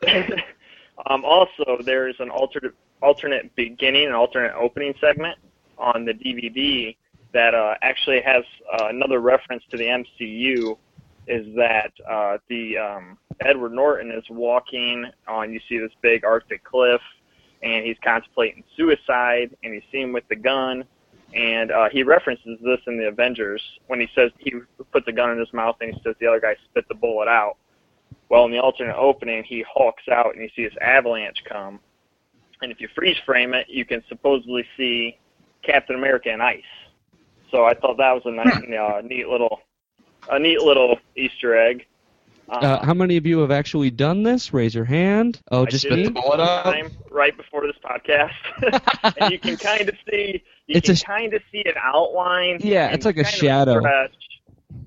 um, 1.07 1.25
also, 1.25 1.79
there's 1.85 2.17
an 2.19 2.31
alternate 2.31 2.75
alternate 3.03 3.55
beginning 3.57 4.07
and 4.07 4.15
alternate 4.15 4.55
opening 4.55 4.95
segment 5.01 5.39
on 5.79 6.05
the 6.05 6.13
DVD 6.13 6.97
that 7.33 7.55
uh, 7.55 7.75
actually 7.83 8.21
has 8.21 8.45
uh, 8.73 8.87
another 8.89 9.21
reference 9.21 9.63
to 9.71 9.77
the 9.77 9.85
MCU. 9.85 10.77
Is 11.27 11.47
that 11.57 11.93
uh, 12.09 12.39
the 12.49 12.77
um, 12.77 13.19
Edward 13.41 13.73
Norton 13.73 14.11
is 14.11 14.25
walking 14.31 15.07
on? 15.29 15.53
You 15.53 15.61
see 15.69 15.79
this 15.79 15.93
big 16.03 16.25
Arctic 16.25 16.65
cliff, 16.65 17.01
and 17.63 17.85
he's 17.85 17.97
contemplating 18.05 18.65
suicide, 18.77 19.57
and 19.63 19.75
you 19.75 19.83
see 19.91 20.01
him 20.01 20.13
with 20.13 20.27
the 20.29 20.37
gun, 20.37 20.85
and 21.35 21.73
uh, 21.73 21.89
he 21.91 22.03
references 22.03 22.59
this 22.63 22.81
in 22.87 22.99
the 22.99 23.09
Avengers 23.09 23.61
when 23.89 24.01
he 24.01 24.09
says 24.15 24.31
he 24.39 24.53
puts 24.93 25.09
a 25.09 25.13
gun 25.13 25.31
in 25.31 25.39
his 25.39 25.53
mouth 25.53 25.77
and 25.81 25.93
he 25.93 26.01
says 26.05 26.15
the 26.21 26.27
other 26.27 26.41
guy 26.41 26.55
spit 26.71 26.87
the 26.89 26.95
bullet 26.95 27.27
out. 27.27 27.57
Well, 28.29 28.45
in 28.45 28.53
the 28.53 28.59
alternate 28.59 28.97
opening, 28.97 29.43
he 29.43 29.65
hulks 29.69 30.05
out 30.09 30.35
and 30.35 30.43
you 30.43 30.49
see 30.55 30.65
this 30.65 30.77
avalanche 30.81 31.43
come, 31.49 31.81
and 32.63 32.71
if 32.71 32.81
you 32.81 32.89
freeze 32.95 33.17
frame 33.27 33.53
it, 33.55 33.67
you 33.69 33.85
can 33.85 34.03
supposedly 34.09 34.65
see 34.77 35.19
Captain 35.63 35.97
America 35.97 36.31
in 36.31 36.41
ice. 36.41 36.63
So 37.51 37.65
I 37.65 37.75
thought 37.75 37.97
that 37.99 38.13
was 38.13 38.23
a 38.25 38.31
nice, 38.31 38.57
uh, 38.57 39.03
neat 39.05 39.29
little, 39.29 39.61
a 40.31 40.39
neat 40.39 40.61
little 40.61 40.99
Easter 41.17 41.57
egg. 41.57 41.87
Uh, 42.49 42.85
how 42.85 42.95
many 42.95 43.17
of 43.17 43.25
you 43.27 43.39
have 43.39 43.51
actually 43.51 43.91
done 43.91 44.23
this? 44.23 44.53
Raise 44.53 44.75
your 44.75 44.85
hand. 44.85 45.41
Oh, 45.51 45.63
I 45.63 45.67
just 45.71 45.85
did 45.85 45.93
me. 45.93 46.03
it 46.21 46.37
time 46.37 46.91
right 47.11 47.37
before 47.37 47.67
this 47.67 47.77
podcast, 47.85 48.33
and 49.21 49.33
you 49.33 49.39
can 49.39 49.57
kind 49.57 49.89
of 49.89 49.95
see 50.11 50.43
you 50.67 50.77
It's 50.77 50.87
can 50.89 50.97
a- 50.97 51.01
kind 51.19 51.35
of 51.35 51.43
see 51.51 51.63
an 51.65 51.73
outline. 51.83 52.59
Yeah, 52.61 52.89
it's 52.91 53.07
like 53.07 53.17
a 53.17 53.25
kind 53.25 53.35
of 53.35 53.41
shadow. 53.41 53.81
stretch, 53.81 54.15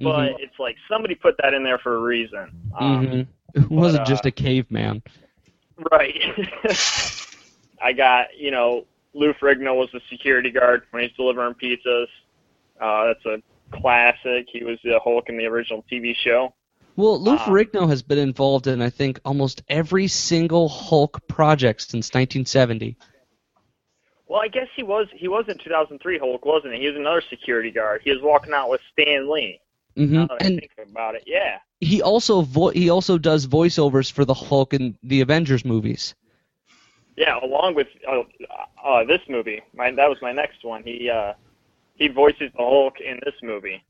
but 0.01 0.29
Mhm. 0.33 0.35
it's 0.39 0.59
like 0.59 0.75
somebody 0.87 1.15
put 1.15 1.35
that 1.41 1.53
in 1.53 1.63
there 1.63 1.79
for 1.79 1.95
a 1.95 1.99
reason. 1.99 2.51
Um, 2.77 3.07
Mhm. 3.07 3.27
It 3.55 3.71
wasn't 3.71 4.01
uh, 4.03 4.05
just 4.05 4.25
a 4.27 4.31
caveman. 4.31 5.01
Right. 5.91 6.21
I 7.81 7.93
got 7.93 8.27
you 8.37 8.51
know 8.51 8.85
Lou 9.13 9.33
Ferrigno 9.33 9.75
was 9.75 9.89
the 9.93 10.01
security 10.11 10.51
guard 10.51 10.83
when 10.91 11.03
he's 11.03 11.11
delivering 11.13 11.55
pizzas. 11.55 12.07
Uh, 12.79 13.05
that's 13.05 13.25
a 13.25 13.41
classic. 13.79 14.47
He 14.51 14.63
was 14.63 14.77
the 14.83 14.99
Hulk 15.03 15.29
in 15.29 15.37
the 15.37 15.45
original 15.45 15.83
TV 15.91 16.15
show. 16.15 16.53
Well, 16.97 17.21
Lou 17.21 17.33
uh, 17.33 17.37
Ferrigno 17.37 17.87
has 17.87 18.01
been 18.01 18.17
involved 18.17 18.67
in 18.67 18.81
I 18.81 18.89
think 18.89 19.19
almost 19.23 19.61
every 19.69 20.07
single 20.07 20.67
Hulk 20.67 21.25
project 21.27 21.81
since 21.81 22.07
1970. 22.13 22.97
Well, 24.27 24.41
I 24.41 24.47
guess 24.49 24.67
he 24.75 24.83
was 24.83 25.07
he 25.13 25.27
was 25.27 25.45
in 25.47 25.57
2003 25.59 26.17
Hulk, 26.19 26.43
wasn't 26.45 26.73
he? 26.73 26.81
He 26.81 26.87
was 26.87 26.95
another 26.97 27.21
security 27.29 27.71
guard. 27.71 28.01
He 28.03 28.11
was 28.11 28.19
walking 28.21 28.51
out 28.53 28.69
with 28.69 28.81
Stan 28.91 29.31
Lee. 29.31 29.61
hmm 29.95 30.13
Now 30.15 30.27
that 30.27 30.41
I 30.41 30.45
And 30.45 30.59
think 30.59 30.71
about 30.89 31.15
it, 31.15 31.23
yeah. 31.25 31.59
he 31.79 32.01
also 32.01 32.41
vo- 32.41 32.69
he 32.69 32.89
also 32.89 33.17
does 33.17 33.47
voiceovers 33.47 34.11
for 34.11 34.25
the 34.25 34.33
Hulk 34.33 34.73
in 34.73 34.97
the 35.03 35.21
Avengers 35.21 35.63
movies. 35.63 36.15
Yeah, 37.15 37.39
along 37.41 37.75
with 37.75 37.87
uh, 38.07 38.23
uh, 38.83 39.03
this 39.05 39.21
movie. 39.29 39.61
My 39.73 39.91
that 39.91 40.09
was 40.09 40.17
my 40.21 40.31
next 40.31 40.63
one. 40.63 40.83
He 40.83 41.09
uh, 41.09 41.33
he 41.95 42.07
voices 42.09 42.51
the 42.57 42.63
Hulk 42.63 42.99
in 42.99 43.19
this 43.23 43.35
movie. 43.41 43.83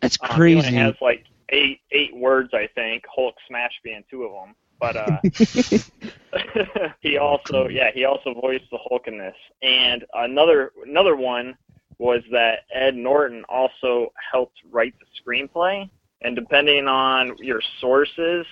That's 0.00 0.16
Um, 0.20 0.28
he 0.28 0.34
crazy. 0.34 0.56
only 0.56 0.72
has 0.78 0.94
like 1.00 1.24
eight 1.50 1.80
eight 1.92 2.14
words, 2.16 2.50
I 2.52 2.68
think. 2.74 3.04
Hulk 3.14 3.34
smash 3.48 3.72
being 3.82 4.04
two 4.10 4.24
of 4.24 4.32
them. 4.32 4.54
But 4.80 4.96
uh, 4.96 5.20
he 7.00 7.18
also 7.18 7.68
yeah 7.68 7.90
he 7.92 8.04
also 8.04 8.34
voiced 8.34 8.70
the 8.70 8.78
Hulk 8.78 9.06
in 9.06 9.18
this. 9.18 9.36
And 9.62 10.04
another 10.14 10.72
another 10.84 11.16
one 11.16 11.56
was 11.98 12.22
that 12.32 12.60
Ed 12.72 12.96
Norton 12.96 13.44
also 13.48 14.12
helped 14.32 14.58
write 14.70 14.94
the 14.98 15.06
screenplay. 15.22 15.88
And 16.22 16.34
depending 16.34 16.88
on 16.88 17.36
your 17.38 17.60
sources, 17.80 18.46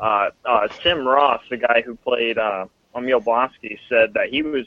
uh, 0.00 0.30
uh, 0.44 0.68
Tim 0.82 1.06
Roth, 1.06 1.42
the 1.50 1.56
guy 1.56 1.82
who 1.84 1.96
played 1.96 2.38
uh, 2.38 2.66
Emil 2.96 3.20
Blonsky, 3.20 3.78
said 3.88 4.14
that 4.14 4.28
he 4.30 4.42
was 4.42 4.66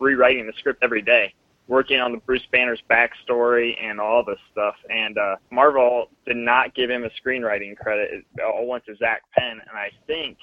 rewriting 0.00 0.46
the 0.46 0.52
script 0.58 0.82
every 0.82 1.02
day, 1.02 1.32
working 1.66 2.00
on 2.00 2.12
the 2.12 2.18
Bruce 2.18 2.46
Banner's 2.52 2.82
backstory 2.90 3.74
and 3.82 4.00
all 4.00 4.24
this 4.24 4.38
stuff. 4.52 4.74
And 4.90 5.16
uh, 5.16 5.36
Marvel 5.50 6.08
did 6.26 6.36
not 6.36 6.74
give 6.74 6.90
him 6.90 7.04
a 7.04 7.10
screenwriting 7.10 7.76
credit; 7.76 8.10
it 8.12 8.42
all 8.42 8.66
went 8.66 8.84
to 8.86 8.96
Zak 8.96 9.22
Penn. 9.36 9.52
And 9.52 9.76
I 9.76 9.90
think 10.06 10.38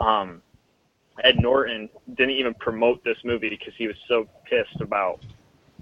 um, 0.00 0.42
Ed 1.22 1.40
Norton 1.40 1.88
didn't 2.14 2.34
even 2.34 2.54
promote 2.54 3.02
this 3.04 3.18
movie 3.24 3.48
because 3.50 3.74
he 3.76 3.86
was 3.86 3.96
so 4.08 4.28
pissed 4.48 4.80
about 4.80 5.20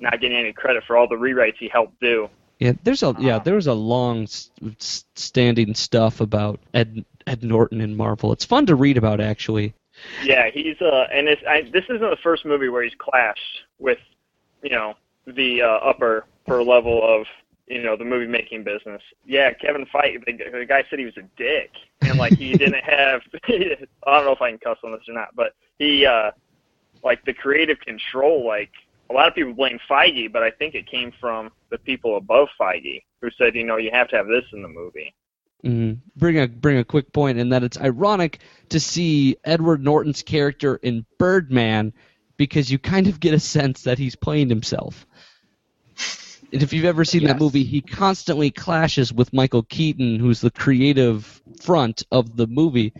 not 0.01 0.21
getting 0.21 0.37
any 0.37 0.53
credit 0.53 0.85
for 0.87 0.97
all 0.97 1.09
the 1.09 1.15
rewrites 1.15 1.57
he 1.59 1.69
helped 1.69 1.99
do. 2.01 2.29
Yeah, 2.59 2.73
there's 2.85 3.03
a 3.03 3.09
Uh-huh. 3.09 3.21
yeah, 3.21 3.39
there 3.39 3.55
was 3.55 3.67
a 3.67 3.75
long 3.75 4.27
standing 4.79 5.75
stuff 5.75 6.21
about 6.21 6.61
Ed 6.75 7.05
Ed 7.27 7.43
Norton 7.43 7.81
in 7.81 7.97
Marvel. 7.97 8.33
It's 8.33 8.45
fun 8.45 8.67
to 8.67 8.75
read 8.75 8.97
about 8.97 9.21
actually. 9.21 9.75
Yeah, 10.23 10.51
he's 10.53 10.81
uh, 10.81 11.07
and 11.13 11.29
it's, 11.29 11.43
I, 11.49 11.63
this 11.73 11.85
isn't 11.85 12.01
the 12.01 12.19
first 12.23 12.45
movie 12.45 12.69
where 12.69 12.83
he's 12.83 12.95
clashed 12.99 13.41
with, 13.79 13.99
you 14.67 14.73
know, 14.75 14.95
the 15.27 15.63
uh, 15.63 15.69
upper 15.89 16.25
upper 16.45 16.63
level 16.63 17.01
of 17.03 17.27
you 17.69 17.83
know 17.83 17.97
the 17.97 18.05
movie 18.05 18.27
making 18.27 18.65
business. 18.65 19.01
Yeah, 19.25 19.53
Kevin 19.53 19.87
Feige, 19.87 20.25
the, 20.25 20.59
the 20.59 20.67
guy 20.67 20.85
said 20.91 20.99
he 20.99 21.05
was 21.05 21.17
a 21.17 21.23
dick, 21.37 21.71
and 22.01 22.19
like 22.19 22.33
he 22.33 22.53
didn't 22.57 22.85
have. 22.85 23.23
I 23.45 23.77
don't 24.07 24.25
know 24.25 24.33
if 24.33 24.43
I 24.43 24.51
can 24.51 24.59
cuss 24.59 24.79
on 24.83 24.91
this 24.91 25.03
or 25.09 25.15
not, 25.15 25.29
but 25.37 25.55
he 25.79 26.05
uh 26.05 26.33
like 27.05 27.25
the 27.25 27.33
creative 27.33 27.79
control. 27.79 28.45
Like 28.45 28.73
a 29.09 29.13
lot 29.13 29.29
of 29.29 29.37
people 29.37 29.55
blame 29.55 29.79
Feige, 29.89 30.33
but 30.33 30.43
I 30.43 30.51
think 30.51 30.75
it 30.75 30.91
came 30.91 31.13
from 31.21 31.53
the 31.71 31.79
people 31.79 32.17
above 32.17 32.49
Feige 32.61 33.05
who 33.21 33.31
said, 33.39 33.55
you 33.55 33.65
know, 33.65 33.77
you 33.77 33.91
have 33.93 34.09
to 34.09 34.17
have 34.17 34.27
this 34.27 34.45
in 34.53 34.63
the 34.63 34.69
movie. 34.69 35.15
Mm. 35.65 36.01
Bring 36.17 36.41
a 36.41 36.49
bring 36.49 36.79
a 36.79 36.85
quick 36.85 37.13
point 37.13 37.39
in 37.39 37.51
that 37.51 37.63
it's 37.63 37.79
ironic 37.79 38.41
to 38.71 38.81
see 38.81 39.37
Edward 39.45 39.83
Norton's 39.83 40.23
character 40.23 40.77
in 40.77 41.07
Birdman 41.19 41.93
because 42.37 42.71
you 42.71 42.79
kind 42.79 43.07
of 43.07 43.21
get 43.21 43.35
a 43.35 43.41
sense 43.41 43.83
that 43.83 43.99
he's 43.99 44.17
playing 44.17 44.49
himself. 44.49 45.07
And 46.53 46.63
if 46.63 46.73
you've 46.73 46.85
ever 46.85 47.05
seen 47.05 47.23
Yes. 47.23 47.33
that 47.33 47.41
movie, 47.41 47.65
he 47.65 47.81
constantly 47.81 48.51
clashes 48.51 49.13
with 49.13 49.33
Michael 49.33 49.65
Keaton, 49.65 50.21
who's 50.21 50.41
the 50.41 50.51
creative 50.51 51.43
front 51.61 52.05
of 52.13 52.37
the 52.37 52.47
movie 52.47 52.93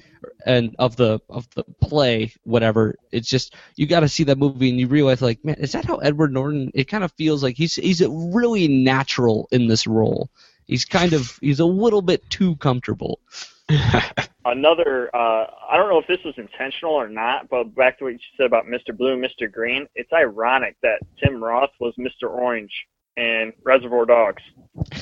and 0.45 0.75
of 0.81 0.97
the 0.97 1.21
of 1.31 1.49
the 1.55 1.65
play, 1.81 2.33
whatever. 2.43 2.97
It's 3.13 3.29
just 3.29 3.55
you 3.77 3.87
got 3.87 4.01
to 4.01 4.09
see 4.09 4.25
that 4.25 4.39
movie 4.39 4.71
and 4.71 4.81
you 4.81 4.89
realize, 4.89 5.23
like, 5.23 5.45
man, 5.45 5.57
is 5.61 5.73
that 5.73 5.85
how 5.85 5.97
Edward 5.99 6.33
Norton? 6.33 6.73
It 6.75 6.89
kind 6.89 7.05
of 7.05 7.13
feels 7.13 7.43
like 7.43 7.57
he's 7.57 7.77
he's 7.77 8.03
really 8.05 8.67
natural 8.67 9.49
in 9.53 9.69
this 9.69 9.87
role. 9.87 10.29
He's 10.67 10.85
kind 10.85 11.13
of 11.13 11.39
he's 11.41 11.61
a 11.61 11.65
little 11.65 12.03
bit 12.03 12.29
too 12.31 12.57
comfortable. 12.57 13.21
Another, 14.45 15.11
uh, 15.15 15.47
I 15.69 15.77
don't 15.77 15.89
know 15.89 15.99
if 15.99 16.07
this 16.07 16.25
was 16.25 16.35
intentional 16.37 16.95
or 16.95 17.09
not, 17.09 17.49
but 17.49 17.75
back 17.75 17.99
to 17.99 18.05
what 18.05 18.13
you 18.13 18.19
said 18.37 18.47
about 18.47 18.67
Mr. 18.67 18.97
Blue 18.97 19.15
and 19.15 19.25
Mr. 19.25 19.51
Green, 19.51 19.89
it's 19.95 20.13
ironic 20.13 20.77
that 20.83 21.01
Tim 21.23 21.43
Roth 21.43 21.71
was 21.81 21.95
Mr. 21.99 22.31
Orange 22.31 22.73
in 23.17 23.53
Reservoir 23.65 24.07
Dogs. 24.07 24.43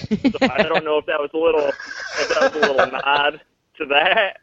So 0.01 0.39
I 0.43 0.63
don't 0.63 0.85
know 0.85 0.99
if 0.99 1.07
that 1.07 1.21
was 1.21 1.31
a 1.35 1.39
little, 1.39 1.69
if 1.69 2.29
that 2.29 2.55
was 2.55 2.55
a 2.55 2.73
little 2.73 3.01
nod 3.01 3.41
to 3.79 3.87
that, 3.87 4.39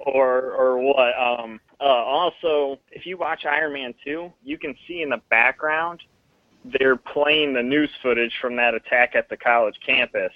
or 0.00 0.52
or 0.52 0.78
what. 0.78 1.18
Um, 1.18 1.60
uh, 1.80 1.84
also, 1.84 2.78
if 2.90 3.06
you 3.06 3.16
watch 3.16 3.44
Iron 3.44 3.72
Man 3.72 3.94
2, 4.04 4.32
you 4.44 4.58
can 4.58 4.74
see 4.86 5.02
in 5.02 5.08
the 5.10 5.20
background 5.30 6.02
they're 6.78 6.96
playing 6.96 7.54
the 7.54 7.62
news 7.62 7.90
footage 8.02 8.34
from 8.40 8.54
that 8.56 8.74
attack 8.74 9.14
at 9.14 9.28
the 9.28 9.36
college 9.36 9.76
campus. 9.84 10.32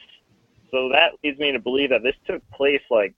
So 0.70 0.88
that 0.90 1.12
leads 1.22 1.38
me 1.38 1.52
to 1.52 1.58
believe 1.58 1.90
that 1.90 2.02
this 2.02 2.16
took 2.26 2.42
place 2.50 2.82
like 2.90 3.14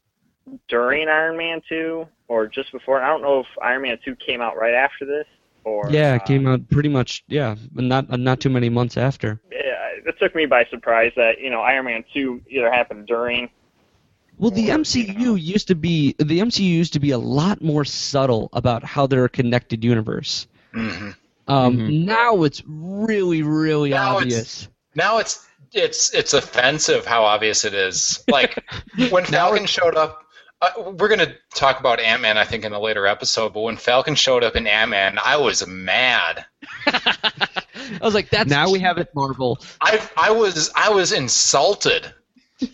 during 0.68 1.08
Iron 1.08 1.36
Man 1.36 1.60
2 1.68 2.06
or 2.28 2.46
just 2.46 2.70
before. 2.72 3.02
I 3.02 3.08
don't 3.08 3.22
know 3.22 3.40
if 3.40 3.46
Iron 3.62 3.82
Man 3.82 3.98
2 4.04 4.16
came 4.16 4.40
out 4.40 4.56
right 4.56 4.74
after 4.74 5.04
this 5.04 5.26
or 5.64 5.88
yeah, 5.90 6.14
it 6.14 6.22
uh, 6.22 6.24
came 6.24 6.46
out 6.46 6.68
pretty 6.70 6.88
much. 6.88 7.24
Yeah, 7.28 7.56
not 7.74 8.08
not 8.18 8.40
too 8.40 8.50
many 8.50 8.68
months 8.68 8.96
after. 8.96 9.40
yeah, 9.50 9.58
it 10.06 10.14
took 10.20 10.34
me 10.34 10.46
by 10.46 10.64
surprise 10.70 11.12
that 11.16 11.40
you 11.40 11.50
know 11.50 11.60
Iron 11.60 11.86
Man 11.86 12.04
2 12.14 12.42
either 12.48 12.70
happened 12.70 13.06
during 13.06 13.50
Well, 14.38 14.50
the 14.52 14.68
MCU 14.68 15.40
used 15.40 15.68
to 15.68 15.74
be 15.74 16.14
the 16.18 16.40
MCU 16.40 16.60
used 16.62 16.92
to 16.92 17.00
be 17.00 17.10
a 17.10 17.18
lot 17.18 17.62
more 17.62 17.84
subtle 17.84 18.48
about 18.52 18.84
how 18.84 19.06
they're 19.06 19.24
a 19.24 19.28
connected 19.28 19.82
universe. 19.84 20.46
Mm-hmm. 20.74 21.10
Um, 21.48 22.04
Now 22.04 22.42
it's 22.42 22.62
really, 22.66 23.42
really 23.42 23.90
Now 23.90 24.18
it's- 24.18 24.22
obvious. 24.22 24.68
Now 24.94 25.18
it's 25.18 25.45
it's 25.72 26.12
it's 26.14 26.32
offensive 26.34 27.06
how 27.06 27.24
obvious 27.24 27.64
it 27.64 27.74
is. 27.74 28.22
Like 28.28 28.62
when 29.10 29.24
Falcon 29.24 29.66
showed 29.66 29.96
up. 29.96 30.22
Uh, 30.62 30.92
we're 30.98 31.08
gonna 31.08 31.34
talk 31.54 31.80
about 31.80 32.00
Ant 32.00 32.22
Man, 32.22 32.38
I 32.38 32.44
think, 32.44 32.64
in 32.64 32.72
a 32.72 32.80
later 32.80 33.06
episode. 33.06 33.52
But 33.52 33.60
when 33.60 33.76
Falcon 33.76 34.14
showed 34.14 34.42
up 34.42 34.56
in 34.56 34.66
Ant 34.66 34.90
Man, 34.90 35.18
I 35.22 35.36
was 35.36 35.66
mad. 35.66 36.46
I 36.86 37.98
was 38.00 38.14
like, 38.14 38.30
"That's 38.30 38.48
Now 38.48 38.70
we 38.70 38.78
have 38.78 38.96
it, 38.96 39.08
Marvel." 39.14 39.58
I 39.82 40.00
I 40.16 40.30
was 40.30 40.70
I 40.74 40.88
was 40.88 41.12
insulted. 41.12 42.10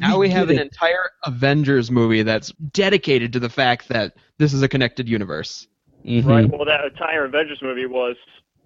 Now 0.00 0.18
we 0.18 0.28
have 0.30 0.50
an 0.50 0.58
it. 0.58 0.62
entire 0.62 1.10
Avengers 1.24 1.88
movie 1.90 2.22
that's 2.24 2.50
dedicated 2.72 3.32
to 3.34 3.38
the 3.38 3.48
fact 3.48 3.88
that 3.90 4.14
this 4.38 4.52
is 4.52 4.60
a 4.62 4.68
connected 4.68 5.08
universe. 5.08 5.68
Mhm. 6.04 6.24
right. 6.26 6.50
Well, 6.50 6.64
that 6.64 6.84
entire 6.84 7.24
Avengers 7.26 7.62
movie 7.62 7.86
was 7.86 8.16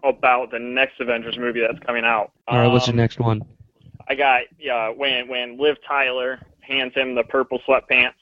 about 0.05 0.51
the 0.51 0.59
next 0.59 1.01
Avengers 1.01 1.39
movie 1.39 1.61
that's 1.61 1.79
coming 1.85 2.05
out. 2.05 2.33
All 2.49 2.59
right, 2.59 2.69
what's 2.69 2.87
your 2.87 2.93
Um, 2.95 2.99
next 2.99 3.19
one? 3.19 3.43
I 4.09 4.15
got 4.15 4.43
yeah 4.59 4.89
when 4.91 5.29
when 5.29 5.59
Liv 5.59 5.77
Tyler 5.87 6.41
hands 6.61 6.95
him 6.95 7.15
the 7.15 7.25
purple 7.25 7.61
sweatpants, 7.67 8.15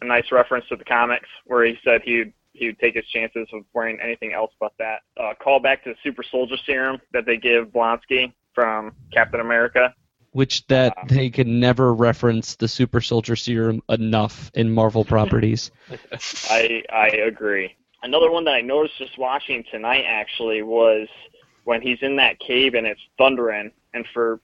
a 0.00 0.04
nice 0.04 0.30
reference 0.30 0.66
to 0.68 0.76
the 0.76 0.84
comics 0.84 1.28
where 1.46 1.64
he 1.64 1.78
said 1.84 2.02
he'd 2.02 2.32
he 2.54 2.66
would 2.66 2.78
take 2.78 2.94
his 2.94 3.06
chances 3.06 3.48
of 3.52 3.64
wearing 3.72 3.98
anything 4.02 4.32
else 4.34 4.52
but 4.60 4.72
that. 4.78 5.00
Uh, 5.16 5.32
call 5.42 5.58
back 5.58 5.82
to 5.84 5.90
the 5.90 5.96
super 6.04 6.22
soldier 6.22 6.56
serum 6.66 7.00
that 7.12 7.24
they 7.24 7.36
give 7.38 7.68
Blonsky 7.68 8.32
from 8.54 8.92
Captain 9.12 9.40
America. 9.40 9.94
Which 10.32 10.66
that 10.68 10.94
they 11.08 11.28
can 11.30 11.60
never 11.60 11.94
reference 11.94 12.56
the 12.56 12.68
super 12.68 13.00
soldier 13.00 13.36
serum 13.36 13.82
enough 13.88 14.50
in 14.54 14.70
Marvel 14.70 15.04
properties. 15.04 15.70
I 16.50 16.82
I 16.90 17.08
agree. 17.08 17.74
Another 18.02 18.30
one 18.30 18.44
that 18.44 18.54
I 18.54 18.60
noticed 18.60 18.98
just 18.98 19.16
watching 19.18 19.62
tonight 19.70 20.04
actually 20.06 20.62
was 20.62 21.08
when 21.64 21.80
he's 21.80 21.98
in 22.02 22.16
that 22.16 22.40
cave 22.40 22.74
and 22.74 22.86
it's 22.86 23.00
thundering, 23.16 23.70
and 23.94 24.04
for 24.12 24.40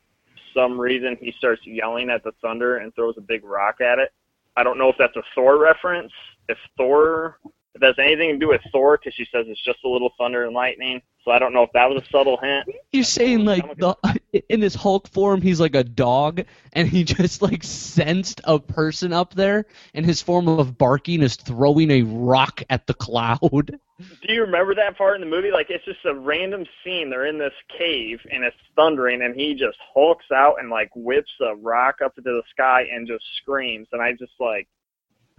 some 0.54 0.80
reason 0.80 1.16
he 1.20 1.32
starts 1.38 1.60
yelling 1.64 2.10
at 2.10 2.22
the 2.22 2.32
thunder 2.40 2.78
and 2.78 2.94
throws 2.94 3.16
a 3.18 3.20
big 3.20 3.44
rock 3.44 3.80
at 3.80 3.98
it. 3.98 4.12
I 4.56 4.62
don't 4.62 4.78
know 4.78 4.88
if 4.88 4.96
that's 4.98 5.16
a 5.16 5.22
Thor 5.34 5.58
reference. 5.58 6.12
If 6.48 6.58
Thor, 6.76 7.38
if 7.74 7.80
that's 7.80 7.98
anything 7.98 8.32
to 8.32 8.38
do 8.38 8.48
with 8.48 8.60
Thor, 8.72 8.96
because 8.96 9.14
she 9.14 9.26
says 9.32 9.46
it's 9.48 9.62
just 9.64 9.78
a 9.84 9.88
little 9.88 10.12
thunder 10.18 10.44
and 10.44 10.54
lightning. 10.54 11.02
So 11.28 11.32
I 11.32 11.38
don't 11.38 11.52
know 11.52 11.62
if 11.62 11.72
that 11.74 11.90
was 11.90 12.02
a 12.02 12.06
subtle 12.10 12.38
hint. 12.38 12.74
You're 12.90 13.04
saying 13.04 13.44
like 13.44 13.76
the 13.76 13.94
in 14.48 14.62
his 14.62 14.74
Hulk 14.74 15.08
form, 15.08 15.42
he's 15.42 15.60
like 15.60 15.74
a 15.74 15.84
dog, 15.84 16.44
and 16.72 16.88
he 16.88 17.04
just 17.04 17.42
like 17.42 17.62
sensed 17.62 18.40
a 18.44 18.58
person 18.58 19.12
up 19.12 19.34
there, 19.34 19.66
and 19.92 20.06
his 20.06 20.22
form 20.22 20.48
of 20.48 20.78
barking 20.78 21.20
is 21.20 21.36
throwing 21.36 21.90
a 21.90 22.00
rock 22.00 22.62
at 22.70 22.86
the 22.86 22.94
cloud. 22.94 23.40
Do 23.98 24.32
you 24.32 24.40
remember 24.40 24.74
that 24.76 24.96
part 24.96 25.16
in 25.16 25.20
the 25.20 25.26
movie? 25.26 25.50
Like 25.50 25.66
it's 25.68 25.84
just 25.84 26.02
a 26.06 26.14
random 26.14 26.64
scene. 26.82 27.10
They're 27.10 27.26
in 27.26 27.36
this 27.36 27.52
cave 27.76 28.20
and 28.32 28.42
it's 28.42 28.56
thundering, 28.74 29.20
and 29.20 29.38
he 29.38 29.52
just 29.52 29.76
hulks 29.92 30.30
out 30.34 30.54
and 30.60 30.70
like 30.70 30.88
whips 30.94 31.32
a 31.42 31.54
rock 31.56 31.96
up 32.02 32.16
into 32.16 32.30
the 32.30 32.42
sky 32.50 32.86
and 32.90 33.06
just 33.06 33.24
screams. 33.36 33.86
And 33.92 34.00
I 34.00 34.12
just 34.12 34.32
like, 34.40 34.66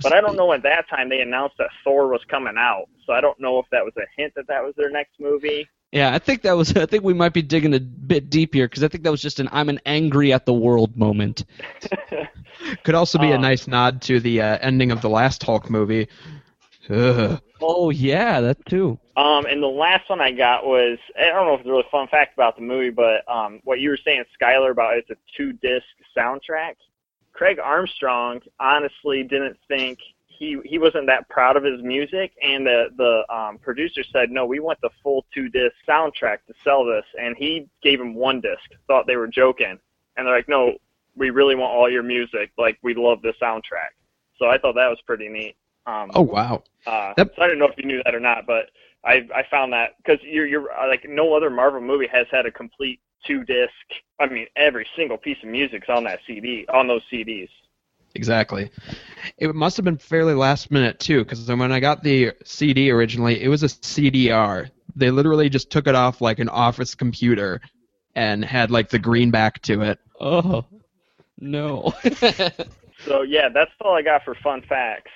but 0.03 0.13
I 0.13 0.21
don't 0.21 0.35
know 0.35 0.53
at 0.53 0.61
that 0.61 0.87
time 0.87 1.09
they 1.09 1.21
announced 1.21 1.55
that 1.57 1.71
Thor 1.83 2.09
was 2.09 2.21
coming 2.29 2.57
out, 2.59 2.85
so 3.07 3.13
I 3.13 3.21
don't 3.21 3.39
know 3.39 3.57
if 3.57 3.65
that 3.71 3.83
was 3.83 3.93
a 3.97 4.05
hint 4.15 4.33
that 4.35 4.45
that 4.49 4.63
was 4.63 4.75
their 4.77 4.91
next 4.91 5.19
movie. 5.19 5.67
Yeah, 5.91 6.13
I 6.13 6.19
think 6.19 6.43
that 6.43 6.53
was. 6.53 6.73
I 6.75 6.85
think 6.85 7.03
we 7.03 7.13
might 7.13 7.33
be 7.33 7.41
digging 7.41 7.73
a 7.73 7.79
bit 7.79 8.29
deep 8.29 8.53
here 8.53 8.67
because 8.67 8.83
I 8.83 8.87
think 8.87 9.03
that 9.03 9.11
was 9.11 9.21
just 9.21 9.39
an 9.39 9.49
"I'm 9.51 9.69
an 9.69 9.79
angry 9.85 10.33
at 10.33 10.45
the 10.45 10.53
world" 10.53 10.95
moment. 10.97 11.45
Could 12.83 12.95
also 12.95 13.17
be 13.17 13.31
a 13.31 13.35
Um, 13.35 13.41
nice 13.41 13.67
nod 13.67 14.01
to 14.03 14.19
the 14.19 14.41
uh, 14.41 14.57
ending 14.61 14.91
of 14.91 15.01
the 15.01 15.09
last 15.09 15.41
Hulk 15.43 15.69
movie. 15.69 16.07
Ugh. 16.89 17.41
Oh 17.61 17.89
yeah, 17.89 18.41
that 18.41 18.65
too. 18.65 18.99
Um, 19.17 19.45
and 19.45 19.61
the 19.61 19.67
last 19.67 20.09
one 20.09 20.21
I 20.21 20.31
got 20.31 20.65
was 20.65 20.97
I 21.17 21.25
don't 21.25 21.45
know 21.45 21.53
if 21.55 21.61
it's 21.61 21.67
a 21.67 21.71
really 21.71 21.83
fun 21.91 22.07
fact 22.07 22.33
about 22.33 22.55
the 22.55 22.61
movie, 22.61 22.89
but 22.89 23.27
um, 23.31 23.59
what 23.63 23.79
you 23.79 23.89
were 23.89 23.97
saying, 24.03 24.23
Skylar, 24.41 24.71
about 24.71 24.97
it's 24.97 25.09
a 25.09 25.15
two 25.35 25.53
disc 25.53 25.85
soundtrack. 26.15 26.75
Craig 27.33 27.59
Armstrong 27.59 28.41
honestly 28.59 29.23
didn't 29.23 29.57
think 29.67 29.99
he 30.39 30.57
he 30.65 30.79
wasn't 30.79 31.05
that 31.07 31.27
proud 31.29 31.57
of 31.57 31.63
his 31.63 31.81
music, 31.83 32.31
and 32.41 32.65
the 32.65 32.87
the 32.97 33.33
um, 33.33 33.57
producer 33.59 34.03
said, 34.11 34.31
no, 34.31 34.45
we 34.45 34.59
want 34.59 34.79
the 34.81 34.89
full 35.03 35.25
two 35.33 35.49
disc 35.49 35.75
soundtrack 35.87 36.37
to 36.47 36.53
sell 36.63 36.85
this, 36.85 37.03
and 37.21 37.35
he 37.37 37.67
gave 37.83 37.99
him 37.99 38.15
one 38.15 38.39
disc. 38.39 38.63
Thought 38.87 39.05
they 39.05 39.17
were 39.17 39.27
joking, 39.27 39.77
and 40.17 40.25
they're 40.25 40.35
like, 40.35 40.47
no, 40.49 40.73
we 41.17 41.29
really 41.29 41.55
want 41.55 41.73
all 41.73 41.89
your 41.91 42.03
music. 42.03 42.51
Like 42.57 42.79
we 42.81 42.93
love 42.95 43.21
the 43.21 43.33
soundtrack. 43.41 43.91
So 44.37 44.47
I 44.47 44.57
thought 44.57 44.75
that 44.75 44.87
was 44.87 44.99
pretty 45.05 45.27
neat. 45.27 45.55
Um, 45.85 46.09
Oh 46.15 46.21
wow. 46.21 46.63
uh, 46.87 47.13
That- 47.17 47.35
so 47.35 47.41
I 47.41 47.47
don't 47.47 47.59
know 47.59 47.67
if 47.67 47.77
you 47.77 47.85
knew 47.85 48.01
that 48.05 48.15
or 48.15 48.19
not, 48.21 48.47
but 48.47 48.69
I 49.03 49.27
I 49.35 49.43
found 49.51 49.73
that 49.73 49.97
because 49.97 50.19
you're 50.23 50.47
you're 50.47 50.71
uh, 50.71 50.87
like 50.87 51.05
no 51.07 51.33
other 51.35 51.49
Marvel 51.49 51.81
movie 51.81 52.07
has 52.07 52.27
had 52.31 52.45
a 52.45 52.51
complete 52.51 53.01
two 53.27 53.43
disc. 53.43 53.73
I 54.21 54.27
mean, 54.27 54.47
every 54.55 54.87
single 54.95 55.17
piece 55.17 55.37
of 55.43 55.49
music's 55.49 55.89
on 55.89 56.05
that 56.05 56.19
CD 56.25 56.65
on 56.73 56.87
those 56.87 57.01
CDs. 57.11 57.49
Exactly. 58.15 58.71
It 59.37 59.53
must 59.53 59.77
have 59.77 59.83
been 59.85 59.97
fairly 59.97 60.33
last 60.33 60.71
minute 60.71 60.99
too, 60.99 61.23
because 61.23 61.47
when 61.47 61.71
I 61.71 61.79
got 61.79 62.03
the 62.03 62.33
CD 62.43 62.91
originally, 62.91 63.41
it 63.41 63.47
was 63.47 63.63
a 63.63 63.67
CDR. 63.67 64.69
They 64.95 65.11
literally 65.11 65.49
just 65.49 65.69
took 65.69 65.87
it 65.87 65.95
off 65.95 66.19
like 66.21 66.39
an 66.39 66.49
office 66.49 66.95
computer 66.95 67.61
and 68.15 68.43
had 68.43 68.71
like 68.71 68.89
the 68.89 68.99
green 68.99 69.31
back 69.31 69.61
to 69.63 69.81
it. 69.81 69.99
Oh 70.19 70.65
no. 71.39 71.93
So 73.05 73.21
yeah, 73.21 73.49
that's 73.49 73.71
all 73.81 73.95
I 73.95 74.01
got 74.01 74.23
for 74.23 74.35
fun 74.35 74.61
facts. 74.67 75.11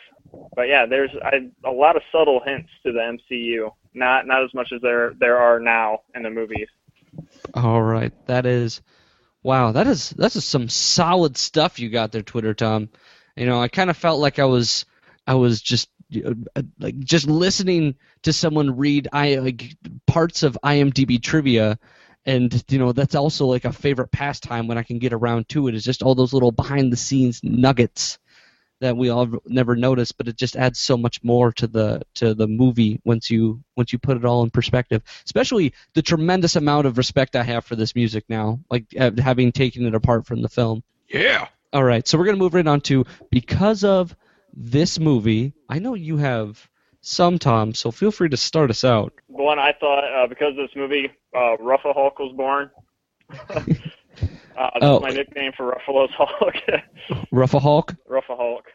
But 0.56 0.68
yeah, 0.68 0.86
there's 0.86 1.12
I, 1.24 1.50
a 1.66 1.72
lot 1.72 1.96
of 1.96 2.02
subtle 2.12 2.42
hints 2.46 2.70
to 2.86 2.92
the 2.92 3.00
MCU. 3.00 3.72
Not 3.94 4.26
not 4.26 4.44
as 4.44 4.54
much 4.54 4.72
as 4.74 4.82
there 4.82 5.14
there 5.20 5.38
are 5.38 5.60
now 5.60 6.02
in 6.16 6.24
the 6.24 6.30
movies. 6.30 6.68
All 7.54 7.82
right, 7.82 8.12
that 8.28 8.46
is, 8.46 8.82
wow, 9.44 9.74
that 9.74 9.88
is 9.88 10.10
that's 10.12 10.42
some 10.44 10.70
solid 10.70 11.38
stuff 11.38 11.80
you 11.80 11.90
got 11.90 12.12
there, 12.12 12.22
Twitter 12.22 12.54
Tom. 12.54 12.90
You 13.36 13.46
know, 13.46 13.62
I 13.62 13.68
kind 13.68 13.90
of 13.90 13.98
felt 13.98 14.20
like 14.20 14.40
I 14.40 14.46
was, 14.46 14.86
I 15.28 15.36
was 15.36 15.62
just 15.62 15.90
uh, 16.16 16.62
like 16.80 17.00
just 17.00 17.28
listening 17.28 17.96
to 18.24 18.34
someone 18.34 18.78
read 18.78 19.08
I 19.12 19.36
like 19.36 19.76
parts 20.08 20.44
of 20.44 20.58
IMDb 20.64 21.22
trivia, 21.22 21.78
and 22.26 22.64
you 22.70 22.80
know 22.80 22.92
that's 22.94 23.16
also 23.16 23.46
like 23.46 23.66
a 23.66 23.74
favorite 23.74 24.12
pastime 24.12 24.68
when 24.68 24.78
I 24.78 24.84
can 24.84 25.00
get 25.00 25.14
around 25.14 25.50
to 25.50 25.68
it 25.68 25.76
is 25.76 25.84
just 25.84 26.04
all 26.04 26.16
those 26.16 26.34
little 26.34 26.52
behind 26.52 26.92
the 26.92 26.98
scenes 26.98 27.42
nuggets 27.44 28.20
that 28.84 28.96
we 28.98 29.10
all 29.10 29.28
never 29.48 29.76
notice, 29.76 30.12
but 30.12 30.28
it 30.28 30.38
just 30.38 30.56
adds 30.56 30.80
so 30.80 30.96
much 30.98 31.24
more 31.24 31.52
to 31.54 31.68
the 31.68 32.02
to 32.16 32.34
the 32.34 32.48
movie 32.48 33.02
once 33.04 33.30
you 33.32 33.64
once 33.76 33.92
you 33.92 34.00
put 34.00 34.18
it 34.18 34.26
all 34.26 34.44
in 34.44 34.50
perspective. 34.52 35.02
Especially 35.26 35.74
the 35.94 36.02
tremendous 36.02 36.56
amount 36.56 36.88
of 36.88 36.98
respect 36.98 37.36
I 37.36 37.44
have 37.44 37.66
for 37.66 37.76
this 37.76 37.96
music 37.96 38.26
now, 38.30 38.60
like 38.70 38.86
uh, 39.00 39.12
having 39.18 39.52
taken 39.52 39.86
it 39.86 39.96
apart 39.96 40.26
from 40.26 40.42
the 40.42 40.50
film. 40.50 40.84
Yeah. 41.08 41.48
All 41.74 41.84
right, 41.84 42.08
so 42.08 42.18
we're 42.18 42.26
gonna 42.26 42.38
move 42.38 42.54
right 42.54 42.68
on 42.68 42.82
to 42.82 43.06
because 43.32 43.84
of 43.84 44.16
this 44.54 45.00
movie. 45.00 45.54
I 45.68 45.80
know 45.80 45.96
you 45.96 46.18
have 46.18 46.70
some, 47.02 47.40
Tom, 47.40 47.74
so 47.74 47.90
feel 47.92 48.12
free 48.12 48.30
to 48.30 48.38
start 48.38 48.70
us 48.70 48.84
out. 48.84 49.12
One, 49.28 49.60
I 49.60 49.74
thought 49.80 50.04
uh, 50.04 50.28
because 50.28 50.52
of 50.52 50.58
this 50.58 50.76
movie, 50.76 51.10
uh, 51.36 51.58
Ruffa 51.60 51.94
Hulk 51.94 52.20
was 52.20 52.34
born. 52.38 52.70
uh, 53.50 53.64
that's 54.56 54.84
Oh. 54.84 55.00
my 55.00 55.10
nickname 55.10 55.52
for 55.58 55.72
Ruffalo's 55.74 56.12
Hulk. 56.16 56.54
Ruffa 57.34 57.60
Hulk? 57.60 57.96
Ruffah 58.10 58.38
Hulk. 58.38 58.66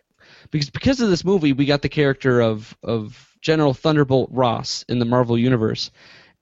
Because 0.51 0.70
because 0.70 1.01
of 1.01 1.11
this 1.11 1.24
movie, 1.24 1.53
we 1.53 1.66
got 1.66 1.82
the 1.82 1.89
character 1.89 2.41
of 2.41 2.76
of 2.82 3.36
General 3.41 3.74
Thunderbolt 3.74 4.30
Ross 4.32 4.84
in 4.89 4.99
the 4.99 5.05
Marvel 5.05 5.39
universe, 5.39 5.91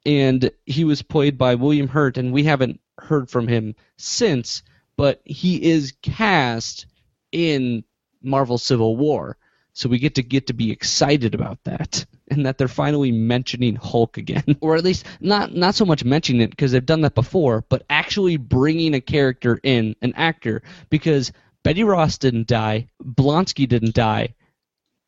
and 0.04 0.50
he 0.64 0.84
was 0.84 1.02
played 1.02 1.36
by 1.38 1.54
William 1.56 1.88
Hurt, 1.88 2.16
and 2.16 2.32
we 2.32 2.44
haven't 2.44 2.80
heard 2.98 3.28
from 3.30 3.48
him 3.48 3.74
since, 3.96 4.62
but 4.96 5.20
he 5.24 5.62
is 5.70 5.94
cast 6.02 6.86
in 7.32 7.84
Marvel 8.22 8.58
Civil 8.58 8.96
War, 8.96 9.36
so 9.72 9.88
we 9.88 9.98
get 9.98 10.14
to 10.14 10.22
get 10.22 10.46
to 10.46 10.54
be 10.54 10.70
excited 10.70 11.34
about 11.34 11.62
that, 11.64 12.06
and 12.28 12.46
that 12.46 12.56
they're 12.56 12.68
finally 12.68 13.12
mentioning 13.12 13.76
Hulk 13.76 14.16
again, 14.16 14.56
or 14.60 14.76
at 14.76 14.84
least 14.84 15.04
not 15.20 15.54
not 15.54 15.74
so 15.74 15.84
much 15.84 16.04
mentioning 16.04 16.42
it 16.42 16.50
because 16.50 16.72
they've 16.72 16.84
done 16.84 17.02
that 17.02 17.14
before, 17.14 17.64
but 17.68 17.84
actually 17.90 18.36
bringing 18.36 18.94
a 18.94 19.00
character 19.00 19.60
in, 19.62 19.94
an 20.02 20.14
actor, 20.14 20.62
because 20.88 21.32
Betty 21.66 21.82
Ross 21.82 22.16
didn't 22.18 22.46
die, 22.46 22.86
Blonsky 23.02 23.68
didn't 23.68 23.96
die, 23.96 24.36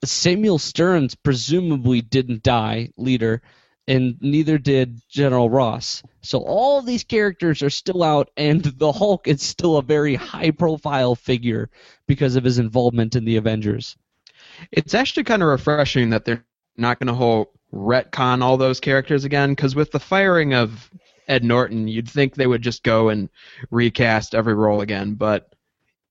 Samuel 0.05 0.59
Stearns 0.59 1.15
presumably 1.15 2.01
didn't 2.01 2.43
die, 2.43 2.91
leader, 2.97 3.43
and 3.87 4.17
neither 4.21 4.59
did 4.59 5.01
General 5.09 5.49
Ross. 5.49 6.03
So 6.21 6.41
all 6.41 6.81
of 6.81 6.85
these 6.85 7.05
characters 7.05 7.63
are 7.63 7.71
still 7.71 8.03
out, 8.03 8.33
and 8.37 8.61
the 8.79 8.91
Hulk 8.91 9.29
is 9.29 9.41
still 9.41 9.77
a 9.77 9.83
very 9.83 10.17
high-profile 10.17 11.15
figure 11.15 11.71
because 12.09 12.35
of 12.35 12.43
his 12.43 12.59
involvement 12.59 13.15
in 13.15 13.25
the 13.25 13.37
Avengers. 13.37 13.97
It's 14.73 14.95
actually 14.95 15.23
kind 15.23 15.43
of 15.43 15.51
refreshing 15.51 16.11
that 16.11 16.25
they're 16.25 16.45
not 16.77 16.99
going 16.99 17.17
to 17.17 17.47
retcon 17.73 18.43
all 18.43 18.57
those 18.57 18.81
characters 18.81 19.23
again, 19.23 19.51
because 19.51 19.77
with 19.77 19.93
the 19.93 20.01
firing 20.01 20.55
of 20.55 20.91
Ed 21.29 21.45
Norton, 21.45 21.87
you'd 21.87 22.11
think 22.11 22.35
they 22.35 22.49
would 22.49 22.63
just 22.63 22.83
go 22.83 23.11
and 23.11 23.29
recast 23.71 24.35
every 24.35 24.55
role 24.55 24.81
again. 24.81 25.15
But 25.15 25.55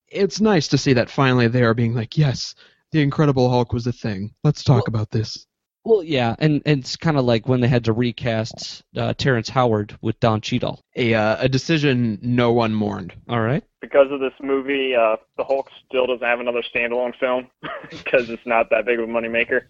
it's 0.10 0.42
nice 0.42 0.68
to 0.70 0.78
see 0.78 0.94
that 0.94 1.10
finally 1.10 1.48
they 1.48 1.64
are 1.64 1.74
being 1.74 1.94
like, 1.94 2.18
yes, 2.18 2.56
the 2.92 3.02
Incredible 3.02 3.50
Hulk 3.50 3.74
was 3.74 3.88
a 3.88 3.92
thing. 3.92 4.34
Let's 4.44 4.64
talk 4.64 4.88
about 4.88 5.12
this. 5.12 5.46
Well, 5.84 6.04
yeah, 6.04 6.36
and, 6.40 6.62
and 6.66 6.82
it's 6.82 6.98
kind 6.98 7.18
of 7.18 7.24
like 7.24 7.48
when 7.48 7.62
they 7.62 7.70
had 7.70 7.86
to 7.86 7.94
recast 7.94 8.84
uh, 8.98 9.14
Terrence 9.14 9.48
Howard 9.48 9.98
with 10.02 10.20
Don 10.20 10.42
Cheadle. 10.42 10.82
A 10.98 11.14
uh, 11.14 11.38
a 11.40 11.48
decision 11.48 12.20
no 12.22 12.52
one 12.52 12.74
mourned. 12.74 13.14
All 13.30 13.40
right. 13.40 13.64
Because 13.80 14.12
of 14.12 14.20
this 14.20 14.34
movie, 14.42 14.94
uh, 14.96 15.16
the 15.38 15.46
Hulk 15.46 15.70
still 15.88 16.06
doesn't 16.06 16.28
have 16.28 16.42
another 16.42 16.62
standalone 16.62 17.18
film 17.18 17.48
because 17.90 18.30
it's 18.30 18.46
not 18.46 18.70
that 18.72 18.86
big 18.86 19.00
of 19.00 19.08
a 19.08 19.12
moneymaker. 19.12 19.62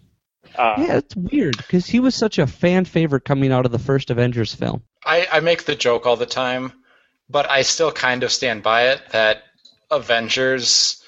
Uh, 0.56 0.74
Yeah, 0.78 0.96
it's 0.96 1.14
weird 1.14 1.56
because 1.56 1.86
he 1.86 2.00
was 2.00 2.16
such 2.16 2.38
a 2.38 2.48
fan 2.48 2.84
favorite 2.84 3.24
coming 3.24 3.52
out 3.52 3.64
of 3.64 3.70
the 3.70 3.78
first 3.78 4.10
Avengers 4.10 4.52
film. 4.52 4.82
I, 5.04 5.28
I 5.30 5.40
make 5.40 5.66
the 5.66 5.76
joke 5.76 6.04
all 6.04 6.16
the 6.16 6.26
time, 6.26 6.72
but 7.28 7.48
I 7.48 7.62
still 7.62 7.92
kind 7.92 8.24
of 8.24 8.32
stand 8.32 8.64
by 8.64 8.88
it 8.88 9.02
that 9.12 9.42
Avengers 9.90 11.02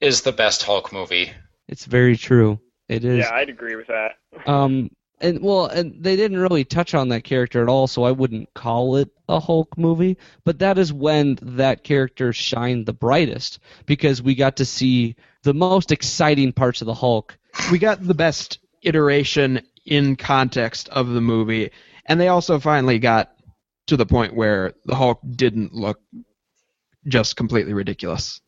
is 0.00 0.22
the 0.22 0.32
best 0.32 0.62
Hulk 0.62 0.92
movie. 0.92 1.32
It's 1.68 1.84
very 1.84 2.16
true. 2.16 2.60
It 2.88 3.04
is. 3.04 3.18
Yeah, 3.18 3.34
I'd 3.34 3.48
agree 3.48 3.76
with 3.76 3.86
that. 3.88 4.16
Um, 4.46 4.90
and 5.20 5.42
well, 5.42 5.66
and 5.66 6.02
they 6.02 6.16
didn't 6.16 6.38
really 6.38 6.64
touch 6.64 6.94
on 6.94 7.08
that 7.08 7.24
character 7.24 7.62
at 7.62 7.68
all, 7.68 7.86
so 7.86 8.04
I 8.04 8.10
wouldn't 8.10 8.52
call 8.54 8.96
it 8.96 9.10
a 9.28 9.38
Hulk 9.38 9.76
movie. 9.76 10.16
But 10.44 10.58
that 10.60 10.78
is 10.78 10.92
when 10.92 11.38
that 11.42 11.84
character 11.84 12.32
shined 12.32 12.86
the 12.86 12.92
brightest 12.92 13.60
because 13.86 14.22
we 14.22 14.34
got 14.34 14.56
to 14.56 14.64
see 14.64 15.16
the 15.42 15.54
most 15.54 15.92
exciting 15.92 16.52
parts 16.52 16.80
of 16.80 16.86
the 16.86 16.94
Hulk. 16.94 17.38
We 17.70 17.78
got 17.78 18.02
the 18.02 18.14
best 18.14 18.58
iteration 18.82 19.60
in 19.84 20.16
context 20.16 20.88
of 20.88 21.08
the 21.08 21.20
movie, 21.20 21.70
and 22.06 22.18
they 22.20 22.28
also 22.28 22.58
finally 22.58 22.98
got 22.98 23.32
to 23.88 23.96
the 23.96 24.06
point 24.06 24.34
where 24.34 24.72
the 24.86 24.94
Hulk 24.94 25.20
didn't 25.36 25.74
look 25.74 26.00
just 27.10 27.36
completely 27.36 27.74
ridiculous. 27.74 28.40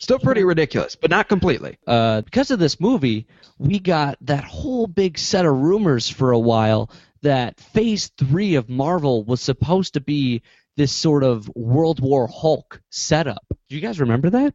Still 0.00 0.18
pretty 0.18 0.44
ridiculous, 0.44 0.94
but 0.94 1.10
not 1.10 1.28
completely. 1.28 1.76
Uh, 1.86 2.20
because 2.20 2.50
of 2.52 2.60
this 2.60 2.80
movie, 2.80 3.26
we 3.58 3.80
got 3.80 4.16
that 4.20 4.44
whole 4.44 4.86
big 4.86 5.18
set 5.18 5.44
of 5.44 5.56
rumors 5.56 6.08
for 6.08 6.30
a 6.30 6.38
while 6.38 6.90
that 7.22 7.58
Phase 7.58 8.12
Three 8.16 8.54
of 8.54 8.68
Marvel 8.68 9.24
was 9.24 9.40
supposed 9.40 9.94
to 9.94 10.00
be 10.00 10.42
this 10.76 10.92
sort 10.92 11.24
of 11.24 11.50
World 11.56 11.98
War 11.98 12.28
Hulk 12.28 12.80
setup. 12.90 13.44
Do 13.68 13.74
you 13.74 13.80
guys 13.80 13.98
remember 13.98 14.30
that? 14.30 14.54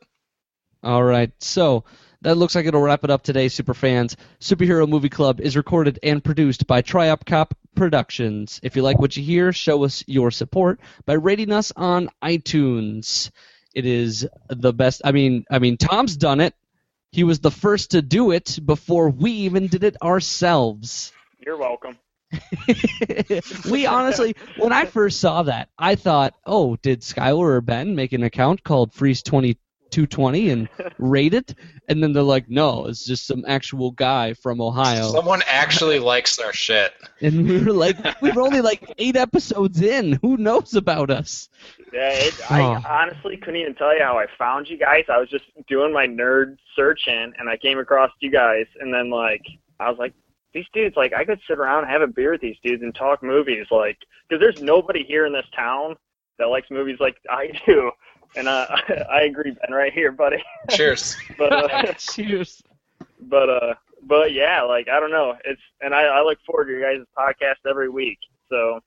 All 0.83 1.03
right. 1.03 1.31
So 1.39 1.85
that 2.21 2.37
looks 2.37 2.55
like 2.55 2.65
it'll 2.65 2.81
wrap 2.81 3.03
it 3.03 3.09
up 3.09 3.23
today, 3.23 3.47
super 3.47 3.73
fans. 3.73 4.17
Superhero 4.39 4.87
Movie 4.87 5.09
Club 5.09 5.39
is 5.39 5.55
recorded 5.55 5.99
and 6.03 6.23
produced 6.23 6.67
by 6.67 6.81
Triop 6.81 7.25
Cop 7.25 7.53
Productions. 7.75 8.59
If 8.63 8.75
you 8.75 8.81
like 8.81 8.99
what 8.99 9.15
you 9.15 9.23
hear, 9.23 9.53
show 9.53 9.83
us 9.83 10.03
your 10.07 10.31
support 10.31 10.79
by 11.05 11.13
rating 11.13 11.51
us 11.51 11.71
on 11.75 12.09
iTunes. 12.23 13.29
It 13.75 13.85
is 13.85 14.27
the 14.49 14.73
best. 14.73 15.01
I 15.05 15.11
mean, 15.11 15.45
I 15.51 15.59
mean, 15.59 15.77
Tom's 15.77 16.17
done 16.17 16.41
it. 16.41 16.55
He 17.11 17.23
was 17.23 17.39
the 17.39 17.51
first 17.51 17.91
to 17.91 18.01
do 18.01 18.31
it 18.31 18.59
before 18.63 19.09
we 19.09 19.31
even 19.31 19.67
did 19.67 19.83
it 19.83 19.95
ourselves. 20.01 21.11
You're 21.39 21.57
welcome. 21.57 21.97
we 23.71 23.85
honestly, 23.85 24.35
when 24.57 24.73
I 24.73 24.85
first 24.85 25.19
saw 25.19 25.43
that, 25.43 25.69
I 25.77 25.95
thought, 25.95 26.33
oh, 26.45 26.75
did 26.75 27.01
Skylar 27.01 27.55
or 27.55 27.61
Ben 27.61 27.95
make 27.95 28.13
an 28.13 28.23
account 28.23 28.63
called 28.63 28.93
Freeze 28.93 29.23
twenty 29.23 29.57
two 29.91 30.05
twenty 30.07 30.49
and 30.49 30.69
rate 30.97 31.33
it? 31.33 31.53
And 31.89 32.03
then 32.03 32.13
they're 32.13 32.23
like, 32.23 32.49
no, 32.49 32.87
it's 32.87 33.05
just 33.05 33.25
some 33.27 33.43
actual 33.47 33.91
guy 33.91 34.33
from 34.33 34.59
Ohio. 34.61 35.11
Someone 35.11 35.41
actually 35.47 35.99
likes 35.99 36.37
our 36.39 36.51
shit. 36.53 36.93
And 37.21 37.47
we 37.47 37.63
were 37.63 37.71
like, 37.73 37.97
we 38.21 38.31
were 38.31 38.41
only 38.41 38.61
like 38.61 38.83
eight 38.97 39.15
episodes 39.15 39.81
in. 39.81 40.13
Who 40.21 40.37
knows 40.37 40.73
about 40.75 41.09
us? 41.09 41.47
Yeah, 41.93 42.09
it, 42.11 42.51
I 42.51 42.61
Oh. 42.61 42.81
honestly 42.87 43.37
couldn't 43.37 43.55
even 43.61 43.75
tell 43.75 43.93
you 43.95 44.03
how 44.03 44.17
I 44.17 44.25
found 44.37 44.67
you 44.69 44.77
guys. 44.77 45.05
I 45.09 45.17
was 45.17 45.29
just 45.29 45.45
doing 45.67 45.93
my 45.93 46.05
nerd 46.05 46.57
searching, 46.75 47.33
and 47.37 47.49
I 47.49 47.55
came 47.57 47.79
across 47.79 48.11
you 48.19 48.29
guys, 48.31 48.65
and 48.81 48.93
then 48.93 49.09
like 49.09 49.41
I 49.79 49.89
was 49.89 49.97
like, 49.97 50.13
these 50.53 50.65
dudes, 50.73 50.97
like 50.97 51.13
I 51.13 51.23
could 51.23 51.39
sit 51.47 51.57
around 51.59 51.83
and 51.83 51.91
have 51.91 52.01
a 52.01 52.07
beer 52.07 52.31
with 52.31 52.41
these 52.41 52.57
dudes 52.63 52.83
and 52.83 52.93
talk 52.93 53.23
movies, 53.23 53.67
like 53.71 53.97
because 54.27 54.41
there's 54.41 54.61
nobody 54.61 55.03
here 55.03 55.25
in 55.25 55.31
this 55.33 55.45
town 55.55 55.95
that 56.39 56.45
likes 56.45 56.69
movies 56.69 56.97
like 56.99 57.15
I 57.29 57.51
do, 57.65 57.91
and 58.35 58.47
uh, 58.47 58.67
I 59.11 59.21
agree, 59.23 59.51
Ben, 59.51 59.75
right 59.75 59.93
here, 59.93 60.11
buddy. 60.11 60.43
Cheers. 60.69 61.15
but 61.37 61.51
uh, 61.53 61.93
Cheers. 61.97 62.61
but 63.21 63.49
uh, 63.49 63.73
but 64.03 64.33
yeah, 64.33 64.61
like 64.63 64.87
I 64.89 64.99
don't 64.99 65.11
know, 65.11 65.35
it's 65.45 65.61
and 65.81 65.93
I, 65.93 66.03
I 66.03 66.21
look 66.23 66.39
forward 66.45 66.65
to 66.65 66.71
your 66.71 66.81
guys' 66.81 67.05
podcast 67.17 67.69
every 67.69 67.89
week. 67.89 68.19
So 68.49 68.79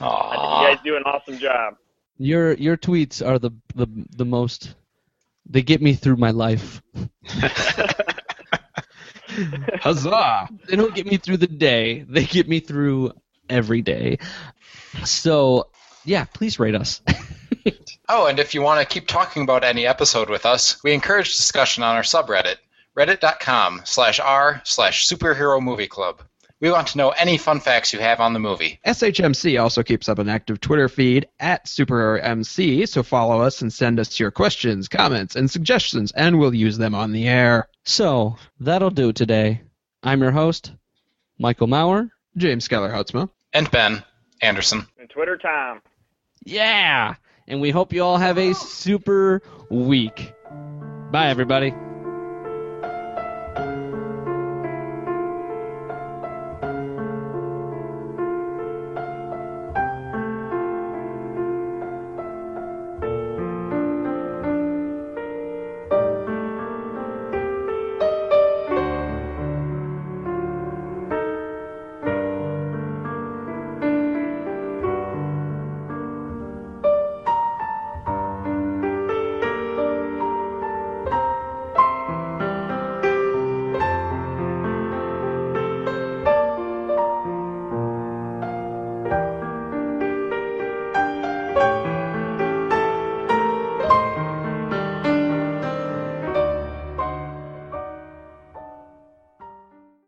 I 0.00 0.30
think 0.30 0.42
you 0.42 0.76
guys 0.76 0.78
do 0.84 0.96
an 0.96 1.02
awesome 1.04 1.38
job. 1.38 1.74
Your 2.18 2.54
your 2.54 2.76
tweets 2.76 3.26
are 3.26 3.38
the 3.38 3.50
the 3.74 3.86
the 4.16 4.24
most. 4.24 4.74
They 5.48 5.62
get 5.62 5.80
me 5.80 5.94
through 5.94 6.16
my 6.16 6.30
life. 6.32 6.82
Huzzah! 9.80 10.48
They 10.68 10.76
don't 10.76 10.94
get 10.94 11.06
me 11.06 11.18
through 11.18 11.36
the 11.36 11.46
day. 11.46 12.04
They 12.08 12.24
get 12.24 12.48
me 12.48 12.60
through 12.60 13.12
every 13.48 13.82
day. 13.82 14.18
So 15.04 15.68
yeah, 16.04 16.24
please 16.24 16.58
rate 16.58 16.74
us. 16.74 17.00
Oh, 18.08 18.26
and 18.26 18.38
if 18.38 18.54
you 18.54 18.62
want 18.62 18.80
to 18.80 18.86
keep 18.86 19.08
talking 19.08 19.42
about 19.42 19.64
any 19.64 19.86
episode 19.86 20.30
with 20.30 20.46
us, 20.46 20.82
we 20.84 20.92
encourage 20.92 21.36
discussion 21.36 21.82
on 21.82 21.96
our 21.96 22.02
subreddit, 22.02 22.56
reddit.com 22.96 23.82
slash 23.84 24.20
r 24.20 24.60
slash 24.64 25.08
superhero 25.08 25.60
movie 25.60 25.88
club. 25.88 26.22
We 26.60 26.70
want 26.70 26.88
to 26.88 26.98
know 26.98 27.10
any 27.10 27.36
fun 27.36 27.60
facts 27.60 27.92
you 27.92 27.98
have 27.98 28.18
on 28.18 28.32
the 28.32 28.38
movie. 28.38 28.80
SHMC 28.86 29.60
also 29.60 29.82
keeps 29.82 30.08
up 30.08 30.18
an 30.18 30.28
active 30.28 30.60
Twitter 30.60 30.88
feed 30.88 31.28
at 31.38 31.66
SuperMC, 31.66 32.88
so 32.88 33.02
follow 33.02 33.42
us 33.42 33.60
and 33.60 33.70
send 33.72 34.00
us 34.00 34.18
your 34.18 34.30
questions, 34.30 34.88
comments, 34.88 35.36
and 35.36 35.50
suggestions, 35.50 36.12
and 36.12 36.38
we'll 36.38 36.54
use 36.54 36.78
them 36.78 36.94
on 36.94 37.12
the 37.12 37.28
air. 37.28 37.68
So 37.84 38.36
that'll 38.60 38.90
do 38.90 39.12
today. 39.12 39.60
I'm 40.02 40.22
your 40.22 40.30
host, 40.30 40.72
Michael 41.38 41.66
Maurer. 41.66 42.10
James 42.36 42.66
Skeller 42.66 42.92
Hutzma. 42.92 43.28
And 43.52 43.70
Ben 43.70 44.02
Anderson. 44.40 44.86
And 44.98 45.10
Twitter 45.10 45.36
time. 45.36 45.80
Yeah, 46.44 47.16
and 47.46 47.60
we 47.60 47.70
hope 47.70 47.92
you 47.92 48.02
all 48.02 48.18
have 48.18 48.38
a 48.38 48.54
super 48.54 49.42
week. 49.70 50.32
Bye, 51.10 51.28
everybody. 51.28 51.74